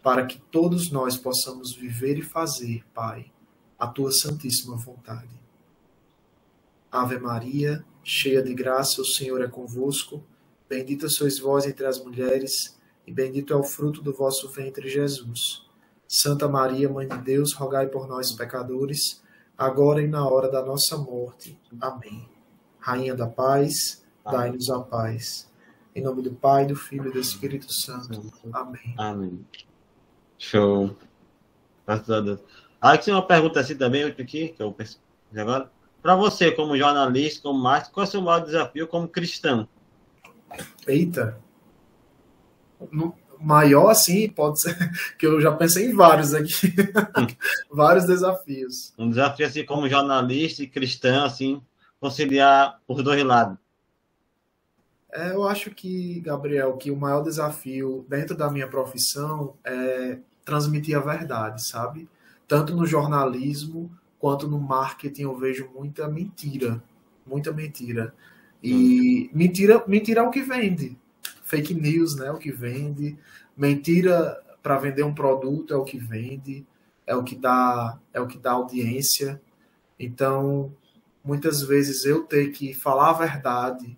para 0.03 0.27
que 0.27 0.41
todos 0.51 0.91
nós 0.91 1.17
possamos 1.17 1.73
viver 1.77 2.19
e 2.19 2.23
fazer, 2.23 2.85
Pai, 2.93 3.31
a 3.79 3.87
tua 3.87 4.11
santíssima 4.11 4.75
vontade. 4.77 5.41
Ave 6.91 7.21
Maria, 7.21 7.85
cheia 8.03 8.43
de 8.43 8.53
graça, 8.53 9.01
o 9.01 9.07
Senhor 9.07 9.41
é 9.43 9.47
convosco. 9.47 10.25
Bendita 10.69 11.09
sois 11.09 11.39
vós 11.39 11.67
entre 11.67 11.87
as 11.87 12.03
mulheres, 12.03 12.77
e 13.07 13.13
bendito 13.13 13.53
é 13.53 13.57
o 13.57 13.63
fruto 13.63 14.03
do 14.03 14.13
vosso 14.13 14.51
ventre, 14.51 14.91
Jesus. 14.91 15.66
Santa 16.09 16.49
Maria, 16.49 16.89
Mãe 16.89 17.09
de 17.09 17.19
Deus, 17.19 17.53
rogai 17.53 17.87
por 17.89 18.07
nós, 18.07 18.33
pecadores, 18.33 19.23
agora 19.57 20.03
e 20.03 20.07
na 20.07 20.29
hora 20.29 20.51
da 20.51 20.65
nossa 20.65 20.97
morte. 20.97 21.59
Amém. 21.81 22.29
Rainha 22.79 23.15
da 23.15 23.27
paz, 23.27 24.05
dai-nos 24.25 24.71
a 24.71 24.81
paz. 24.81 25.51
Em 25.95 26.03
nome 26.03 26.23
do 26.23 26.33
Pai, 26.33 26.67
do 26.67 26.77
Filho 26.77 27.09
e 27.09 27.13
do 27.13 27.19
Espírito 27.19 27.73
Santo. 27.73 28.33
Amém. 28.53 28.95
Amém. 28.99 29.47
Show. 30.39 30.95
Graças 31.87 32.11
a 32.11 32.21
Deus. 32.21 32.41
Ah, 32.81 32.97
tinha 32.97 33.17
uma 33.17 33.27
pergunta 33.27 33.61
assim 33.61 33.77
também, 33.77 34.05
aqui, 34.05 34.49
que 34.49 34.63
eu 34.63 34.73
penso 34.73 35.01
agora. 35.35 35.71
Para 36.03 36.15
você, 36.15 36.53
como 36.53 36.77
jornalista, 36.77 37.43
como 37.43 37.59
mágico, 37.59 37.95
qual 37.95 38.05
é 38.05 38.09
o 38.09 38.11
seu 38.11 38.23
maior 38.23 38.45
desafio 38.45 38.87
como 38.87 39.09
cristão? 39.09 39.67
Eita. 40.87 41.41
No 42.93 43.17
maior, 43.41 43.91
assim, 43.91 44.29
pode 44.29 44.61
ser 44.61 44.77
que 45.19 45.27
eu 45.27 45.41
já 45.41 45.53
pensei 45.53 45.91
em 45.91 45.95
vários 45.95 46.35
aqui. 46.35 46.75
vários 47.71 48.07
desafios. 48.07 48.93
Um 48.99 49.11
desafio, 49.11 49.47
assim, 49.47 49.65
como 49.65 49.89
jornalista 49.89 50.63
e 50.63 50.67
cristão, 50.67 51.25
assim, 51.25 51.61
conciliar 52.01 52.81
os 52.87 53.03
dois 53.03 53.23
lados. 53.25 53.57
É, 55.13 55.33
eu 55.33 55.49
acho 55.49 55.71
que, 55.71 56.21
Gabriel, 56.21 56.77
que 56.77 56.91
o 56.91 56.97
maior 56.97 57.23
desafio 57.23 58.05
dentro 58.09 58.37
da 58.37 58.51
minha 58.51 58.69
profissão 58.69 59.55
é 59.65 60.19
transmitir 60.45 60.97
a 60.97 61.01
verdade, 61.01 61.65
sabe? 61.65 62.09
Tanto 62.47 62.77
no 62.77 62.87
jornalismo 62.87 63.91
quanto 64.19 64.47
no 64.49 64.61
marketing 64.61 65.23
eu 65.23 65.37
vejo 65.37 65.71
muita 65.75 66.07
mentira, 66.09 66.83
muita 67.27 67.53
mentira. 67.53 68.15
E 68.63 69.31
hum. 69.33 69.37
mentira, 69.37 69.83
mentira 69.87 70.21
é 70.21 70.23
o 70.23 70.31
que 70.31 70.43
vende. 70.43 70.97
Fake 71.47 71.73
news, 71.73 72.17
né, 72.17 72.27
é 72.27 72.33
o 72.33 72.39
que 72.39 72.51
vende. 72.51 73.17
Mentira 73.57 74.43
para 74.63 74.79
vender 74.79 75.05
um 75.05 75.15
produto 75.15 75.73
é 75.73 75.77
o 75.77 75.85
que 75.85 75.97
vende, 75.97 76.67
é 77.07 77.15
o 77.15 77.23
que 77.23 77.37
dá, 77.37 77.99
é 78.13 78.21
o 78.21 78.27
que 78.27 78.37
dá 78.37 78.53
audiência. 78.53 79.41
Então, 79.99 80.73
muitas 81.25 81.63
vezes 81.63 82.05
eu 82.05 82.25
ter 82.25 82.51
que 82.51 82.75
falar 82.75 83.11
a 83.11 83.13
verdade 83.13 83.97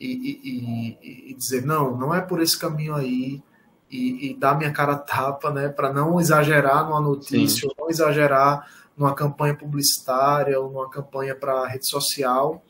e, 0.00 0.08
e, 0.08 0.98
e, 1.02 1.30
e 1.30 1.34
dizer 1.34 1.64
não, 1.66 1.96
não 1.96 2.14
é 2.14 2.20
por 2.20 2.40
esse 2.40 2.58
caminho 2.58 2.94
aí 2.94 3.42
e, 3.90 4.34
dar 4.38 4.56
minha 4.56 4.72
cara 4.72 4.96
tapa, 4.96 5.50
né, 5.50 5.68
para 5.68 5.92
não 5.92 6.18
exagerar 6.18 6.84
numa 6.84 7.00
notícia, 7.00 7.68
Sim. 7.68 7.74
não 7.78 7.88
exagerar 7.88 8.68
numa 8.96 9.14
campanha 9.14 9.54
publicitária 9.54 10.58
ou 10.58 10.70
numa 10.70 10.88
campanha 10.88 11.34
para 11.34 11.68
rede 11.68 11.86
social, 11.86 12.62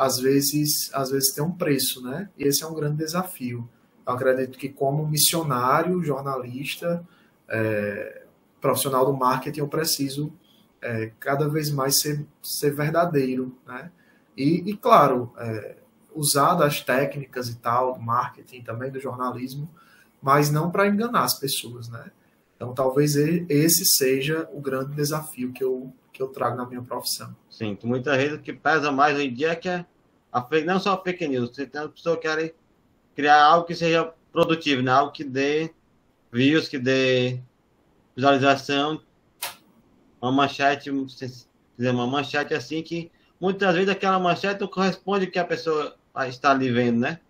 às 0.00 0.18
vezes, 0.18 0.90
às 0.94 1.10
vezes 1.10 1.34
tem 1.34 1.44
um 1.44 1.52
preço, 1.52 2.02
né? 2.02 2.30
E 2.38 2.44
esse 2.44 2.64
é 2.64 2.66
um 2.66 2.72
grande 2.72 2.96
desafio. 2.96 3.68
Eu 4.06 4.14
acredito 4.14 4.58
que 4.58 4.70
como 4.70 5.06
missionário, 5.06 6.02
jornalista, 6.02 7.06
é, 7.46 8.22
profissional 8.62 9.04
do 9.04 9.12
marketing, 9.12 9.60
eu 9.60 9.68
preciso 9.68 10.32
é, 10.80 11.12
cada 11.20 11.46
vez 11.50 11.70
mais 11.70 12.00
ser, 12.00 12.26
ser 12.42 12.70
verdadeiro, 12.70 13.54
né? 13.66 13.92
E, 14.34 14.70
e 14.70 14.74
claro, 14.74 15.34
é, 15.36 15.76
usar 16.14 16.54
das 16.54 16.80
técnicas 16.80 17.50
e 17.50 17.56
tal, 17.56 17.92
do 17.92 18.00
marketing 18.00 18.62
também, 18.62 18.90
do 18.90 18.98
jornalismo, 18.98 19.68
mas 20.22 20.50
não 20.50 20.70
para 20.70 20.88
enganar 20.88 21.24
as 21.24 21.38
pessoas, 21.38 21.90
né? 21.90 22.10
Então, 22.56 22.72
talvez 22.72 23.16
esse 23.16 23.84
seja 23.84 24.48
o 24.50 24.62
grande 24.62 24.94
desafio 24.94 25.52
que 25.52 25.62
eu, 25.62 25.92
que 26.12 26.22
eu 26.22 26.28
trago 26.28 26.56
na 26.56 26.66
minha 26.66 26.82
profissão. 26.82 27.34
Sim, 27.48 27.78
muitas 27.84 28.16
vezes 28.16 28.38
o 28.38 28.42
que 28.42 28.52
pesa 28.52 28.90
mais 28.90 29.16
hoje 29.16 29.28
em 29.28 29.34
dia 29.34 29.50
é 29.50 29.56
que 29.56 29.68
é 29.68 29.84
a 30.32 30.42
fake, 30.42 30.66
não 30.66 30.78
só 30.78 30.94
a 30.94 31.02
fake 31.02 31.26
news, 31.28 31.50
você 31.50 31.66
tem 31.66 31.88
pessoas 31.88 32.16
que 32.16 32.22
querem 32.22 32.52
criar 33.14 33.42
algo 33.42 33.66
que 33.66 33.74
seja 33.74 34.12
produtivo, 34.32 34.82
né? 34.82 34.92
algo 34.92 35.12
que 35.12 35.24
dê 35.24 35.72
views, 36.32 36.68
que 36.68 36.78
dê 36.78 37.40
visualização, 38.14 39.00
uma 40.20 40.30
manchete, 40.30 40.90
se 41.08 41.46
quiser 41.76 41.90
uma 41.92 42.06
manchete 42.06 42.54
assim 42.54 42.82
que 42.82 43.10
muitas 43.40 43.74
vezes 43.74 43.88
aquela 43.88 44.18
manchete 44.18 44.60
não 44.60 44.68
corresponde 44.68 45.26
ao 45.26 45.30
que 45.32 45.38
a 45.38 45.44
pessoa 45.44 45.96
está 46.28 46.50
ali 46.50 46.70
vendo, 46.70 47.00
né? 47.00 47.20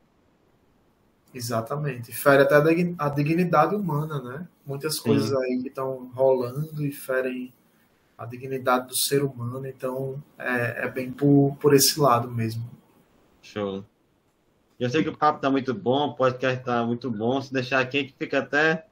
Exatamente. 1.32 2.12
Fere 2.12 2.42
até 2.42 2.56
a 2.98 3.08
dignidade 3.08 3.74
humana, 3.74 4.20
né? 4.20 4.48
Muitas 4.66 4.96
Sim. 4.96 5.02
coisas 5.04 5.32
aí 5.32 5.60
que 5.62 5.68
estão 5.68 6.10
rolando 6.12 6.84
e 6.84 6.90
ferem 6.90 7.52
a 8.20 8.26
dignidade 8.26 8.86
do 8.86 8.94
ser 8.94 9.24
humano, 9.24 9.66
então 9.66 10.22
é, 10.38 10.84
é 10.84 10.88
bem 10.88 11.10
por, 11.10 11.56
por 11.58 11.72
esse 11.72 11.98
lado 11.98 12.30
mesmo. 12.30 12.68
Show. 13.40 13.82
Eu 14.78 14.90
sei 14.90 15.02
que 15.02 15.08
o 15.08 15.16
papo 15.16 15.38
está 15.38 15.50
muito 15.50 15.72
bom, 15.72 16.08
o 16.08 16.14
podcast 16.14 16.60
está 16.60 16.84
muito 16.84 17.10
bom. 17.10 17.40
Se 17.40 17.50
deixar 17.50 17.80
aqui, 17.80 18.04
que 18.04 18.14
fica 18.18 18.40
até 18.40 18.84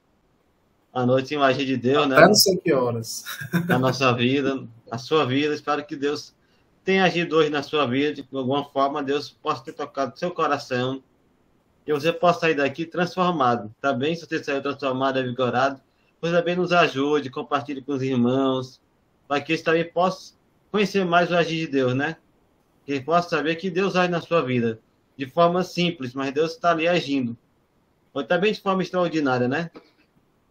a 0.95 1.05
noite 1.05 1.35
em 1.35 1.37
magia 1.37 1.67
de 1.67 1.77
Deus, 1.77 2.07
até 2.07 2.09
né? 2.09 2.17
Até 2.17 2.27
não 2.27 2.35
sei 2.35 2.57
que 2.57 2.73
horas. 2.73 3.25
Na 3.69 3.79
nossa 3.79 4.11
vida, 4.15 4.67
a 4.91 4.97
sua 4.97 5.27
vida. 5.27 5.55
Espero 5.55 5.85
que 5.85 5.95
Deus 5.95 6.35
tenha 6.83 7.05
agido 7.05 7.37
hoje 7.37 7.51
na 7.51 7.63
sua 7.63 7.85
vida, 7.85 8.15
de 8.15 8.27
alguma 8.33 8.65
forma, 8.65 9.03
Deus 9.03 9.29
possa 9.29 9.63
ter 9.63 9.75
tocado 9.75 10.19
seu 10.19 10.31
coração 10.31 11.03
e 11.87 11.93
você 11.93 12.15
possa 12.15 12.41
sair 12.41 12.55
daqui 12.55 12.87
transformado. 12.87 13.71
Tá 13.79 13.93
bem? 13.93 14.15
Se 14.15 14.27
você 14.27 14.43
saiu 14.43 14.63
transformado, 14.63 15.23
vigorado, 15.23 15.83
você 16.19 16.33
também 16.33 16.57
nos 16.57 16.73
ajude, 16.73 17.29
compartilhe 17.29 17.83
com 17.83 17.93
os 17.93 18.01
irmãos, 18.01 18.81
para 19.29 19.41
que 19.41 19.53
eles 19.53 19.63
também 19.63 19.85
possam 19.85 20.37
conhecer 20.73 21.05
mais 21.05 21.31
o 21.31 21.37
agir 21.37 21.67
de 21.67 21.69
Deus, 21.69 21.95
né? 21.95 22.17
Que 22.85 22.93
eles 22.93 23.05
possam 23.05 23.31
saber 23.31 23.55
que 23.57 23.71
Deus 23.71 23.95
age 23.95 24.11
na 24.11 24.21
sua 24.21 24.43
vida 24.43 24.81
de 25.17 25.27
forma 25.27 25.65
simples, 25.65 26.15
mas 26.15 26.33
Deus 26.33 26.53
está 26.53 26.71
ali 26.71 26.87
agindo. 26.87 27.37
Ou 28.15 28.23
também 28.23 28.53
de 28.53 28.61
forma 28.61 28.83
extraordinária, 28.83 29.49
né? 29.49 29.71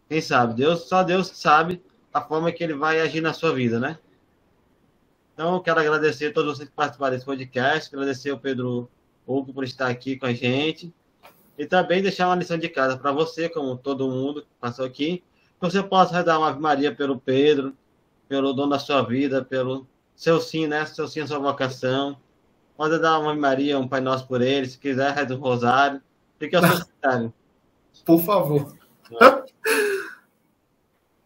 Quem 0.08 0.20
sabe? 0.20 0.54
Deus, 0.54 0.82
só 0.88 1.02
Deus 1.02 1.28
sabe 1.28 1.82
a 2.12 2.20
forma 2.20 2.52
que 2.52 2.62
ele 2.62 2.74
vai 2.74 3.00
agir 3.00 3.22
na 3.22 3.32
sua 3.32 3.52
vida, 3.52 3.80
né? 3.80 3.98
Então, 5.32 5.54
eu 5.54 5.60
quero 5.60 5.80
agradecer 5.80 6.26
a 6.26 6.32
todos 6.32 6.56
vocês 6.56 6.68
que 6.68 6.74
participaram 6.74 7.14
desse 7.14 7.24
podcast, 7.24 7.94
agradecer 7.94 8.30
ao 8.30 8.38
Pedro 8.38 8.90
Hugo 9.26 9.54
por 9.54 9.64
estar 9.64 9.88
aqui 9.88 10.16
com 10.16 10.26
a 10.26 10.32
gente, 10.32 10.92
e 11.56 11.64
também 11.64 12.02
deixar 12.02 12.28
uma 12.28 12.36
lição 12.36 12.58
de 12.58 12.68
casa 12.68 12.96
para 12.96 13.12
você, 13.12 13.48
como 13.48 13.76
todo 13.76 14.08
mundo 14.08 14.42
que 14.42 14.48
passou 14.60 14.84
aqui, 14.84 15.22
que 15.60 15.60
você 15.60 15.82
possa 15.82 16.14
redar 16.14 16.38
uma 16.38 16.48
Ave 16.48 16.60
Maria 16.60 16.94
pelo 16.94 17.18
Pedro, 17.18 17.74
pelo 18.28 18.52
dono 18.52 18.70
da 18.70 18.78
sua 18.78 19.02
vida, 19.02 19.44
pelo 19.44 19.86
seu 20.14 20.40
sim, 20.40 20.66
né? 20.66 20.84
Seu 20.86 21.08
sim, 21.08 21.20
a 21.20 21.26
sua 21.26 21.38
vocação. 21.38 22.18
Pode 22.76 22.98
dar 22.98 23.18
uma 23.18 23.34
Maria, 23.34 23.78
um 23.78 23.88
Pai 23.88 24.00
Nosso 24.00 24.26
por 24.26 24.40
ele, 24.40 24.68
se 24.68 24.78
quiser, 24.78 25.12
reza 25.12 25.34
o 25.34 25.38
Rosário. 25.38 26.00
Fique 26.38 26.54
ao 26.54 26.62
seu 26.62 26.84
critério. 26.86 27.32
Por 28.04 28.20
favor. 28.22 28.76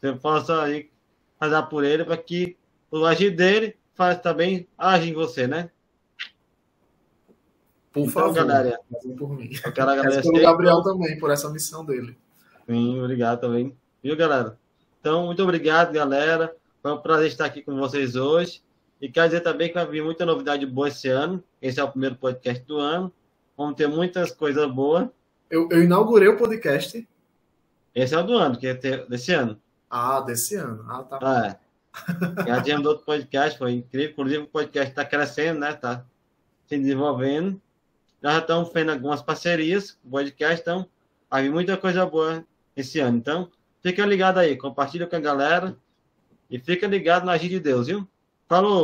Você 0.01 0.13
possa 0.15 0.63
aí 0.63 0.91
rezar 1.41 1.63
por 1.65 1.85
ele 1.85 2.05
para 2.05 2.17
que 2.17 2.57
o 2.91 3.05
agir 3.05 3.31
dele 3.31 3.77
faz 3.95 4.21
também 4.21 4.67
age 4.77 5.11
em 5.11 5.15
você, 5.15 5.47
né? 5.47 5.71
Por 7.93 8.01
então, 8.01 8.13
favor, 8.13 8.35
galera, 8.35 8.81
por 9.17 9.37
mim. 9.37 9.51
Eu 9.65 9.73
quero 9.73 9.91
agradecer. 9.91 10.29
o 10.29 10.33
Gabriel 10.41 10.83
também, 10.83 11.19
por 11.19 11.31
essa 11.31 11.49
missão 11.51 11.85
dele. 11.85 12.17
Sim, 12.67 13.01
obrigado 13.01 13.41
também. 13.41 13.77
Viu, 14.03 14.17
galera? 14.17 14.59
Então, 14.99 15.27
muito 15.27 15.43
obrigado, 15.43 15.93
galera. 15.93 16.57
Foi 16.83 16.93
um 16.93 16.99
prazer 16.99 17.29
estar 17.29 17.45
aqui 17.45 17.63
com 17.63 17.77
vocês 17.77 18.17
hoje. 18.17 18.61
E 19.01 19.09
quero 19.09 19.29
dizer 19.29 19.41
também 19.43 19.69
que 19.69 19.75
vai 19.75 19.87
vir 19.87 20.03
muita 20.03 20.27
novidade 20.27 20.67
boa 20.67 20.89
esse 20.89 21.09
ano. 21.09 21.43
Esse 21.61 21.79
é 21.79 21.85
o 21.85 21.89
primeiro 21.89 22.17
podcast 22.17 22.65
do 22.65 22.77
ano. 22.79 23.13
Vamos 23.57 23.77
ter 23.77 23.87
muitas 23.87 24.33
coisas 24.33 24.69
boas. 24.69 25.09
Eu, 25.49 25.69
eu 25.71 25.85
inaugurei 25.85 26.27
o 26.29 26.37
podcast. 26.37 27.09
Esse 27.95 28.15
é 28.15 28.19
o 28.19 28.25
do 28.25 28.35
ano, 28.35 28.59
que 28.59 28.67
é 28.67 28.75
desse 28.75 29.33
ano. 29.33 29.61
Ah, 29.89 30.21
desse 30.23 30.57
ano. 30.57 30.85
Ah, 30.89 31.05
tá. 31.05 31.19
Ah, 31.23 31.47
é. 31.47 32.47
Já 32.49 32.63
tínhamos 32.63 32.87
outro 32.87 33.05
podcast, 33.05 33.59
foi 33.59 33.75
incrível. 33.75 34.11
Inclusive, 34.11 34.43
o 34.43 34.49
podcast 34.49 34.91
está 34.91 35.05
crescendo, 35.05 35.61
né? 35.61 35.71
Está 35.71 36.05
se 36.67 36.77
desenvolvendo. 36.77 37.63
Já 38.21 38.39
estamos 38.39 38.73
fazendo 38.73 38.91
algumas 38.91 39.23
parcerias 39.23 39.93
com 39.93 40.09
o 40.09 40.11
podcast, 40.11 40.61
então 40.63 40.89
vai 41.31 41.49
muita 41.49 41.77
coisa 41.77 42.05
boa 42.07 42.45
esse 42.75 42.99
ano. 42.99 43.19
Então, 43.19 43.51
fica 43.83 44.05
ligado 44.05 44.39
aí, 44.39 44.57
compartilha 44.57 45.07
com 45.07 45.15
a 45.15 45.21
galera 45.21 45.77
e 46.53 46.59
fica 46.59 46.87
ligado 46.87 47.25
na 47.25 47.33
agir 47.33 47.49
de 47.49 47.59
Deus, 47.59 47.87
viu? 47.87 48.07
Falou! 48.47 48.81